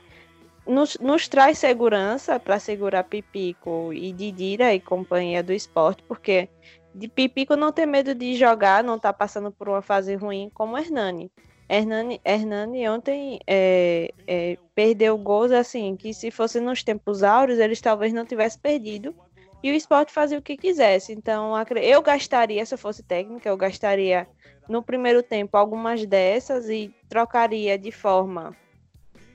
nos, 0.66 0.96
nos 0.98 1.26
traz 1.26 1.58
segurança 1.58 2.38
para 2.38 2.58
segurar 2.58 3.04
Pipico 3.04 3.92
e 3.92 4.12
Didira 4.12 4.72
e 4.72 4.80
companhia 4.80 5.42
do 5.42 5.52
esporte, 5.52 6.02
porque 6.04 6.48
de 6.94 7.08
Pipico 7.08 7.56
não 7.56 7.72
tem 7.72 7.86
medo 7.86 8.14
de 8.14 8.34
jogar, 8.34 8.82
não 8.82 8.98
tá 8.98 9.12
passando 9.12 9.50
por 9.50 9.68
uma 9.68 9.82
fase 9.82 10.14
ruim 10.14 10.50
como 10.52 10.76
Hernani. 10.76 11.30
Hernani, 11.68 12.20
Hernani 12.24 12.88
ontem 12.88 13.38
é, 13.46 14.12
é, 14.26 14.58
perdeu 14.74 15.16
gols 15.16 15.52
assim, 15.52 15.94
que 15.96 16.12
se 16.12 16.30
fosse 16.30 16.58
nos 16.58 16.82
tempos 16.82 17.22
áureos, 17.22 17.60
eles 17.60 17.80
talvez 17.80 18.12
não 18.12 18.26
tivessem 18.26 18.60
perdido. 18.60 19.14
E 19.62 19.70
o 19.70 19.74
esporte 19.74 20.10
fazia 20.10 20.38
o 20.38 20.42
que 20.42 20.56
quisesse. 20.56 21.12
Então, 21.12 21.52
eu 21.82 22.02
gastaria, 22.02 22.64
se 22.64 22.74
eu 22.74 22.78
fosse 22.78 23.02
técnica, 23.02 23.48
eu 23.48 23.56
gastaria 23.56 24.26
no 24.68 24.82
primeiro 24.82 25.22
tempo 25.22 25.56
algumas 25.56 26.04
dessas 26.06 26.68
e 26.68 26.92
trocaria 27.08 27.78
de 27.78 27.92
forma 27.92 28.56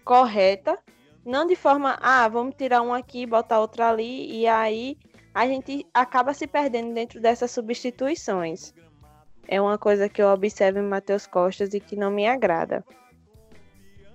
correta. 0.04 0.78
Não 1.24 1.46
de 1.46 1.56
forma, 1.56 1.98
ah, 2.02 2.28
vamos 2.28 2.56
tirar 2.56 2.82
um 2.82 2.94
aqui, 2.94 3.26
botar 3.26 3.60
outro 3.60 3.84
ali, 3.84 4.32
e 4.32 4.48
aí 4.48 4.98
a 5.36 5.46
gente 5.46 5.86
acaba 5.94 6.34
se 6.34 6.48
perdendo 6.48 6.94
dentro 6.94 7.22
dessas 7.22 7.52
substituições 7.52 8.74
é 9.48 9.62
uma 9.62 9.78
coisa 9.78 10.10
que 10.10 10.22
eu 10.22 10.28
observo 10.28 10.80
em 10.80 10.88
Matheus 10.88 11.28
Costas 11.28 11.74
e 11.74 11.80
que 11.80 11.96
não 11.96 12.12
me 12.12 12.28
agrada. 12.28 12.84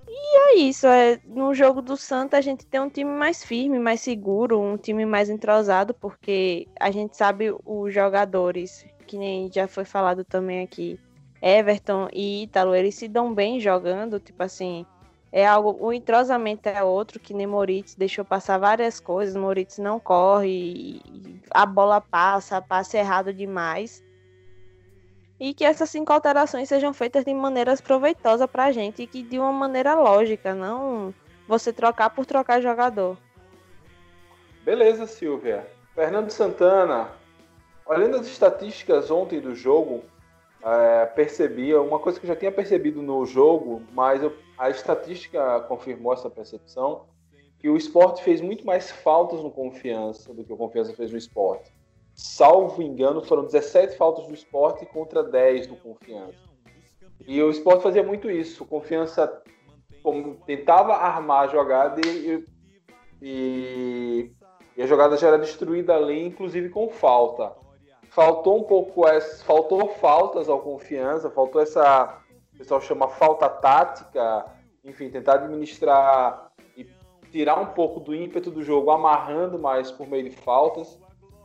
E 0.08 0.36
é 0.36 0.54
isso, 0.56 0.86
é, 0.86 1.20
no 1.24 1.54
jogo 1.54 1.80
do 1.80 1.96
Santa 1.96 2.36
a 2.36 2.40
gente 2.40 2.66
tem 2.66 2.80
um 2.80 2.90
time 2.90 3.10
mais 3.10 3.44
firme, 3.44 3.78
mais 3.78 4.00
seguro, 4.00 4.60
um 4.60 4.76
time 4.76 5.06
mais 5.06 5.30
entrosado, 5.30 5.94
porque 5.94 6.66
a 6.78 6.90
gente 6.90 7.16
sabe 7.16 7.54
os 7.64 7.94
jogadores, 7.94 8.84
que 9.06 9.16
nem 9.16 9.50
já 9.52 9.68
foi 9.68 9.84
falado 9.84 10.24
também 10.24 10.62
aqui, 10.62 10.98
Everton 11.40 12.08
e 12.12 12.42
Ítalo, 12.42 12.74
eles 12.74 12.96
se 12.96 13.06
dão 13.06 13.32
bem 13.32 13.60
jogando, 13.60 14.18
tipo 14.18 14.42
assim, 14.42 14.84
é 15.32 15.46
algo, 15.46 15.76
o 15.80 15.92
entrosamento 15.92 16.68
é 16.68 16.82
outro, 16.82 17.20
que 17.20 17.32
nem 17.32 17.46
Moritz 17.46 17.94
deixou 17.94 18.24
passar 18.24 18.58
várias 18.58 18.98
coisas, 18.98 19.36
Moritz 19.36 19.78
não 19.78 20.00
corre, 20.00 21.00
a 21.50 21.64
bola 21.64 22.00
passa, 22.00 22.60
passa 22.60 22.98
errado 22.98 23.32
demais 23.32 24.02
e 25.40 25.54
que 25.54 25.64
essas 25.64 25.88
cinco 25.88 26.12
alterações 26.12 26.68
sejam 26.68 26.92
feitas 26.92 27.24
de 27.24 27.32
maneiras 27.32 27.80
proveitosas 27.80 28.48
para 28.48 28.66
a 28.66 28.72
gente 28.72 29.02
e 29.02 29.06
que 29.06 29.22
de 29.22 29.38
uma 29.38 29.50
maneira 29.50 29.94
lógica, 29.94 30.54
não 30.54 31.14
você 31.48 31.72
trocar 31.72 32.10
por 32.10 32.26
trocar 32.26 32.60
jogador. 32.60 33.16
Beleza, 34.62 35.06
Silvia. 35.06 35.66
Fernando 35.94 36.30
Santana, 36.30 37.08
olhando 37.86 38.18
as 38.18 38.26
estatísticas 38.26 39.10
ontem 39.10 39.40
do 39.40 39.54
jogo, 39.54 40.04
é, 40.62 41.06
percebia 41.06 41.80
uma 41.80 41.98
coisa 41.98 42.20
que 42.20 42.26
eu 42.26 42.28
já 42.28 42.36
tinha 42.36 42.52
percebido 42.52 43.00
no 43.00 43.24
jogo, 43.24 43.82
mas 43.92 44.22
eu, 44.22 44.36
a 44.60 44.70
estatística 44.70 45.60
confirmou 45.62 46.12
essa 46.12 46.30
percepção, 46.30 47.06
que 47.58 47.68
o 47.68 47.76
esporte 47.76 48.22
fez 48.22 48.40
muito 48.40 48.64
mais 48.64 48.90
faltas 48.90 49.42
no 49.42 49.50
Confiança 49.50 50.32
do 50.32 50.44
que 50.44 50.52
o 50.52 50.56
Confiança 50.56 50.94
fez 50.94 51.10
no 51.10 51.18
esporte 51.18 51.72
salvo 52.20 52.82
engano, 52.82 53.22
foram 53.22 53.44
17 53.44 53.96
faltas 53.96 54.26
do 54.26 54.34
esporte 54.34 54.84
contra 54.86 55.22
10 55.22 55.66
do 55.66 55.76
Confiança. 55.76 56.50
E 57.26 57.42
o 57.42 57.50
esporte 57.50 57.82
fazia 57.82 58.02
muito 58.02 58.30
isso. 58.30 58.64
O 58.64 58.66
Confiança 58.66 59.42
tentava 60.46 60.94
armar 60.94 61.44
a 61.44 61.46
jogada 61.48 62.00
e, 62.06 62.44
e, 63.22 64.32
e, 64.76 64.82
a 64.82 64.86
jogada 64.86 65.16
já 65.16 65.28
era 65.28 65.38
destruída 65.38 65.94
ali, 65.94 66.26
inclusive 66.26 66.68
com 66.68 66.88
falta. 66.88 67.52
Faltou 68.10 68.58
um 68.58 68.64
pouco, 68.64 69.06
essa, 69.06 69.44
faltou 69.44 69.88
faltas 69.88 70.48
ao 70.48 70.60
Confiança, 70.60 71.30
faltou 71.30 71.62
essa, 71.62 72.20
pessoal 72.60 72.80
chama 72.80 73.08
falta 73.08 73.48
tática, 73.48 74.44
enfim, 74.84 75.08
tentar 75.08 75.36
administrar 75.36 76.52
e 76.76 76.86
tirar 77.32 77.58
um 77.58 77.66
pouco 77.66 78.00
do 78.00 78.14
ímpeto 78.14 78.50
do 78.50 78.62
jogo, 78.62 78.90
amarrando 78.90 79.58
mais 79.58 79.90
por 79.90 80.06
meio 80.06 80.24
de 80.24 80.36
faltas. 80.36 80.98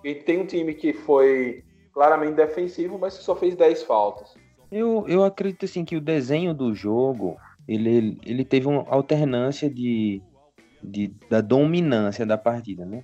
E 0.03 0.13
tem 0.13 0.41
um 0.41 0.45
time 0.45 0.73
que 0.73 0.91
foi 0.91 1.63
claramente 1.93 2.35
defensivo, 2.35 2.99
mas 2.99 3.17
que 3.17 3.23
só 3.23 3.33
fez 3.33 3.55
10 3.55 3.83
faltas. 3.83 4.35
Eu, 4.69 5.05
eu 5.07 5.23
acredito 5.23 5.63
assim 5.63 5.85
que 5.85 5.95
o 5.95 6.01
desenho 6.01 6.53
do 6.53 6.75
jogo 6.75 7.37
ele, 7.65 8.19
ele 8.25 8.43
teve 8.43 8.67
uma 8.67 8.85
alternância 8.89 9.69
de, 9.69 10.21
de 10.83 11.13
da 11.29 11.39
dominância 11.39 12.25
da 12.25 12.37
partida, 12.37 12.85
né? 12.85 13.03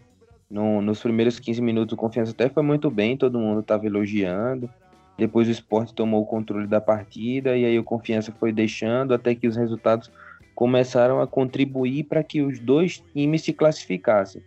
No, 0.49 0.81
nos 0.81 1.01
primeiros 1.01 1.39
15 1.39 1.61
minutos 1.61 1.93
o 1.93 1.97
Confiança 1.97 2.31
até 2.31 2.49
foi 2.49 2.61
muito 2.61 2.91
bem, 2.91 3.15
todo 3.15 3.39
mundo 3.39 3.61
estava 3.61 3.85
elogiando. 3.85 4.69
Depois 5.17 5.47
o 5.47 5.51
esporte 5.51 5.93
tomou 5.93 6.21
o 6.21 6.25
controle 6.25 6.67
da 6.67 6.81
partida 6.81 7.55
e 7.55 7.65
aí 7.65 7.77
o 7.77 7.83
Confiança 7.83 8.31
foi 8.31 8.51
deixando 8.51 9.13
até 9.13 9.35
que 9.35 9.47
os 9.47 9.55
resultados 9.55 10.11
começaram 10.55 11.21
a 11.21 11.27
contribuir 11.27 12.05
para 12.05 12.23
que 12.23 12.41
os 12.41 12.59
dois 12.59 13.03
times 13.13 13.43
se 13.43 13.53
classificassem. 13.53 14.41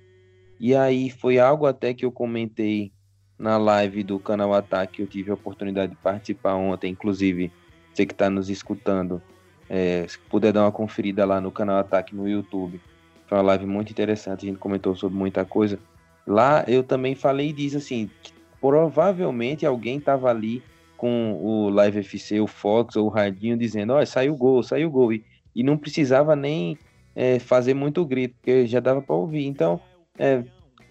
E 0.59 0.75
aí 0.75 1.11
foi 1.11 1.39
algo 1.39 1.67
até 1.67 1.93
que 1.93 2.05
eu 2.05 2.13
comentei 2.13 2.93
na 3.39 3.57
live 3.57 4.03
do 4.03 4.19
canal 4.19 4.55
Ataque, 4.55 5.03
eu 5.03 5.07
tive 5.07 5.31
a 5.31 5.35
oportunidade 5.35 5.93
de 5.93 5.99
participar 5.99 6.55
ontem, 6.55 6.93
inclusive 6.93 7.53
você 7.93 8.07
que 8.07 8.13
está 8.13 8.31
nos 8.31 8.49
escutando, 8.49 9.21
é, 9.69 10.07
se 10.09 10.19
puder 10.19 10.53
dar 10.53 10.63
uma 10.63 10.73
conferida 10.73 11.25
lá 11.25 11.41
no 11.41 11.51
canal 11.51 11.79
Ataque 11.79 12.15
no 12.15 12.29
YouTube. 12.29 12.81
Foi 13.27 13.39
uma 13.39 13.45
live 13.45 13.67
muito 13.67 13.91
interessante, 13.91 14.45
a 14.47 14.49
gente 14.49 14.59
comentou 14.59 14.95
sobre 14.95 15.17
muita 15.17 15.45
coisa. 15.45 15.79
Lá 16.27 16.65
eu 16.67 16.83
também 16.83 17.15
falei 17.15 17.53
disso 17.53 17.77
assim, 17.77 18.11
que 18.23 18.33
provavelmente 18.65 19.67
alguém 19.67 19.99
estava 19.99 20.31
ali 20.31 20.63
com 20.97 21.35
o 21.35 21.69
Live 21.69 21.99
FC, 21.99 22.41
o 22.41 22.47
Fox 22.47 22.97
ou 22.97 23.07
o 23.07 23.11
Radinho 23.11 23.59
dizendo, 23.59 23.93
ó, 23.93 24.05
saiu 24.07 24.35
gol, 24.35 24.63
saiu 24.63 24.91
gol. 24.91 25.13
E 25.13 25.23
e 25.55 25.63
não 25.63 25.79
precisava 25.79 26.35
nem 26.35 26.77
é, 27.15 27.39
fazer 27.39 27.75
muito 27.75 28.05
grito, 28.05 28.35
porque 28.37 28.67
já 28.67 28.81
dava 28.81 29.01
para 29.01 29.15
ouvir. 29.15 29.47
Então, 29.47 29.81
é, 30.19 30.43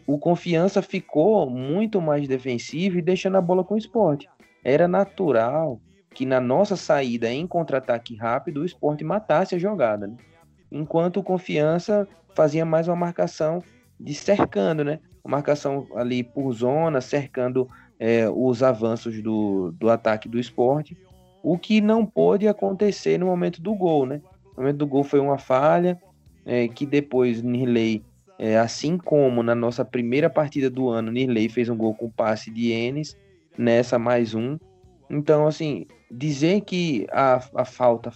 o 0.08 0.18
confiança 0.18 0.82
ficou 0.82 1.50
muito 1.50 2.02
mais 2.02 2.28
defensivo 2.28 2.98
e 2.98 3.02
deixando 3.02 3.38
a 3.38 3.42
bola 3.42 3.64
com 3.64 3.74
o 3.74 3.78
esporte. 3.78 4.30
Era 4.64 4.88
natural 4.88 5.82
que 6.14 6.26
na 6.26 6.40
nossa 6.40 6.76
saída 6.76 7.30
em 7.30 7.46
contra-ataque 7.46 8.16
rápido 8.16 8.62
o 8.62 8.66
esporte 8.66 9.04
matasse 9.04 9.56
a 9.56 9.60
jogada. 9.60 10.08
Né? 10.08 10.16
Enquanto 10.72 11.18
o 11.18 11.24
confiança 11.24 12.08
fazia 12.34 12.66
mais 12.66 12.88
uma 12.88 12.96
marcação 12.96 13.62
de 14.00 14.14
cercando, 14.14 14.84
né? 14.84 15.00
Marcação 15.26 15.88
ali 15.96 16.24
por 16.24 16.52
zona, 16.52 17.00
cercando 17.02 17.70
é, 18.00 18.30
os 18.30 18.62
avanços 18.62 19.22
do, 19.22 19.72
do 19.72 19.90
ataque 19.90 20.28
do 20.28 20.40
esporte, 20.40 20.98
o 21.42 21.58
que 21.58 21.82
não 21.82 22.06
pôde 22.06 22.48
acontecer 22.48 23.18
no 23.18 23.28
momento 23.28 23.62
do 23.62 23.74
gol, 23.74 24.06
né? 24.06 24.22
O 24.56 24.62
momento 24.62 24.78
do 24.78 24.88
gol 24.88 25.04
foi 25.04 25.20
uma 25.20 25.38
falha, 25.38 26.02
é, 26.46 26.68
que 26.68 26.86
depois 26.86 27.42
Nirley, 27.42 28.04
é, 28.38 28.58
assim 28.58 28.98
como 28.98 29.42
na 29.42 29.56
nossa 29.56 29.86
primeira 29.86 30.30
partida 30.30 30.70
do 30.70 30.90
ano, 30.90 31.12
Nirley 31.12 31.50
fez 31.50 31.70
um 31.70 31.78
gol 31.78 31.94
com 31.96 32.10
passe 32.10 32.52
de 32.52 32.72
Enes, 32.72 33.18
nessa 33.58 33.98
mais 33.98 34.34
um. 34.34 34.58
Então, 35.10 35.48
assim, 35.48 35.86
dizer 36.12 36.62
que 36.62 37.08
a, 37.12 37.42
a 37.56 37.66
falta 37.66 38.12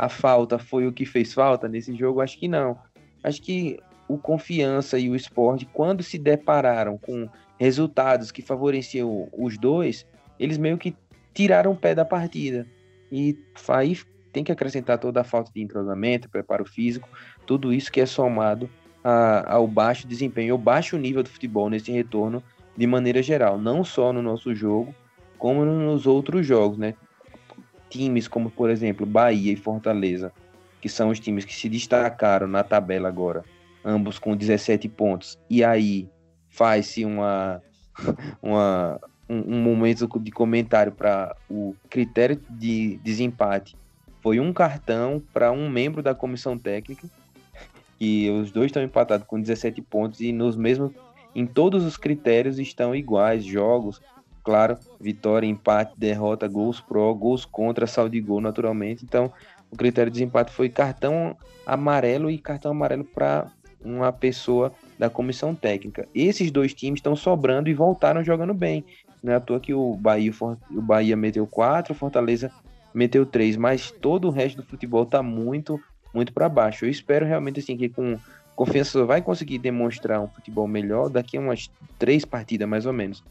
a 0.00 0.08
falta 0.08 0.58
foi 0.58 0.86
o 0.86 0.92
que 0.92 1.04
fez 1.04 1.34
falta 1.34 1.68
nesse 1.68 1.94
jogo, 1.94 2.22
acho 2.22 2.38
que 2.38 2.48
não. 2.48 2.78
Acho 3.22 3.42
que 3.42 3.78
o 4.12 4.18
Confiança 4.18 4.98
e 4.98 5.08
o 5.08 5.14
Esporte, 5.14 5.64
quando 5.72 6.02
se 6.02 6.18
depararam 6.18 6.98
com 6.98 7.28
resultados 7.58 8.32
que 8.32 8.42
favoreciam 8.42 9.28
os 9.32 9.56
dois, 9.56 10.04
eles 10.36 10.58
meio 10.58 10.76
que 10.76 10.96
tiraram 11.32 11.70
o 11.70 11.76
pé 11.76 11.94
da 11.94 12.04
partida. 12.04 12.66
E 13.12 13.38
aí 13.68 13.96
tem 14.32 14.42
que 14.42 14.50
acrescentar 14.50 14.98
toda 14.98 15.20
a 15.20 15.24
falta 15.24 15.52
de 15.54 15.62
entrosamento, 15.62 16.28
preparo 16.28 16.64
físico, 16.64 17.08
tudo 17.46 17.72
isso 17.72 17.92
que 17.92 18.00
é 18.00 18.06
somado 18.06 18.68
a, 19.04 19.54
ao 19.54 19.68
baixo 19.68 20.08
desempenho, 20.08 20.54
ao 20.54 20.58
baixo 20.58 20.98
nível 20.98 21.22
do 21.22 21.28
futebol 21.28 21.70
nesse 21.70 21.92
retorno 21.92 22.42
de 22.76 22.86
maneira 22.88 23.22
geral, 23.22 23.58
não 23.58 23.84
só 23.84 24.12
no 24.12 24.22
nosso 24.22 24.52
jogo, 24.56 24.92
como 25.38 25.64
nos 25.64 26.04
outros 26.06 26.44
jogos, 26.44 26.78
né? 26.78 26.94
Times 27.88 28.26
como, 28.26 28.50
por 28.50 28.70
exemplo, 28.70 29.06
Bahia 29.06 29.52
e 29.52 29.56
Fortaleza, 29.56 30.32
que 30.80 30.88
são 30.88 31.10
os 31.10 31.20
times 31.20 31.44
que 31.44 31.54
se 31.54 31.68
destacaram 31.68 32.48
na 32.48 32.64
tabela 32.64 33.08
agora, 33.08 33.44
ambos 33.84 34.18
com 34.18 34.36
17 34.36 34.88
pontos, 34.88 35.38
e 35.48 35.64
aí 35.64 36.08
faz-se 36.48 37.04
uma, 37.04 37.62
uma, 38.42 39.00
um, 39.28 39.56
um 39.56 39.62
momento 39.62 40.08
de 40.18 40.30
comentário 40.30 40.92
para 40.92 41.36
o 41.48 41.74
critério 41.88 42.40
de 42.50 42.98
desempate 43.02 43.76
foi 44.22 44.38
um 44.38 44.52
cartão 44.52 45.22
para 45.32 45.50
um 45.50 45.68
membro 45.68 46.02
da 46.02 46.14
comissão 46.14 46.56
técnica, 46.58 47.08
e 47.98 48.30
os 48.30 48.50
dois 48.50 48.66
estão 48.66 48.82
empatados 48.82 49.26
com 49.26 49.40
17 49.40 49.82
pontos 49.82 50.20
e 50.20 50.32
nos 50.32 50.56
mesmos 50.56 50.92
em 51.34 51.46
todos 51.46 51.84
os 51.84 51.96
critérios 51.96 52.58
estão 52.58 52.94
iguais, 52.94 53.44
jogos, 53.44 54.00
claro, 54.42 54.78
vitória, 54.98 55.46
empate, 55.46 55.92
derrota, 55.96 56.48
gols 56.48 56.80
pró, 56.80 57.12
gols 57.12 57.44
contra, 57.44 57.86
saldo 57.86 58.12
de 58.12 58.20
gol 58.20 58.40
naturalmente. 58.40 59.04
Então, 59.04 59.30
o 59.70 59.76
critério 59.76 60.10
de 60.10 60.18
desempate 60.18 60.50
foi 60.50 60.68
cartão 60.68 61.36
amarelo 61.64 62.30
e 62.30 62.38
cartão 62.38 62.72
amarelo 62.72 63.04
para 63.04 63.50
uma 63.84 64.12
pessoa 64.12 64.72
da 64.98 65.08
comissão 65.08 65.54
técnica. 65.54 66.06
Esses 66.14 66.50
dois 66.50 66.74
times 66.74 66.98
estão 66.98 67.16
sobrando 67.16 67.68
e 67.68 67.74
voltaram 67.74 68.22
jogando 68.22 68.54
bem. 68.54 68.84
Não 69.22 69.32
é 69.32 69.36
à 69.36 69.40
toa 69.40 69.60
que 69.60 69.74
o 69.74 69.94
Bahia, 69.94 70.32
o 70.70 70.82
Bahia 70.82 71.16
meteu 71.16 71.46
4, 71.46 71.94
Fortaleza 71.94 72.50
meteu 72.92 73.24
3, 73.24 73.56
mas 73.56 73.90
todo 73.90 74.28
o 74.28 74.30
resto 74.30 74.56
do 74.56 74.66
futebol 74.66 75.04
está 75.04 75.22
muito, 75.22 75.80
muito 76.12 76.32
para 76.32 76.48
baixo. 76.48 76.84
Eu 76.84 76.90
espero 76.90 77.26
realmente 77.26 77.60
assim 77.60 77.76
que 77.76 77.88
com 77.88 78.18
confiança 78.56 79.04
vai 79.04 79.22
conseguir 79.22 79.58
demonstrar 79.58 80.20
um 80.20 80.28
futebol 80.28 80.66
melhor 80.66 81.08
daqui 81.08 81.36
a 81.36 81.40
umas 81.40 81.70
três 81.98 82.24
partidas 82.24 82.68
mais 82.68 82.86
ou 82.86 82.92
menos. 82.92 83.22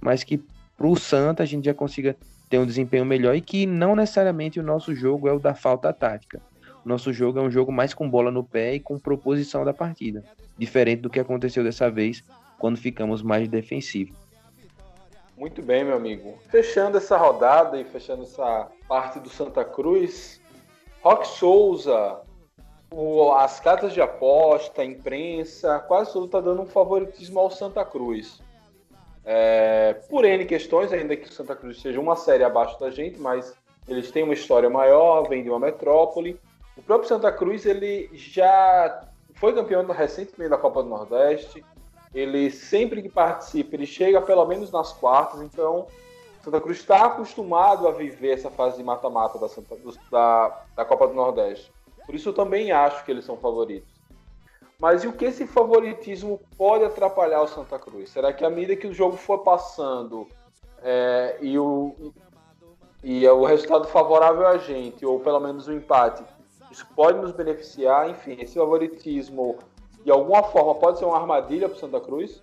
Mas 0.00 0.24
que 0.24 0.42
para 0.76 0.86
o 0.86 0.96
Santa 0.96 1.42
a 1.42 1.46
gente 1.46 1.66
já 1.66 1.74
consiga 1.74 2.16
ter 2.48 2.58
um 2.58 2.66
desempenho 2.66 3.04
melhor 3.04 3.34
e 3.34 3.40
que 3.40 3.66
não 3.66 3.94
necessariamente 3.94 4.58
o 4.58 4.62
nosso 4.62 4.94
jogo 4.94 5.28
é 5.28 5.32
o 5.32 5.38
da 5.38 5.54
falta 5.54 5.92
tática. 5.92 6.40
Nosso 6.84 7.12
jogo 7.12 7.38
é 7.38 7.42
um 7.42 7.50
jogo 7.50 7.70
mais 7.70 7.92
com 7.92 8.08
bola 8.08 8.30
no 8.30 8.42
pé 8.42 8.74
e 8.74 8.80
com 8.80 8.98
proposição 8.98 9.64
da 9.64 9.72
partida, 9.74 10.24
diferente 10.56 11.02
do 11.02 11.10
que 11.10 11.20
aconteceu 11.20 11.62
dessa 11.62 11.90
vez 11.90 12.24
quando 12.58 12.78
ficamos 12.78 13.22
mais 13.22 13.48
defensivos. 13.48 14.16
Muito 15.36 15.62
bem, 15.62 15.84
meu 15.84 15.96
amigo. 15.96 16.38
Fechando 16.50 16.98
essa 16.98 17.16
rodada 17.16 17.80
e 17.80 17.84
fechando 17.84 18.24
essa 18.24 18.68
parte 18.86 19.18
do 19.18 19.30
Santa 19.30 19.64
Cruz, 19.64 20.40
Rock 21.02 21.26
Souza, 21.26 22.20
o, 22.90 23.32
as 23.32 23.58
cartas 23.58 23.94
de 23.94 24.02
aposta, 24.02 24.82
a 24.82 24.84
imprensa, 24.84 25.78
quase 25.80 26.12
tudo 26.12 26.26
está 26.26 26.40
dando 26.40 26.62
um 26.62 26.66
favoritismo 26.66 27.40
ao 27.40 27.50
Santa 27.50 27.84
Cruz. 27.84 28.42
É, 29.24 29.94
por 30.08 30.24
N 30.24 30.44
questões, 30.44 30.92
ainda 30.92 31.16
que 31.16 31.28
o 31.28 31.32
Santa 31.32 31.54
Cruz 31.54 31.80
seja 31.80 32.00
uma 32.00 32.16
série 32.16 32.44
abaixo 32.44 32.78
da 32.78 32.90
gente, 32.90 33.18
mas 33.18 33.54
eles 33.88 34.10
têm 34.10 34.22
uma 34.22 34.34
história 34.34 34.68
maior, 34.68 35.28
vem 35.28 35.42
de 35.42 35.50
uma 35.50 35.58
metrópole. 35.58 36.38
O 36.80 36.82
próprio 36.82 37.08
Santa 37.08 37.30
Cruz 37.30 37.66
ele 37.66 38.10
já 38.14 39.06
foi 39.34 39.52
campeão 39.52 39.86
recentemente 39.86 40.48
da 40.50 40.56
Copa 40.56 40.82
do 40.82 40.88
Nordeste. 40.88 41.62
Ele 42.14 42.50
sempre 42.50 43.02
que 43.02 43.08
participa, 43.08 43.76
ele 43.76 43.86
chega 43.86 44.20
pelo 44.20 44.46
menos 44.46 44.72
nas 44.72 44.92
quartas. 44.92 45.42
Então, 45.42 45.86
Santa 46.42 46.58
Cruz 46.58 46.78
está 46.78 47.04
acostumado 47.04 47.86
a 47.86 47.92
viver 47.92 48.32
essa 48.32 48.50
fase 48.50 48.78
de 48.78 48.82
mata-mata 48.82 49.38
da, 49.38 49.46
da, 50.10 50.62
da 50.74 50.84
Copa 50.84 51.06
do 51.06 51.14
Nordeste. 51.14 51.70
Por 52.06 52.14
isso 52.14 52.30
eu 52.30 52.32
também 52.32 52.72
acho 52.72 53.04
que 53.04 53.10
eles 53.10 53.26
são 53.26 53.36
favoritos. 53.36 54.00
Mas 54.80 55.04
e 55.04 55.06
o 55.06 55.12
que 55.12 55.26
esse 55.26 55.46
favoritismo 55.46 56.40
pode 56.56 56.84
atrapalhar 56.84 57.42
o 57.42 57.46
Santa 57.46 57.78
Cruz? 57.78 58.08
Será 58.08 58.32
que 58.32 58.42
à 58.42 58.48
medida 58.48 58.74
que 58.74 58.86
o 58.86 58.94
jogo 58.94 59.18
for 59.18 59.40
passando 59.40 60.26
é, 60.82 61.36
e, 61.42 61.58
o, 61.58 62.14
e 63.04 63.28
o 63.28 63.44
resultado 63.44 63.86
favorável 63.86 64.46
a 64.46 64.56
gente, 64.56 65.04
ou 65.04 65.20
pelo 65.20 65.38
menos 65.38 65.68
o 65.68 65.72
um 65.72 65.74
empate, 65.76 66.24
isso 66.70 66.86
pode 66.94 67.18
nos 67.18 67.32
beneficiar? 67.32 68.10
Enfim, 68.10 68.36
esse 68.40 68.54
favoritismo 68.54 69.58
de 70.04 70.10
alguma 70.10 70.42
forma 70.42 70.74
pode 70.74 70.98
ser 70.98 71.04
uma 71.04 71.18
armadilha 71.18 71.68
para 71.68 71.78
Santa 71.78 72.00
Cruz? 72.00 72.42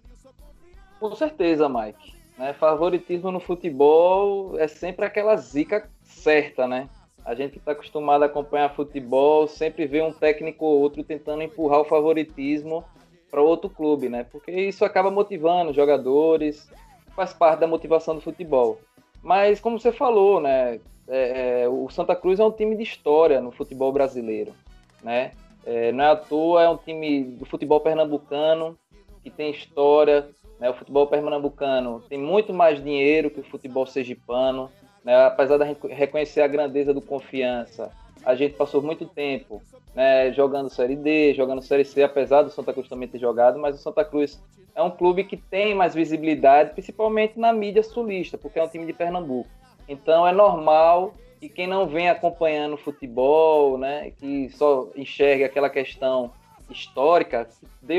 Com 0.99 1.15
certeza, 1.15 1.69
Mike. 1.69 2.15
Né? 2.37 2.53
Favoritismo 2.53 3.31
no 3.31 3.39
futebol 3.39 4.57
é 4.59 4.67
sempre 4.67 5.05
aquela 5.05 5.35
zica 5.37 5.89
certa, 6.03 6.67
né? 6.67 6.89
A 7.25 7.35
gente 7.35 7.53
que 7.53 7.57
está 7.57 7.73
acostumado 7.73 8.23
a 8.23 8.27
acompanhar 8.27 8.73
futebol 8.73 9.47
sempre 9.47 9.85
vê 9.85 10.01
um 10.01 10.13
técnico 10.13 10.65
ou 10.65 10.79
outro 10.79 11.03
tentando 11.03 11.43
empurrar 11.43 11.81
o 11.81 11.85
favoritismo 11.85 12.85
para 13.29 13.41
outro 13.41 13.69
clube, 13.69 14.07
né? 14.07 14.23
Porque 14.23 14.51
isso 14.51 14.85
acaba 14.85 15.11
motivando 15.11 15.73
jogadores, 15.73 16.71
faz 17.15 17.33
parte 17.33 17.59
da 17.59 17.67
motivação 17.67 18.15
do 18.15 18.21
futebol. 18.21 18.79
Mas 19.21 19.59
como 19.59 19.79
você 19.79 19.91
falou, 19.91 20.39
né? 20.39 20.79
É, 21.07 21.61
é, 21.63 21.69
o 21.69 21.89
Santa 21.89 22.15
Cruz 22.15 22.39
é 22.39 22.43
um 22.43 22.51
time 22.51 22.75
de 22.75 22.83
história 22.83 23.39
no 23.39 23.51
futebol 23.51 23.91
brasileiro, 23.91 24.53
né? 25.01 25.31
É, 25.65 25.91
não 25.91 26.03
é 26.03 26.07
à 26.11 26.15
toa, 26.15 26.63
é 26.63 26.69
um 26.69 26.77
time 26.77 27.23
do 27.23 27.45
futebol 27.45 27.79
pernambucano 27.81 28.77
que 29.21 29.29
tem 29.29 29.51
história. 29.51 30.29
Né? 30.59 30.69
O 30.69 30.73
futebol 30.73 31.07
pernambucano 31.07 32.01
tem 32.07 32.17
muito 32.17 32.53
mais 32.53 32.81
dinheiro 32.81 33.29
que 33.29 33.41
o 33.41 33.43
futebol 33.43 33.85
sergipano. 33.85 34.71
Né? 35.03 35.25
Apesar 35.25 35.57
da 35.57 35.65
gente 35.65 35.85
reconhecer 35.87 36.41
a 36.41 36.47
grandeza 36.47 36.93
do 36.93 37.01
Confiança, 37.01 37.91
a 38.23 38.33
gente 38.33 38.55
passou 38.55 38.81
muito 38.81 39.05
tempo 39.05 39.61
né, 39.93 40.31
jogando 40.31 40.69
Série 40.69 40.95
D, 40.95 41.33
jogando 41.33 41.61
Série 41.61 41.83
C, 41.83 42.03
apesar 42.03 42.43
do 42.43 42.49
Santa 42.49 42.71
Cruz 42.71 42.87
também 42.87 43.07
ter 43.07 43.19
jogado, 43.19 43.59
mas 43.59 43.75
o 43.75 43.81
Santa 43.81 44.05
Cruz 44.05 44.41
é 44.75 44.81
um 44.81 44.91
clube 44.91 45.23
que 45.23 45.35
tem 45.35 45.73
mais 45.73 45.95
visibilidade, 45.95 46.71
principalmente 46.71 47.39
na 47.39 47.51
mídia 47.51 47.81
sulista, 47.81 48.37
porque 48.37 48.59
é 48.59 48.63
um 48.63 48.67
time 48.67 48.85
de 48.85 48.93
Pernambuco. 48.93 49.49
Então 49.87 50.27
é 50.27 50.31
normal 50.31 51.13
que 51.39 51.47
quem 51.47 51.67
não 51.67 51.87
vem 51.87 52.09
acompanhando 52.09 52.77
futebol, 52.77 53.77
né, 53.77 54.11
que 54.19 54.49
só 54.49 54.89
enxerga 54.95 55.45
aquela 55.45 55.69
questão 55.69 56.31
histórica, 56.69 57.47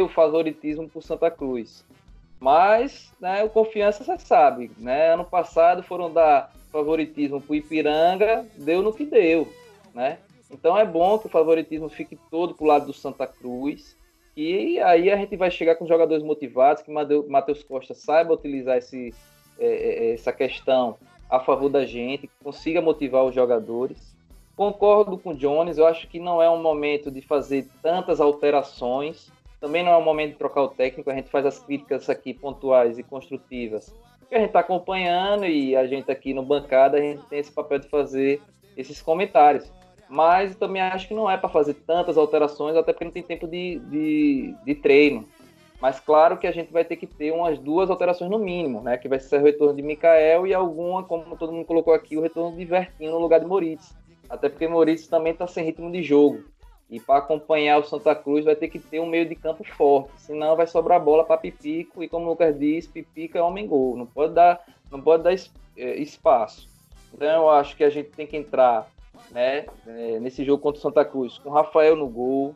o 0.03 0.09
favoritismo 0.09 0.89
para 0.89 0.99
o 0.99 1.03
Santa 1.03 1.30
Cruz. 1.30 1.84
Mas 2.39 3.12
né, 3.20 3.43
o 3.43 3.49
confiança 3.49 4.05
você 4.05 4.18
sabe, 4.18 4.70
né? 4.78 5.14
Ano 5.14 5.24
passado 5.24 5.82
foram 5.82 6.12
dar 6.12 6.53
favoritismo 6.70 7.41
para 7.41 7.53
o 7.53 7.57
Ipiranga, 7.57 8.47
deu 8.57 8.82
no 8.82 8.93
que 8.93 9.05
deu, 9.05 9.49
né? 9.95 10.18
Então 10.51 10.78
é 10.78 10.84
bom 10.84 11.18
que 11.18 11.26
o 11.26 11.30
favoritismo 11.30 11.89
fique 11.89 12.16
todo 12.30 12.55
para 12.55 12.64
o 12.64 12.68
lado 12.68 12.86
do 12.86 12.93
Santa 12.93 13.26
Cruz. 13.26 13.97
E 14.36 14.78
aí 14.80 15.11
a 15.11 15.16
gente 15.16 15.36
vai 15.36 15.51
chegar 15.51 15.74
com 15.74 15.86
jogadores 15.86 16.22
motivados, 16.22 16.82
que 16.82 16.93
Matheus 16.93 17.64
Costa 17.64 17.93
saiba 17.93 18.34
utilizar 18.34 18.76
esse, 18.76 19.12
é, 19.59 19.66
é, 19.66 20.14
essa 20.14 20.32
questão 20.32 20.97
a 21.29 21.41
favor 21.41 21.68
da 21.68 21.85
gente, 21.85 22.31
consiga 22.43 22.81
motivar 22.81 23.24
os 23.24 23.35
jogadores. 23.35 24.16
Concordo 24.57 25.18
com 25.18 25.31
o 25.31 25.35
Jones, 25.35 25.79
eu 25.79 25.87
acho 25.87 26.09
que 26.09 26.18
não 26.18 26.43
é 26.43 26.51
um 26.51 26.61
momento 26.61 27.11
de 27.11 27.20
fazer 27.20 27.68
tantas 27.83 28.20
alterações 28.20 29.31
também 29.61 29.83
não 29.83 29.93
é 29.93 29.97
o 29.97 30.05
momento 30.05 30.33
de 30.33 30.39
trocar 30.39 30.62
o 30.62 30.68
técnico, 30.68 31.11
a 31.11 31.14
gente 31.14 31.31
faz 31.31 31.45
as 31.45 31.59
críticas 31.59 32.09
aqui 32.09 32.33
pontuais 32.33 32.99
e 32.99 33.03
construtivas. 33.03 33.93
Que 34.29 34.35
a 34.35 34.39
gente 34.39 34.49
está 34.49 34.61
acompanhando 34.61 35.47
e 35.47 35.74
a 35.74 35.87
gente 35.87 36.11
aqui 36.11 36.33
no 36.33 36.43
bancada, 36.43 36.99
a 36.99 37.01
gente 37.01 37.24
tem 37.26 37.39
esse 37.39 37.51
papel 37.51 37.79
de 37.79 37.89
fazer 37.89 38.41
esses 38.76 39.03
comentários. 39.03 39.70
mas 40.09 40.55
também 40.57 40.81
acho 40.81 41.09
que 41.09 41.14
não 41.14 41.31
é 41.31 41.37
para 41.37 41.51
fazer 41.51 41.74
tantas 41.74 42.16
alterações, 42.16 42.76
até 42.76 42.93
porque 42.93 43.05
não 43.05 43.12
tem 43.12 43.22
tempo 43.22 43.47
de, 43.47 43.79
de, 43.91 44.55
de, 44.64 44.74
treino. 44.74 45.29
Mas 45.81 46.01
claro 46.01 46.37
que 46.37 46.47
a 46.47 46.53
gente 46.53 46.72
vai 46.72 46.85
ter 46.85 46.97
que 46.97 47.07
ter 47.07 47.33
umas 47.33 47.59
duas 47.59 47.89
alterações 47.89 48.31
no 48.31 48.39
mínimo, 48.39 48.81
né? 48.83 48.99
Que 48.99 49.09
vai 49.09 49.20
ser 49.20 49.41
o 49.41 49.45
retorno 49.45 49.74
de 49.74 49.83
Mikael 49.83 50.47
e 50.47 50.53
alguma, 50.53 51.05
como 51.05 51.37
todo 51.37 51.53
mundo 51.53 51.64
colocou 51.64 51.95
aqui, 51.95 52.16
o 52.16 52.20
retorno 52.20 52.57
de 52.57 52.64
Vertinho 52.64 53.12
no 53.12 53.18
lugar 53.18 53.39
de 53.39 53.47
Moritz. 53.47 53.97
Até 54.29 54.49
porque 54.49 54.66
Moritz 54.66 55.07
também 55.07 55.33
está 55.33 55.47
sem 55.47 55.64
ritmo 55.64 55.91
de 55.91 56.03
jogo. 56.03 56.45
E 56.91 56.99
para 56.99 57.18
acompanhar 57.18 57.79
o 57.79 57.85
Santa 57.85 58.14
Cruz 58.14 58.45
vai 58.45 58.57
ter 58.57 58.68
que 58.68 58.79
ter 58.79 58.99
um 58.99 59.07
meio 59.07 59.29
de 59.29 59.35
campo 59.35 59.62
forte, 59.62 60.11
senão 60.16 60.57
vai 60.57 60.66
sobrar 60.66 61.03
bola 61.03 61.22
para 61.22 61.37
Pipico 61.37 62.03
e 62.03 62.09
como 62.09 62.24
o 62.24 62.29
Lucas 62.31 62.59
diz, 62.59 62.87
Pipico 62.87 63.37
é 63.37 63.43
homem 63.43 63.66
gol, 63.66 63.95
não 63.95 64.07
pode 64.07 64.33
dar, 64.33 64.64
não 64.91 65.01
pode 65.01 65.22
dar 65.22 65.35
é, 65.76 65.97
espaço. 65.97 66.66
Então 67.12 67.43
eu 67.43 67.51
acho 67.51 67.76
que 67.76 67.85
a 67.85 67.91
gente 67.91 68.09
tem 68.11 68.26
que 68.26 68.39
entrar 68.39 68.91
né, 69.31 69.66
é, 69.87 70.18
nesse 70.18 70.43
jogo 70.45 70.62
contra 70.62 70.79
o 70.79 70.83
Santa 70.83 71.05
Cruz 71.05 71.37
com 71.37 71.51
Rafael 71.51 71.95
no 71.95 72.09
gol, 72.09 72.55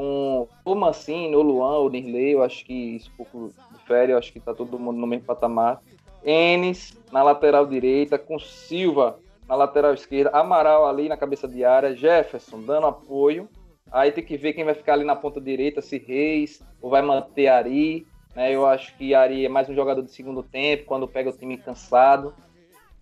com 0.00 0.72
o 0.72 0.74
Mancini, 0.74 1.36
o 1.36 1.42
Luan, 1.42 1.78
o 1.78 1.90
Nirley, 1.90 2.32
eu 2.32 2.42
acho 2.42 2.64
que 2.64 2.72
isso 2.72 3.10
um 3.12 3.16
pouco 3.16 3.54
difere, 3.72 4.12
eu 4.12 4.18
acho 4.18 4.32
que 4.32 4.38
está 4.38 4.54
todo 4.54 4.78
mundo 4.78 4.98
no 4.98 5.06
mesmo 5.06 5.26
patamar. 5.26 5.82
Enes 6.24 6.98
na 7.12 7.22
lateral 7.22 7.66
direita, 7.66 8.18
com 8.18 8.38
Silva 8.38 9.18
na 9.48 9.54
lateral 9.54 9.92
esquerda, 9.92 10.30
Amaral 10.30 10.86
ali 10.86 11.08
na 11.08 11.16
cabeça 11.16 11.46
de 11.46 11.64
área, 11.64 11.94
Jefferson 11.94 12.62
dando 12.62 12.86
apoio 12.86 13.48
Aí 13.92 14.12
tem 14.12 14.24
que 14.24 14.36
ver 14.36 14.52
quem 14.52 14.64
vai 14.64 14.74
ficar 14.74 14.92
ali 14.92 15.04
na 15.04 15.16
ponta 15.16 15.40
direita, 15.40 15.82
se 15.82 15.98
Reis 15.98 16.62
ou 16.80 16.88
vai 16.88 17.02
manter 17.02 17.48
Ari. 17.48 18.06
Né? 18.36 18.54
Eu 18.54 18.64
acho 18.64 18.96
que 18.96 19.14
Ari 19.14 19.44
é 19.44 19.48
mais 19.48 19.68
um 19.68 19.74
jogador 19.74 20.02
de 20.02 20.12
segundo 20.12 20.42
tempo, 20.42 20.84
quando 20.86 21.08
pega 21.08 21.30
o 21.30 21.36
time 21.36 21.58
cansado. 21.58 22.32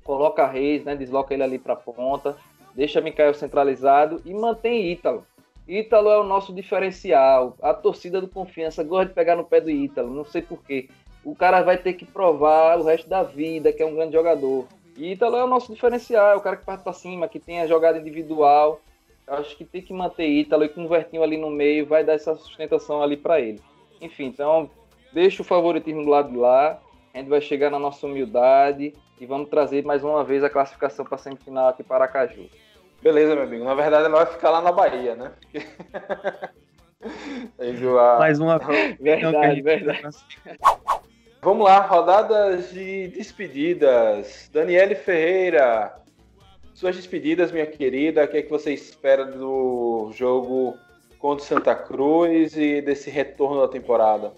Coloca 0.02 0.46
Reis, 0.46 0.84
né? 0.84 0.96
desloca 0.96 1.34
ele 1.34 1.42
ali 1.42 1.58
para 1.58 1.76
ponta, 1.76 2.34
deixa 2.74 3.00
Mikael 3.00 3.34
centralizado 3.34 4.22
e 4.24 4.32
mantém 4.32 4.90
Ítalo. 4.90 5.26
Ítalo 5.68 6.08
é 6.08 6.18
o 6.18 6.24
nosso 6.24 6.52
diferencial. 6.52 7.56
A 7.60 7.74
torcida 7.74 8.20
do 8.20 8.28
Confiança 8.28 8.82
gosta 8.82 9.06
de 9.06 9.14
pegar 9.14 9.36
no 9.36 9.44
pé 9.44 9.60
do 9.60 9.70
Ítalo, 9.70 10.14
não 10.14 10.24
sei 10.24 10.42
porquê. 10.42 10.88
O 11.24 11.34
cara 11.34 11.62
vai 11.62 11.76
ter 11.76 11.92
que 11.92 12.06
provar 12.06 12.78
o 12.78 12.84
resto 12.84 13.08
da 13.08 13.22
vida 13.22 13.72
que 13.72 13.82
é 13.82 13.86
um 13.86 13.94
grande 13.94 14.14
jogador. 14.14 14.66
Ítalo 14.96 15.36
é 15.36 15.44
o 15.44 15.48
nosso 15.48 15.72
diferencial, 15.72 16.32
é 16.32 16.36
o 16.36 16.40
cara 16.40 16.56
que 16.56 16.64
parte 16.64 16.82
para 16.82 16.92
cima, 16.92 17.28
que 17.28 17.38
tem 17.38 17.60
a 17.60 17.66
jogada 17.66 17.98
individual 17.98 18.80
acho 19.28 19.56
que 19.56 19.64
tem 19.64 19.82
que 19.82 19.92
manter 19.92 20.26
Ítalo 20.26 20.64
e 20.64 20.68
com 20.68 20.84
o 20.84 20.88
Vertinho 20.88 21.22
ali 21.22 21.36
no 21.36 21.50
meio 21.50 21.86
vai 21.86 22.02
dar 22.02 22.14
essa 22.14 22.34
sustentação 22.34 23.02
ali 23.02 23.16
para 23.16 23.40
ele. 23.40 23.60
Enfim, 24.00 24.26
então 24.26 24.70
deixa 25.12 25.42
o 25.42 25.44
favoritismo 25.44 26.04
do 26.04 26.10
lado 26.10 26.30
de 26.30 26.36
lá. 26.36 26.80
A 27.12 27.18
gente 27.18 27.28
vai 27.28 27.40
chegar 27.40 27.70
na 27.70 27.78
nossa 27.78 28.06
humildade 28.06 28.94
e 29.20 29.26
vamos 29.26 29.48
trazer 29.48 29.84
mais 29.84 30.04
uma 30.04 30.24
vez 30.24 30.42
a 30.44 30.50
classificação 30.50 31.04
para 31.04 31.18
semifinal 31.18 31.68
aqui 31.68 31.82
para 31.82 32.04
Aracaju. 32.04 32.48
Beleza, 33.02 33.34
meu 33.34 33.44
amigo. 33.44 33.64
Na 33.64 33.74
verdade, 33.74 34.06
ela 34.06 34.24
vai 34.24 34.26
ficar 34.26 34.50
lá 34.50 34.60
na 34.60 34.72
Bahia, 34.72 35.14
né? 35.14 35.32
mais 38.18 38.40
uma 38.40 38.58
vez. 38.58 38.96
Verdade, 39.00 39.62
verdade. 39.62 40.16
Vamos 41.40 41.64
lá, 41.64 41.80
rodadas 41.80 42.70
de 42.72 43.08
despedidas. 43.08 44.50
Daniele 44.52 44.96
Ferreira, 44.96 45.94
suas 46.74 46.96
despedidas, 46.96 47.52
minha 47.52 47.66
querida, 47.66 48.24
o 48.24 48.28
que 48.28 48.38
é 48.38 48.42
que 48.42 48.50
você 48.50 48.72
espera 48.74 49.24
do 49.24 50.10
jogo 50.12 50.76
contra 51.20 51.44
o 51.44 51.46
Santa 51.46 51.76
Cruz 51.76 52.56
e 52.56 52.82
desse 52.82 53.10
retorno 53.10 53.60
da 53.60 53.68
temporada? 53.68 54.32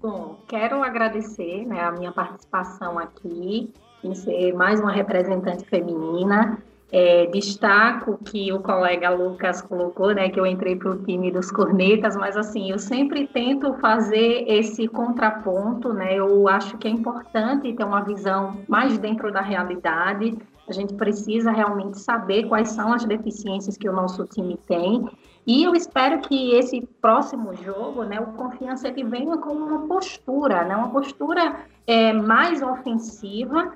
Bom, 0.00 0.36
quero 0.46 0.82
agradecer 0.82 1.66
né, 1.66 1.80
a 1.80 1.90
minha 1.90 2.12
participação 2.12 2.98
aqui, 2.98 3.72
em 4.02 4.14
ser 4.14 4.52
mais 4.52 4.78
uma 4.78 4.92
representante 4.92 5.64
feminina. 5.64 6.62
É, 6.96 7.26
destaco 7.26 8.16
que 8.24 8.52
o 8.52 8.60
colega 8.60 9.10
Lucas 9.10 9.60
colocou, 9.60 10.14
né, 10.14 10.28
que 10.28 10.38
eu 10.38 10.46
entrei 10.46 10.76
para 10.76 10.92
o 10.92 11.02
time 11.02 11.28
dos 11.32 11.50
cornetas, 11.50 12.14
mas 12.14 12.36
assim, 12.36 12.70
eu 12.70 12.78
sempre 12.78 13.26
tento 13.26 13.74
fazer 13.78 14.44
esse 14.46 14.86
contraponto, 14.86 15.92
né, 15.92 16.14
eu 16.14 16.46
acho 16.46 16.78
que 16.78 16.86
é 16.86 16.90
importante 16.92 17.72
ter 17.72 17.82
uma 17.82 18.02
visão 18.02 18.58
mais 18.68 18.96
dentro 18.96 19.32
da 19.32 19.40
realidade, 19.40 20.38
a 20.68 20.72
gente 20.72 20.94
precisa 20.94 21.50
realmente 21.50 21.98
saber 21.98 22.44
quais 22.44 22.68
são 22.68 22.92
as 22.92 23.04
deficiências 23.04 23.76
que 23.76 23.88
o 23.88 23.92
nosso 23.92 24.24
time 24.26 24.56
tem. 24.66 25.04
E 25.44 25.64
eu 25.64 25.74
espero 25.74 26.20
que 26.20 26.52
esse 26.52 26.80
próximo 27.02 27.54
jogo, 27.56 28.04
né, 28.04 28.20
o 28.20 28.32
Confiança 28.34 28.86
ele 28.86 29.02
venha 29.02 29.36
com 29.36 29.52
uma 29.52 29.86
postura, 29.88 30.64
né, 30.64 30.76
uma 30.76 30.90
postura 30.90 31.56
é, 31.86 32.12
mais 32.12 32.62
ofensiva, 32.62 33.72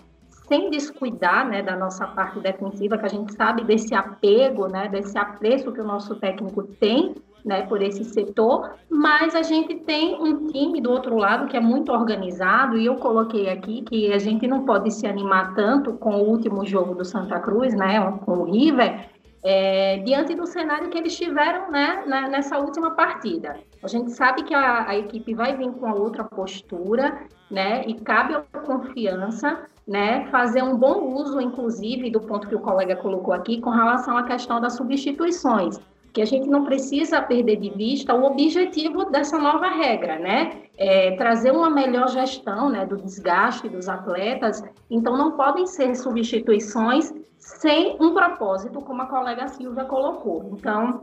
sem 0.49 0.71
descuidar 0.71 1.47
né, 1.47 1.63
da 1.63 1.77
nossa 1.77 2.07
parte 2.07 2.41
defensiva, 2.41 2.99
que 2.99 3.07
a 3.07 3.11
gente 3.11 3.35
sabe 3.35 3.63
desse 3.63 3.95
apego, 3.95 4.67
né, 4.67 4.89
desse 4.89 5.17
apreço 5.17 5.73
que 5.73 5.81
o 5.81 5.85
nosso 5.85 6.17
técnico 6.17 6.63
tem 6.65 7.15
né, 7.45 7.63
por 7.63 7.81
esse 7.81 8.05
setor, 8.05 8.75
mas 8.91 9.35
a 9.35 9.43
gente 9.43 9.75
tem 9.77 10.21
um 10.21 10.47
time 10.49 10.81
do 10.81 10.91
outro 10.91 11.17
lado 11.17 11.47
que 11.47 11.57
é 11.57 11.61
muito 11.61 11.93
organizado, 11.93 12.77
e 12.77 12.87
eu 12.87 12.97
coloquei 12.97 13.49
aqui 13.49 13.83
que 13.83 14.13
a 14.13 14.19
gente 14.19 14.47
não 14.47 14.65
pode 14.65 14.91
se 14.91 15.07
animar 15.07 15.55
tanto 15.55 15.93
com 15.95 16.17
o 16.17 16.29
último 16.29 16.67
jogo 16.67 16.95
do 16.95 17.05
Santa 17.05 17.39
Cruz, 17.39 17.75
né, 17.75 18.01
com 18.25 18.33
o 18.33 18.45
River, 18.45 19.09
é, 19.43 19.99
diante 19.99 20.35
do 20.35 20.47
cenário 20.47 20.89
que 20.91 20.99
eles 20.99 21.17
tiveram 21.17 21.71
né, 21.71 22.05
nessa 22.31 22.59
última 22.59 22.93
partida. 22.93 23.57
A 23.83 23.89
gente 23.89 24.11
sabe 24.11 24.43
que 24.43 24.55
a, 24.55 24.89
a, 24.89 24.97
equipe 24.97 25.35
vai 25.35 25.57
vir 25.57 25.71
com 25.73 25.91
outra 25.93 26.25
postura, 26.25 27.27
né, 27.51 27.85
e 27.87 27.95
cabe 27.95 28.35
a 28.35 28.59
confiança 28.61 29.65
né, 29.87 30.27
fazer 30.31 30.63
um 30.63 30.77
bom 30.77 31.15
uso, 31.15 31.41
inclusive, 31.41 32.11
do 32.11 32.21
ponto 32.21 32.49
que 32.49 32.55
o 32.55 32.61
colega 32.61 32.97
colocou 32.97 33.33
aqui, 33.33 33.61
com 33.61 33.71
relação 33.71 34.17
à 34.17 34.25
questão 34.25 34.61
das 34.61 34.75
substituições 34.75 35.79
que 36.19 36.23
a 36.23 36.27
gente 36.27 36.49
não 36.49 36.65
precisa 36.65 37.23
perder 37.23 37.59
de 37.59 37.71
vista 37.71 38.13
o 38.13 38.25
objetivo 38.25 39.05
dessa 39.05 39.39
nova 39.39 39.69
regra, 39.69 40.19
né? 40.19 40.63
É 40.77 41.13
trazer 41.13 41.53
uma 41.53 41.71
melhor 41.71 42.09
gestão 42.09 42.69
né, 42.69 42.85
do 42.85 42.97
desgaste 42.97 43.69
dos 43.69 43.89
atletas. 43.89 44.61
Então, 44.91 45.17
não 45.17 45.37
podem 45.37 45.65
ser 45.65 45.95
substituições 45.95 47.15
sem 47.39 47.97
um 48.01 48.13
propósito, 48.13 48.81
como 48.81 49.03
a 49.03 49.07
colega 49.07 49.47
Silvia 49.47 49.85
colocou. 49.85 50.51
Então, 50.53 51.03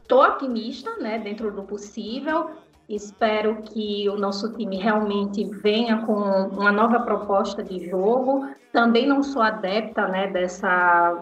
estou 0.00 0.22
otimista, 0.22 0.96
né, 0.98 1.18
dentro 1.18 1.50
do 1.50 1.64
possível. 1.64 2.50
Espero 2.88 3.56
que 3.62 4.08
o 4.08 4.16
nosso 4.16 4.52
time 4.52 4.76
realmente 4.76 5.42
venha 5.42 6.06
com 6.06 6.12
uma 6.12 6.70
nova 6.70 7.00
proposta 7.00 7.64
de 7.64 7.88
jogo. 7.88 8.48
Também 8.72 9.08
não 9.08 9.24
sou 9.24 9.42
adepta 9.42 10.06
né, 10.06 10.28
dessa 10.28 11.20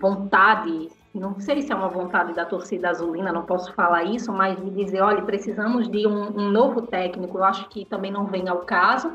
vontade 0.00 0.88
não 1.14 1.38
sei 1.38 1.60
se 1.60 1.72
é 1.72 1.74
uma 1.74 1.88
vontade 1.88 2.32
da 2.32 2.44
torcida 2.44 2.88
azulina, 2.88 3.32
não 3.32 3.42
posso 3.42 3.72
falar 3.74 4.04
isso, 4.04 4.32
mas 4.32 4.56
de 4.56 4.70
dizer, 4.70 5.02
olha, 5.02 5.22
precisamos 5.22 5.88
de 5.88 6.06
um, 6.06 6.40
um 6.40 6.48
novo 6.48 6.82
técnico, 6.82 7.38
eu 7.38 7.44
acho 7.44 7.68
que 7.68 7.84
também 7.84 8.10
não 8.10 8.26
vem 8.26 8.48
ao 8.48 8.58
caso. 8.60 9.12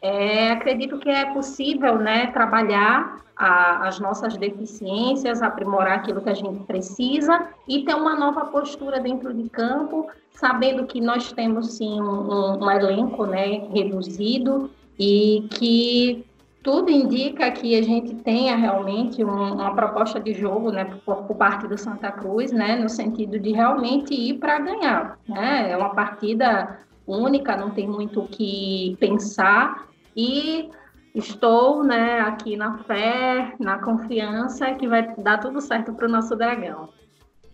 É, 0.00 0.50
acredito 0.52 0.98
que 0.98 1.08
é 1.08 1.32
possível 1.32 1.98
né, 1.98 2.28
trabalhar 2.28 3.22
a, 3.36 3.88
as 3.88 3.98
nossas 3.98 4.36
deficiências, 4.36 5.42
aprimorar 5.42 5.98
aquilo 5.98 6.20
que 6.20 6.30
a 6.30 6.34
gente 6.34 6.64
precisa 6.64 7.48
e 7.66 7.84
ter 7.84 7.94
uma 7.94 8.14
nova 8.14 8.46
postura 8.46 9.00
dentro 9.00 9.34
de 9.34 9.48
campo, 9.48 10.08
sabendo 10.30 10.86
que 10.86 11.00
nós 11.00 11.32
temos 11.32 11.76
sim 11.76 12.00
um, 12.00 12.30
um, 12.30 12.64
um 12.64 12.70
elenco 12.70 13.26
né, 13.26 13.66
reduzido 13.72 14.70
e 14.98 15.48
que 15.50 16.24
tudo 16.62 16.90
indica 16.90 17.50
que 17.50 17.76
a 17.76 17.82
gente 17.82 18.14
tenha 18.16 18.54
realmente 18.54 19.24
um, 19.24 19.54
uma 19.54 19.74
proposta 19.74 20.20
de 20.20 20.32
jogo, 20.32 20.70
né, 20.70 20.84
por, 21.04 21.24
por, 21.24 21.36
parte 21.36 21.66
do 21.66 21.76
Santa 21.76 22.12
Cruz, 22.12 22.52
né, 22.52 22.76
no 22.76 22.88
sentido 22.88 23.38
de 23.38 23.52
realmente 23.52 24.14
ir 24.14 24.38
para 24.38 24.60
ganhar, 24.60 25.18
né? 25.28 25.70
É 25.70 25.76
uma 25.76 25.90
partida 25.94 26.78
única, 27.06 27.56
não 27.56 27.70
tem 27.70 27.88
muito 27.88 28.20
o 28.20 28.28
que 28.28 28.96
pensar 29.00 29.88
e 30.16 30.70
estou, 31.14 31.82
né, 31.82 32.20
aqui 32.20 32.56
na 32.56 32.78
fé, 32.84 33.54
na 33.58 33.78
confiança 33.78 34.72
que 34.74 34.86
vai 34.86 35.14
dar 35.18 35.38
tudo 35.38 35.60
certo 35.60 35.92
para 35.92 36.06
o 36.06 36.10
nosso 36.10 36.36
dragão. 36.36 36.88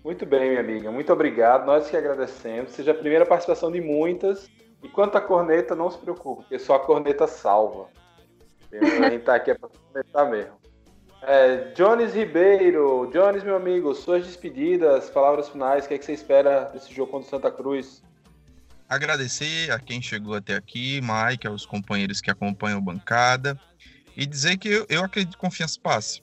Muito 0.04 0.24
bem, 0.24 0.50
minha 0.50 0.60
amiga, 0.60 0.90
muito 0.90 1.12
obrigado. 1.12 1.66
Nós 1.66 1.90
que 1.90 1.96
agradecemos. 1.96 2.72
Seja 2.72 2.92
a 2.92 2.94
primeira 2.94 3.26
participação 3.26 3.70
de 3.70 3.80
muitas. 3.80 4.48
E 4.82 4.88
quanto 4.88 5.18
à 5.18 5.20
corneta, 5.20 5.74
não 5.74 5.90
se 5.90 5.98
preocupe, 5.98 6.42
porque 6.42 6.58
só 6.58 6.76
a 6.76 6.78
corneta 6.78 7.26
salva. 7.26 7.88
A 8.72 9.10
gente 9.10 9.24
tá 9.24 9.34
aqui 9.36 9.50
é 9.50 9.54
pra 9.54 9.68
comentar 9.68 10.30
mesmo. 10.30 10.58
É, 11.22 11.72
Jones 11.74 12.14
Ribeiro, 12.14 13.10
Jones, 13.12 13.42
meu 13.42 13.56
amigo, 13.56 13.94
suas 13.94 14.24
despedidas, 14.24 15.10
palavras 15.10 15.48
finais, 15.48 15.84
o 15.84 15.88
que, 15.88 15.94
é 15.94 15.98
que 15.98 16.04
você 16.04 16.12
espera 16.12 16.64
desse 16.66 16.94
jogo 16.94 17.10
contra 17.10 17.26
o 17.26 17.30
Santa 17.30 17.50
Cruz? 17.50 18.02
Agradecer 18.88 19.70
a 19.70 19.78
quem 19.78 20.00
chegou 20.00 20.34
até 20.34 20.54
aqui, 20.54 21.00
Mike, 21.00 21.46
aos 21.46 21.66
companheiros 21.66 22.20
que 22.20 22.30
acompanham 22.30 22.78
a 22.78 22.80
bancada, 22.80 23.58
e 24.16 24.24
dizer 24.24 24.56
que 24.58 24.68
eu, 24.68 24.86
eu 24.88 25.04
acredito 25.04 25.32
que 25.32 25.38
confiança 25.38 25.78
passe. 25.82 26.22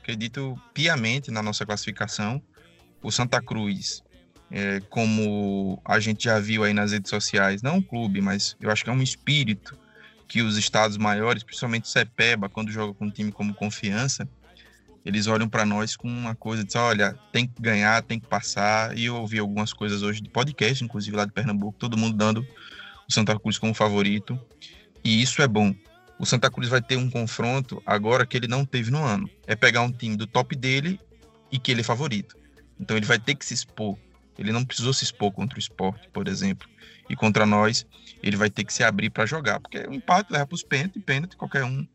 Acredito 0.00 0.56
piamente 0.72 1.30
na 1.30 1.42
nossa 1.42 1.66
classificação. 1.66 2.42
O 3.02 3.10
Santa 3.10 3.42
Cruz, 3.42 4.02
é, 4.50 4.80
como 4.88 5.80
a 5.84 5.98
gente 6.00 6.24
já 6.24 6.38
viu 6.38 6.64
aí 6.64 6.72
nas 6.72 6.92
redes 6.92 7.10
sociais, 7.10 7.62
não 7.62 7.76
um 7.76 7.82
clube, 7.82 8.20
mas 8.20 8.56
eu 8.60 8.70
acho 8.70 8.84
que 8.84 8.90
é 8.90 8.92
um 8.92 9.02
espírito 9.02 9.78
que 10.30 10.42
os 10.42 10.56
estados 10.56 10.96
maiores, 10.96 11.42
principalmente 11.42 11.86
o 11.86 11.88
CEPEBA, 11.88 12.48
quando 12.48 12.70
joga 12.70 12.94
com 12.94 13.06
um 13.06 13.10
time 13.10 13.32
como 13.32 13.52
Confiança, 13.52 14.28
eles 15.04 15.26
olham 15.26 15.48
para 15.48 15.66
nós 15.66 15.96
com 15.96 16.06
uma 16.06 16.36
coisa 16.36 16.62
de, 16.62 16.78
olha, 16.78 17.18
tem 17.32 17.48
que 17.48 17.60
ganhar, 17.60 18.00
tem 18.04 18.20
que 18.20 18.28
passar. 18.28 18.96
E 18.96 19.06
eu 19.06 19.16
ouvi 19.16 19.40
algumas 19.40 19.72
coisas 19.72 20.02
hoje 20.02 20.20
de 20.20 20.30
podcast, 20.30 20.84
inclusive 20.84 21.16
lá 21.16 21.24
de 21.24 21.32
Pernambuco, 21.32 21.76
todo 21.76 21.96
mundo 21.96 22.16
dando 22.16 22.46
o 23.08 23.12
Santa 23.12 23.36
Cruz 23.40 23.58
como 23.58 23.74
favorito. 23.74 24.38
E 25.02 25.20
isso 25.20 25.42
é 25.42 25.48
bom. 25.48 25.74
O 26.16 26.24
Santa 26.24 26.48
Cruz 26.48 26.68
vai 26.68 26.80
ter 26.80 26.96
um 26.96 27.10
confronto 27.10 27.82
agora 27.84 28.24
que 28.24 28.36
ele 28.36 28.46
não 28.46 28.64
teve 28.64 28.88
no 28.88 29.02
ano. 29.02 29.28
É 29.48 29.56
pegar 29.56 29.82
um 29.82 29.90
time 29.90 30.16
do 30.16 30.28
top 30.28 30.54
dele 30.54 31.00
e 31.50 31.58
que 31.58 31.72
ele 31.72 31.80
é 31.80 31.84
favorito. 31.84 32.36
Então 32.78 32.96
ele 32.96 33.06
vai 33.06 33.18
ter 33.18 33.34
que 33.34 33.44
se 33.44 33.54
expor. 33.54 33.98
Ele 34.40 34.52
não 34.52 34.64
precisou 34.64 34.94
se 34.94 35.04
expor 35.04 35.30
contra 35.30 35.56
o 35.56 35.60
esporte, 35.60 36.08
por 36.08 36.26
exemplo. 36.26 36.66
E 37.10 37.14
contra 37.14 37.44
nós, 37.44 37.86
ele 38.22 38.36
vai 38.36 38.48
ter 38.48 38.64
que 38.64 38.72
se 38.72 38.82
abrir 38.82 39.10
para 39.10 39.26
jogar. 39.26 39.60
Porque 39.60 39.78
o 39.80 39.92
empate 39.92 40.32
leva 40.32 40.46
para 40.46 40.54
os 40.54 40.62
pênaltis, 40.62 40.96
e 40.96 41.04
pênalti 41.04 41.36
qualquer 41.36 41.62
um 41.62 41.86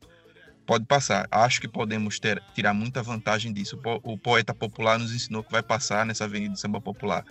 pode 0.65 0.85
passar. 0.85 1.27
Acho 1.31 1.59
que 1.59 1.67
podemos 1.67 2.19
ter, 2.19 2.41
tirar 2.53 2.73
muita 2.73 3.01
vantagem 3.01 3.51
disso. 3.51 3.79
O 4.03 4.15
poeta 4.15 4.53
popular 4.53 4.99
nos 4.99 5.13
ensinou 5.13 5.43
que 5.43 5.51
vai 5.51 5.63
passar 5.63 6.05
nessa 6.05 6.25
avenida 6.25 6.53
de 6.53 6.59
samba 6.59 6.79
popular. 6.79 7.25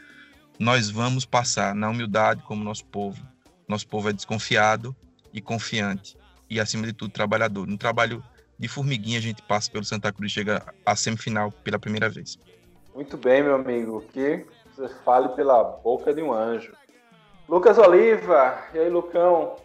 Nós 0.59 0.91
vamos 0.91 1.25
passar 1.25 1.75
na 1.75 1.89
humildade 1.89 2.43
como 2.43 2.65
nosso 2.65 2.85
povo. 2.87 3.25
Nosso 3.69 3.87
povo 3.87 4.09
é 4.09 4.13
desconfiado 4.13 4.95
e 5.33 5.41
confiante. 5.41 6.17
E, 6.51 6.59
acima 6.59 6.87
de 6.87 6.93
tudo, 6.93 7.13
trabalhador. 7.13 7.67
No 7.67 7.79
trabalho 7.79 8.23
de 8.59 8.67
formiguinha, 8.67 9.19
a 9.19 9.23
gente 9.23 9.43
passa 9.43 9.71
pelo 9.71 9.85
Santa 9.85 10.13
Cruz 10.13 10.31
e 10.33 10.35
chega 10.35 10.75
à 10.85 10.97
semifinal 10.97 11.51
pela 11.51 11.79
primeira 11.79 12.09
vez. 12.09 12.39
Muito 12.95 13.17
bem, 13.17 13.43
meu 13.43 13.57
amigo. 13.57 14.05
Que 14.13 14.45
fale 15.05 15.29
pela 15.31 15.63
boca 15.63 16.13
de 16.13 16.23
um 16.23 16.33
anjo. 16.33 16.73
Lucas 17.49 17.79
Oliva, 17.79 18.59
e 18.73 18.79
aí, 18.79 18.89
Lucão? 18.89 19.57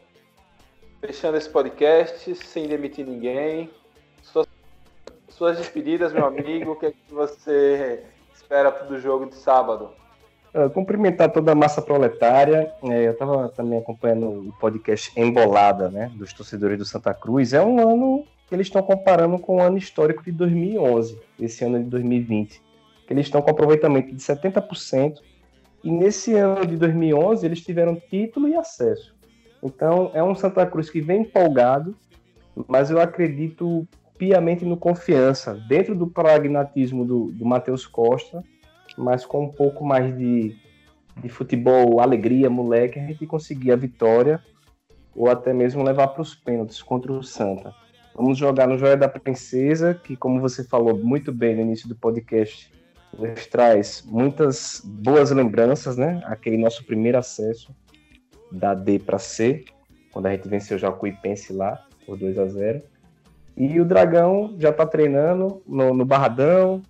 Fechando 1.02 1.38
esse 1.38 1.50
podcast, 1.50 2.36
sem 2.36 2.68
demitir 2.68 3.06
ninguém. 3.06 3.70
Suas, 4.22 4.48
suas 5.30 5.58
despedidas, 5.58 6.12
meu 6.12 6.26
amigo. 6.26 6.72
o 6.72 6.76
que, 6.76 6.88
é 6.88 6.92
que 6.92 7.14
você 7.14 8.04
espera 8.34 8.70
do 8.70 9.00
jogo 9.00 9.28
de 9.28 9.36
sábado? 9.36 9.92
Uh, 10.54 10.70
cumprimentar 10.72 11.32
toda 11.32 11.52
a 11.52 11.56
massa 11.56 11.82
proletária. 11.82 12.74
É, 12.84 13.08
eu 13.08 13.12
estava 13.14 13.50
também 13.50 13.80
acompanhando 13.80 14.50
o 14.50 14.54
podcast 14.60 15.12
Embolada, 15.16 15.90
né, 15.90 16.12
dos 16.16 16.34
torcedores 16.34 16.78
do 16.78 16.86
Santa 16.86 17.14
Cruz. 17.14 17.54
É 17.54 17.62
um 17.62 17.80
ano 17.80 18.26
que 18.48 18.56
eles 18.56 18.68
estão 18.68 18.82
comparando 18.82 19.38
com 19.38 19.58
o 19.58 19.62
ano 19.62 19.78
histórico 19.78 20.24
de 20.24 20.32
2011, 20.32 21.22
esse 21.40 21.64
ano 21.64 21.78
de 21.84 21.86
2020. 21.86 22.69
Que 23.10 23.14
eles 23.14 23.26
estão 23.26 23.42
com 23.42 23.50
aproveitamento 23.50 24.14
de 24.14 24.22
70%. 24.22 25.16
E 25.84 25.90
nesse 25.90 26.36
ano 26.36 26.64
de 26.64 26.78
2011 26.78 27.44
eles 27.44 27.60
tiveram 27.60 28.00
título 28.08 28.48
e 28.48 28.56
acesso. 28.56 29.16
Então, 29.64 30.12
é 30.14 30.24
um 30.24 30.36
Santa 30.36 30.64
Cruz 30.68 30.92
que 30.92 31.02
vem 31.02 31.22
empolgado, 31.22 31.96
mas 32.68 32.92
eu 32.92 33.02
acredito 33.02 33.88
piamente 34.16 34.64
no 34.64 34.78
confiança, 34.78 35.56
dentro 35.68 35.96
do 35.96 36.06
pragmatismo 36.06 37.04
do, 37.04 37.32
do 37.32 37.44
Matheus 37.48 37.88
Costa, 37.88 38.44
mas 38.96 39.26
com 39.26 39.46
um 39.46 39.52
pouco 39.52 39.84
mais 39.84 40.16
de, 40.16 40.56
de 41.18 41.30
futebol, 41.30 42.00
alegria, 42.00 42.48
moleque, 42.48 43.00
a 43.00 43.08
gente 43.08 43.26
conseguir 43.26 43.72
a 43.72 43.76
vitória 43.76 44.40
ou 45.16 45.32
até 45.32 45.52
mesmo 45.52 45.82
levar 45.82 46.10
para 46.10 46.22
os 46.22 46.36
pênaltis 46.36 46.80
contra 46.84 47.12
o 47.12 47.24
Santa. 47.24 47.74
Vamos 48.16 48.38
jogar 48.38 48.68
no 48.68 48.78
Joia 48.78 48.96
da 48.96 49.10
Princesa, 49.10 49.96
que, 49.96 50.16
como 50.16 50.40
você 50.40 50.64
falou 50.64 50.96
muito 50.96 51.32
bem 51.32 51.56
no 51.56 51.62
início 51.62 51.90
do 51.90 51.96
podcast, 51.96 52.72
nos 53.18 53.48
traz 53.48 54.04
muitas 54.06 54.82
boas 54.84 55.32
lembranças, 55.32 55.98
né? 55.98 56.22
Aquele 56.26 56.58
nosso 56.58 56.86
primeiro 56.86 57.18
acesso 57.18 57.74
da 58.52 58.74
D 58.74 59.00
para 59.00 59.20
C, 59.20 59.66
quando 60.12 60.28
a 60.28 60.32
gente 60.32 60.48
venceu 60.48 60.78
o 60.78 60.94
Cuipense 60.94 61.54
lá, 61.54 61.86
por 62.06 62.18
2 62.18 62.38
a 62.40 62.46
0 62.48 62.82
E 63.56 63.80
o 63.80 63.86
Dragão 63.86 64.56
já 64.58 64.70
está 64.70 64.86
treinando 64.86 65.62
no, 65.68 65.94
no, 65.94 66.06
Barradão. 66.06 66.82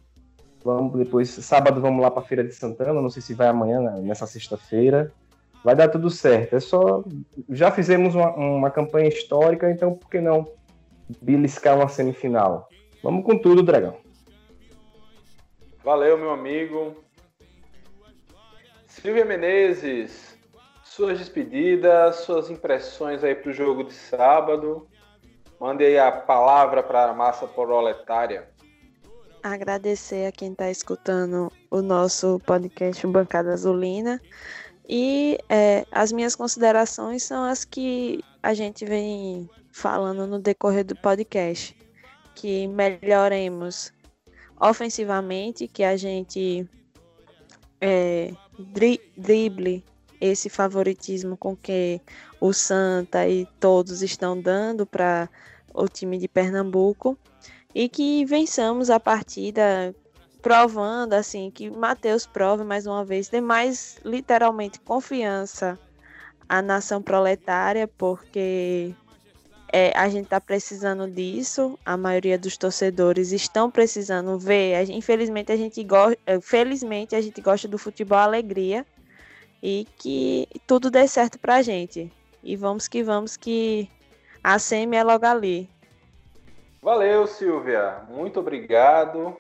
Vamos 0.64 0.98
depois, 0.98 1.30
sábado, 1.30 1.82
vamos 1.82 2.02
lá 2.02 2.10
para 2.10 2.24
Feira 2.24 2.44
de 2.44 2.54
Santana. 2.54 3.02
Não 3.02 3.10
sei 3.10 3.22
se 3.22 3.34
vai 3.34 3.48
amanhã, 3.48 3.82
né, 3.82 4.02
nessa 4.02 4.26
sexta-feira. 4.26 5.12
Vai 5.64 5.76
dar 5.76 5.90
tudo 5.90 6.10
certo. 6.10 6.56
É 6.56 6.60
só. 6.60 7.04
Já 7.50 7.72
fizemos 7.72 8.16
uma, 8.16 8.34
uma 8.36 8.72
campanha 8.72 9.10
histórica, 9.10 9.70
então 9.70 9.94
por 9.94 10.10
que 10.10 10.22
não 10.22 10.46
beliscar 11.22 11.76
uma 11.76 11.90
semifinal? 11.90 12.70
Vamos 13.04 13.26
com 13.26 13.38
tudo, 13.38 13.64
Dragão. 13.64 13.96
Valeu, 15.84 16.18
meu 16.18 16.32
amigo. 16.32 17.04
Silvia 18.86 19.24
Menezes, 19.24 20.38
suas 20.84 21.20
despedidas, 21.20 22.18
suas 22.18 22.50
impressões 22.50 23.24
aí 23.24 23.34
para 23.34 23.50
o 23.50 23.54
jogo 23.54 23.86
de 23.86 23.94
sábado. 23.94 24.88
Mande 25.60 25.86
aí 25.86 25.98
a 25.98 26.12
palavra 26.12 26.84
para 26.84 27.06
a 27.06 27.14
massa 27.14 27.48
proletária. 27.48 28.50
Agradecer 29.42 30.28
a 30.28 30.32
quem 30.34 30.52
está 30.52 30.70
escutando 30.70 31.50
o 31.72 31.82
nosso 31.82 32.42
podcast 32.46 33.08
Bancada 33.08 33.54
Azulina. 33.54 34.22
E 34.88 35.38
é, 35.48 35.86
as 35.92 36.12
minhas 36.12 36.36
considerações 36.36 37.24
são 37.24 37.46
as 37.46 37.64
que 37.64 38.22
a 38.44 38.54
gente 38.54 38.84
vem 38.84 39.50
falando 39.72 40.28
no 40.28 40.40
decorrer 40.40 40.84
do 40.84 40.96
podcast. 40.98 41.78
Que 42.36 42.68
melhoremos 42.68 43.94
ofensivamente, 44.60 45.68
que 45.68 45.84
a 45.84 45.96
gente 45.96 46.68
é, 47.80 48.34
dri 48.58 49.00
drible 49.16 49.84
esse 50.20 50.50
favoritismo 50.50 51.38
com 51.38 51.56
que 51.56 52.02
o 52.42 52.52
Santa 52.52 53.28
e 53.28 53.46
todos 53.60 54.02
estão 54.02 54.40
dando 54.40 54.86
para 54.86 55.30
o 55.74 55.88
time 55.88 56.18
de 56.18 56.28
Pernambuco. 56.28 57.18
E 57.74 57.88
que 57.88 58.26
vençamos 58.26 58.90
a 58.90 59.00
partida 59.00 59.96
provando 60.42 61.14
assim 61.14 61.52
que 61.52 61.70
Matheus 61.70 62.26
prove 62.26 62.64
mais 62.64 62.88
uma 62.88 63.04
vez 63.04 63.28
dê 63.28 63.42
mais 63.42 63.98
literalmente 64.06 64.80
confiança 64.80 65.78
à 66.48 66.62
nação 66.62 67.02
proletária 67.02 67.88
porque 67.88 68.96
é, 69.72 69.92
a 69.96 70.10
gente 70.10 70.26
está 70.26 70.42
precisando 70.42 71.10
disso, 71.10 71.78
a 71.86 71.96
maioria 71.96 72.38
dos 72.38 72.58
torcedores 72.58 73.32
estão 73.32 73.70
precisando 73.70 74.38
ver. 74.38 74.90
Infelizmente 74.90 75.52
a 75.52 75.56
gente 75.56 75.84
gosta, 75.84 76.18
felizmente 76.42 77.16
a 77.16 77.22
gente 77.22 77.40
gosta 77.42 77.68
do 77.68 77.78
futebol 77.78 78.18
alegria 78.18 78.86
e 79.62 79.88
que 79.98 80.48
tudo 80.66 80.90
dê 80.90 81.08
certo 81.08 81.38
pra 81.38 81.62
gente. 81.62 82.12
E 82.44 82.56
vamos 82.56 82.88
que 82.88 83.04
vamos 83.04 83.38
que 83.38 83.90
a 84.44 84.58
SEMI 84.58 84.98
é 84.98 85.04
logo 85.04 85.26
ali. 85.26 85.70
Valeu, 86.82 87.28
Silvia. 87.28 88.02
Muito 88.10 88.40
obrigado. 88.40 89.36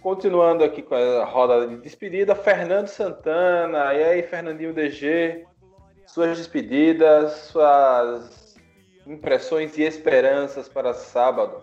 Continuando 0.00 0.64
aqui 0.64 0.80
com 0.80 0.94
a 0.94 1.24
roda 1.24 1.66
de 1.66 1.76
despedida, 1.76 2.34
Fernando 2.34 2.88
Santana. 2.88 3.92
E 3.92 4.02
aí, 4.02 4.22
Fernandinho 4.22 4.72
DG, 4.72 5.44
suas 6.06 6.38
despedidas, 6.38 7.32
suas 7.32 8.47
impressões 9.08 9.76
e 9.78 9.82
esperanças 9.82 10.68
para 10.68 10.92
sábado. 10.92 11.62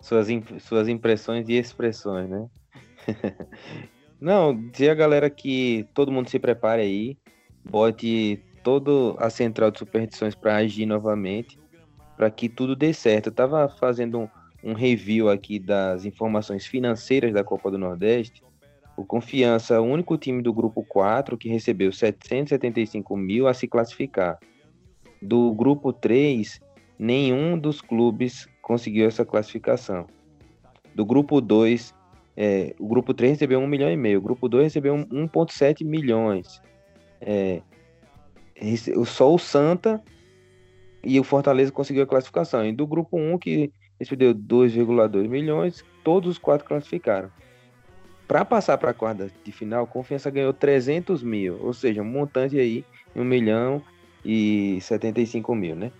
Suas, 0.00 0.28
imp 0.28 0.60
suas 0.60 0.88
impressões 0.88 1.48
e 1.48 1.54
expressões, 1.54 2.28
né? 2.28 2.46
Não, 4.20 4.54
dizer 4.54 4.90
a 4.90 4.94
galera 4.94 5.28
que 5.28 5.86
todo 5.94 6.12
mundo 6.12 6.28
se 6.28 6.38
prepare 6.38 6.82
aí, 6.82 7.18
bote 7.64 8.40
toda 8.62 9.18
a 9.18 9.28
central 9.28 9.70
de 9.70 9.78
superstições 9.78 10.34
para 10.34 10.56
agir 10.56 10.86
novamente, 10.86 11.58
para 12.16 12.30
que 12.30 12.48
tudo 12.48 12.76
dê 12.76 12.92
certo. 12.92 13.28
Eu 13.28 13.32
tava 13.32 13.68
fazendo 13.68 14.20
um, 14.20 14.28
um 14.62 14.72
review 14.72 15.28
aqui 15.28 15.58
das 15.58 16.04
informações 16.04 16.66
financeiras 16.66 17.32
da 17.32 17.42
Copa 17.42 17.70
do 17.70 17.78
Nordeste. 17.78 18.42
O 18.96 19.04
Confiança, 19.04 19.80
o 19.80 19.84
único 19.84 20.16
time 20.16 20.40
do 20.40 20.52
grupo 20.52 20.84
4 20.84 21.36
que 21.36 21.48
recebeu 21.48 21.92
775 21.92 23.16
mil 23.16 23.48
a 23.48 23.54
se 23.54 23.66
classificar. 23.66 24.38
Do 25.24 25.52
grupo 25.54 25.90
3, 25.90 26.60
nenhum 26.98 27.58
dos 27.58 27.80
clubes 27.80 28.46
conseguiu 28.60 29.06
essa 29.08 29.24
classificação. 29.24 30.06
Do 30.94 31.02
grupo 31.04 31.40
2, 31.40 31.94
é, 32.36 32.74
o 32.78 32.86
grupo 32.86 33.14
3 33.14 33.32
recebeu 33.32 33.58
1 33.58 33.66
milhão 33.66 33.90
e 33.90 33.96
meio, 33.96 34.18
o 34.18 34.22
grupo 34.22 34.50
2 34.50 34.64
recebeu 34.64 34.94
1,7 34.94 35.82
milhões. 35.82 36.60
É, 37.22 37.62
só 39.06 39.32
o 39.32 39.38
Santa 39.38 40.02
e 41.02 41.18
o 41.18 41.24
Fortaleza 41.24 41.72
conseguiu 41.72 42.02
a 42.02 42.06
classificação. 42.06 42.66
E 42.66 42.70
do 42.70 42.86
grupo 42.86 43.16
1, 43.16 43.38
que 43.38 43.72
recebeu 43.98 44.34
2,2 44.34 45.26
milhões, 45.26 45.82
todos 46.04 46.32
os 46.32 46.38
quatro 46.38 46.66
classificaram. 46.66 47.30
Para 48.28 48.44
passar 48.44 48.76
para 48.76 48.90
a 48.90 48.94
quarta 48.94 49.30
de 49.42 49.52
final, 49.52 49.86
Confiança 49.86 50.30
ganhou 50.30 50.52
300 50.52 51.22
mil, 51.22 51.58
ou 51.62 51.72
seja, 51.72 52.02
um 52.02 52.04
montante 52.04 52.58
aí, 52.58 52.84
1 53.16 53.24
milhão 53.24 53.82
e 54.24 54.78
75 54.80 55.54
mil, 55.54 55.76
né? 55.76 55.92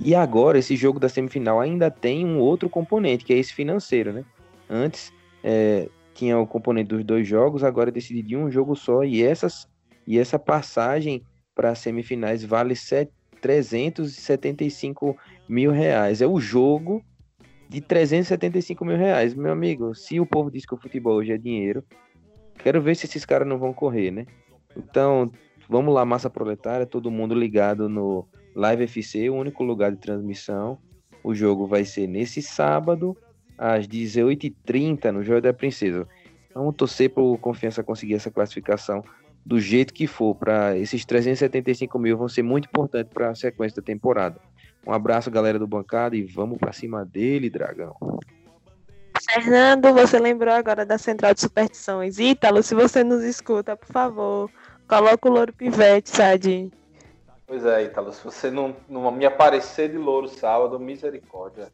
E 0.00 0.14
agora, 0.14 0.58
esse 0.58 0.76
jogo 0.76 1.00
da 1.00 1.08
semifinal 1.08 1.60
ainda 1.60 1.90
tem 1.90 2.24
um 2.24 2.38
outro 2.38 2.68
componente, 2.68 3.24
que 3.24 3.32
é 3.32 3.38
esse 3.38 3.52
financeiro, 3.52 4.12
né? 4.12 4.24
Antes, 4.70 5.12
é, 5.42 5.88
tinha 6.14 6.38
o 6.38 6.46
componente 6.46 6.88
dos 6.88 7.04
dois 7.04 7.26
jogos, 7.26 7.64
agora 7.64 7.90
decidi 7.90 8.22
de 8.22 8.36
um 8.36 8.50
jogo 8.50 8.76
só, 8.76 9.02
e, 9.04 9.22
essas, 9.22 9.68
e 10.06 10.18
essa 10.18 10.38
passagem 10.38 11.22
para 11.54 11.70
as 11.70 11.80
semifinais 11.80 12.44
vale 12.44 12.76
set, 12.76 13.10
375 13.40 15.16
mil 15.48 15.70
reais. 15.70 16.20
É 16.20 16.26
o 16.26 16.40
jogo 16.40 17.04
de 17.68 17.80
375 17.80 18.84
mil 18.84 18.96
reais. 18.96 19.34
Meu 19.34 19.52
amigo, 19.52 19.94
se 19.94 20.18
o 20.20 20.26
povo 20.26 20.50
diz 20.50 20.64
que 20.64 20.74
o 20.74 20.78
futebol 20.78 21.14
hoje 21.14 21.32
é 21.32 21.38
dinheiro, 21.38 21.84
quero 22.58 22.80
ver 22.80 22.96
se 22.96 23.06
esses 23.06 23.24
caras 23.24 23.46
não 23.46 23.58
vão 23.58 23.72
correr, 23.72 24.10
né? 24.10 24.26
Então, 24.76 25.30
vamos 25.68 25.94
lá, 25.94 26.04
massa 26.04 26.30
proletária, 26.30 26.86
todo 26.86 27.10
mundo 27.10 27.34
ligado 27.34 27.88
no 27.88 28.26
Live 28.54 28.84
FC, 28.84 29.28
o 29.30 29.34
único 29.34 29.62
lugar 29.62 29.92
de 29.92 29.98
transmissão. 29.98 30.78
O 31.22 31.34
jogo 31.34 31.66
vai 31.66 31.84
ser 31.84 32.06
nesse 32.06 32.40
sábado, 32.40 33.16
às 33.56 33.86
18h30, 33.86 35.10
no 35.10 35.22
Joio 35.22 35.42
da 35.42 35.52
Princesa. 35.52 36.06
Vamos 36.54 36.74
torcer 36.74 37.10
para 37.10 37.22
o 37.22 37.36
Confiança 37.36 37.82
conseguir 37.82 38.14
essa 38.14 38.30
classificação 38.30 39.02
do 39.44 39.60
jeito 39.60 39.92
que 39.92 40.06
for. 40.06 40.34
Para 40.34 40.76
esses 40.76 41.04
375 41.04 41.98
mil 41.98 42.16
vão 42.16 42.28
ser 42.28 42.42
muito 42.42 42.66
importantes 42.66 43.12
para 43.12 43.30
a 43.30 43.34
sequência 43.34 43.80
da 43.80 43.84
temporada. 43.84 44.40
Um 44.86 44.92
abraço, 44.92 45.30
galera 45.30 45.58
do 45.58 45.66
bancada, 45.66 46.16
e 46.16 46.22
vamos 46.22 46.58
para 46.58 46.72
cima 46.72 47.04
dele, 47.04 47.50
Dragão. 47.50 47.94
Fernando, 49.30 49.92
você 49.92 50.18
lembrou 50.18 50.54
agora 50.54 50.86
da 50.86 50.96
Central 50.96 51.34
de 51.34 51.40
Superstições. 51.40 52.18
Ítalo, 52.18 52.62
se 52.62 52.74
você 52.74 53.04
nos 53.04 53.22
escuta, 53.22 53.76
por 53.76 53.88
favor, 53.88 54.50
coloca 54.88 55.28
o 55.28 55.32
louro 55.32 55.52
pivete, 55.52 56.08
Sadinho. 56.10 56.72
Pois 57.46 57.64
é, 57.64 57.84
Ítalo, 57.84 58.12
se 58.12 58.24
você 58.24 58.50
não, 58.50 58.76
não 58.88 59.10
me 59.10 59.24
aparecer 59.24 59.90
de 59.90 59.96
louro 59.96 60.28
sábado, 60.28 60.78
misericórdia. 60.78 61.72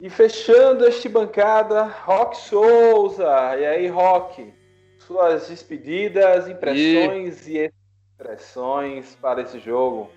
E 0.00 0.10
fechando 0.10 0.86
este 0.86 1.08
bancada, 1.08 1.84
Rock 2.04 2.36
Souza. 2.36 3.56
E 3.58 3.64
aí, 3.64 3.88
Rock, 3.88 4.52
suas 4.98 5.48
despedidas, 5.48 6.48
impressões 6.48 7.48
e, 7.48 7.58
e 7.58 7.70
expressões 8.12 9.16
para 9.20 9.42
esse 9.42 9.58
jogo. 9.58 10.10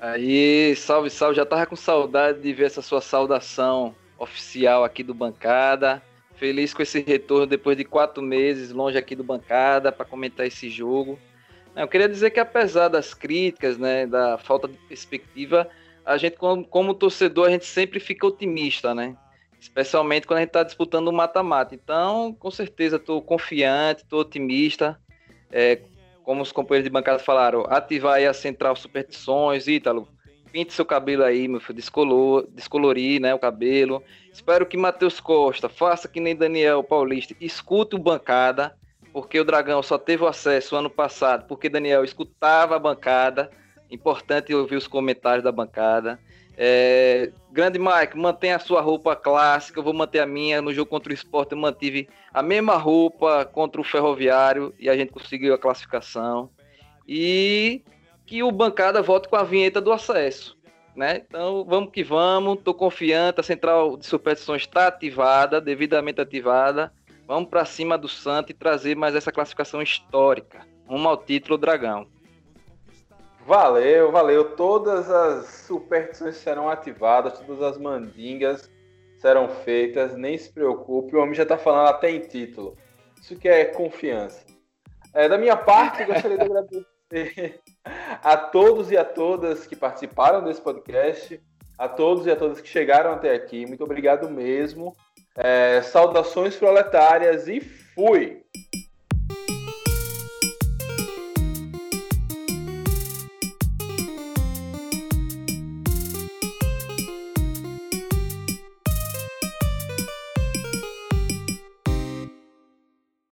Aí, 0.00 0.74
salve, 0.76 1.10
salve. 1.10 1.36
Já 1.36 1.44
tava 1.44 1.66
com 1.66 1.76
saudade 1.76 2.40
de 2.40 2.52
ver 2.52 2.66
essa 2.66 2.80
sua 2.80 3.00
saudação 3.00 3.94
oficial 4.18 4.84
aqui 4.84 5.02
do 5.02 5.14
Bancada. 5.14 6.02
Feliz 6.36 6.72
com 6.72 6.82
esse 6.82 7.00
retorno 7.00 7.46
depois 7.46 7.76
de 7.76 7.84
quatro 7.84 8.22
meses 8.22 8.70
longe 8.70 8.96
aqui 8.96 9.16
do 9.16 9.24
Bancada 9.24 9.90
para 9.90 10.06
comentar 10.06 10.46
esse 10.46 10.70
jogo. 10.70 11.18
Eu 11.78 11.86
queria 11.86 12.08
dizer 12.08 12.30
que 12.30 12.40
apesar 12.40 12.88
das 12.88 13.14
críticas, 13.14 13.78
né, 13.78 14.04
da 14.04 14.36
falta 14.36 14.66
de 14.66 14.76
perspectiva, 14.76 15.68
a 16.04 16.16
gente 16.16 16.36
como, 16.36 16.64
como 16.64 16.92
torcedor 16.92 17.46
a 17.46 17.50
gente 17.50 17.66
sempre 17.66 18.00
fica 18.00 18.26
otimista, 18.26 18.94
né? 18.94 19.16
Especialmente 19.60 20.26
quando 20.26 20.38
a 20.38 20.40
gente 20.40 20.50
está 20.50 20.64
disputando 20.64 21.08
um 21.08 21.12
mata-mata. 21.12 21.74
Então, 21.74 22.32
com 22.32 22.50
certeza, 22.50 22.96
estou 22.96 23.22
confiante, 23.22 24.02
estou 24.02 24.20
otimista. 24.20 24.98
É, 25.52 25.80
como 26.24 26.42
os 26.42 26.52
companheiros 26.52 26.84
de 26.84 26.92
bancada 26.92 27.20
falaram, 27.20 27.64
ativar 27.68 28.16
aí 28.16 28.26
a 28.26 28.34
central 28.34 28.74
superstições, 28.76 29.66
Ítalo, 29.66 30.08
pinte 30.52 30.72
seu 30.72 30.84
cabelo 30.84 31.24
aí, 31.24 31.46
meu 31.46 31.60
filho, 31.60 31.74
descolor, 31.74 32.46
descolorir, 32.50 33.20
né, 33.20 33.34
o 33.34 33.38
cabelo. 33.38 34.02
Espero 34.32 34.66
que 34.66 34.76
Matheus 34.76 35.20
Costa 35.20 35.68
faça 35.68 36.08
que 36.08 36.20
nem 36.20 36.36
Daniel 36.36 36.82
Paulista, 36.82 37.34
escute 37.40 37.96
o 37.96 37.98
bancada, 37.98 38.76
porque 39.18 39.40
o 39.40 39.44
Dragão 39.44 39.82
só 39.82 39.98
teve 39.98 40.22
o 40.22 40.28
acesso 40.28 40.76
ano 40.76 40.88
passado, 40.88 41.44
porque 41.48 41.68
Daniel 41.68 42.04
escutava 42.04 42.76
a 42.76 42.78
bancada. 42.78 43.50
Importante 43.90 44.54
ouvir 44.54 44.76
os 44.76 44.86
comentários 44.86 45.42
da 45.42 45.50
bancada. 45.50 46.20
É, 46.56 47.32
grande 47.50 47.80
Mike, 47.80 48.16
mantenha 48.16 48.54
a 48.54 48.60
sua 48.60 48.80
roupa 48.80 49.16
clássica, 49.16 49.80
eu 49.80 49.82
vou 49.82 49.92
manter 49.92 50.20
a 50.20 50.26
minha. 50.26 50.62
No 50.62 50.72
jogo 50.72 50.88
contra 50.88 51.10
o 51.10 51.14
esporte 51.14 51.50
eu 51.50 51.58
mantive 51.58 52.08
a 52.32 52.44
mesma 52.44 52.76
roupa 52.76 53.44
contra 53.44 53.80
o 53.80 53.84
Ferroviário 53.84 54.72
e 54.78 54.88
a 54.88 54.96
gente 54.96 55.10
conseguiu 55.10 55.52
a 55.52 55.58
classificação. 55.58 56.48
E 57.04 57.82
que 58.24 58.44
o 58.44 58.52
bancada 58.52 59.02
volte 59.02 59.28
com 59.28 59.34
a 59.34 59.42
vinheta 59.42 59.80
do 59.80 59.90
acesso. 59.90 60.56
Né? 60.94 61.24
Então 61.26 61.64
vamos 61.64 61.90
que 61.90 62.04
vamos, 62.04 62.58
estou 62.58 62.72
confiante, 62.72 63.40
a 63.40 63.42
central 63.42 63.96
de 63.96 64.06
superstições 64.06 64.62
está 64.62 64.86
ativada, 64.86 65.60
devidamente 65.60 66.20
ativada. 66.20 66.92
Vamos 67.28 67.50
para 67.50 67.66
cima 67.66 67.98
do 67.98 68.08
Santo 68.08 68.52
e 68.52 68.54
trazer 68.54 68.96
mais 68.96 69.14
essa 69.14 69.30
classificação 69.30 69.82
histórica. 69.82 70.66
Rumo 70.88 71.10
ao 71.10 71.16
título 71.18 71.58
Dragão. 71.58 72.06
Valeu, 73.44 74.10
valeu. 74.10 74.56
Todas 74.56 75.10
as 75.10 75.44
superstições 75.66 76.36
serão 76.36 76.70
ativadas, 76.70 77.38
todas 77.38 77.60
as 77.60 77.76
mandingas 77.76 78.70
serão 79.18 79.46
feitas. 79.46 80.16
Nem 80.16 80.38
se 80.38 80.50
preocupe, 80.50 81.14
o 81.14 81.20
homem 81.20 81.34
já 81.34 81.42
está 81.42 81.58
falando 81.58 81.88
até 81.88 82.10
em 82.10 82.20
título. 82.20 82.78
Isso 83.20 83.36
que 83.36 83.46
é 83.46 83.66
confiança. 83.66 84.46
É, 85.12 85.28
da 85.28 85.36
minha 85.36 85.56
parte, 85.56 86.06
gostaria 86.06 86.38
de 86.38 86.44
agradecer 87.12 87.60
a 88.22 88.38
todos 88.38 88.90
e 88.90 88.96
a 88.96 89.04
todas 89.04 89.66
que 89.66 89.76
participaram 89.76 90.42
desse 90.42 90.62
podcast, 90.62 91.38
a 91.76 91.88
todos 91.90 92.24
e 92.24 92.30
a 92.30 92.36
todas 92.36 92.58
que 92.58 92.68
chegaram 92.68 93.12
até 93.12 93.34
aqui. 93.34 93.66
Muito 93.66 93.84
obrigado 93.84 94.30
mesmo. 94.30 94.96
É, 95.40 95.80
saudações 95.82 96.56
proletárias 96.56 97.46
e 97.46 97.60
fui! 97.60 98.42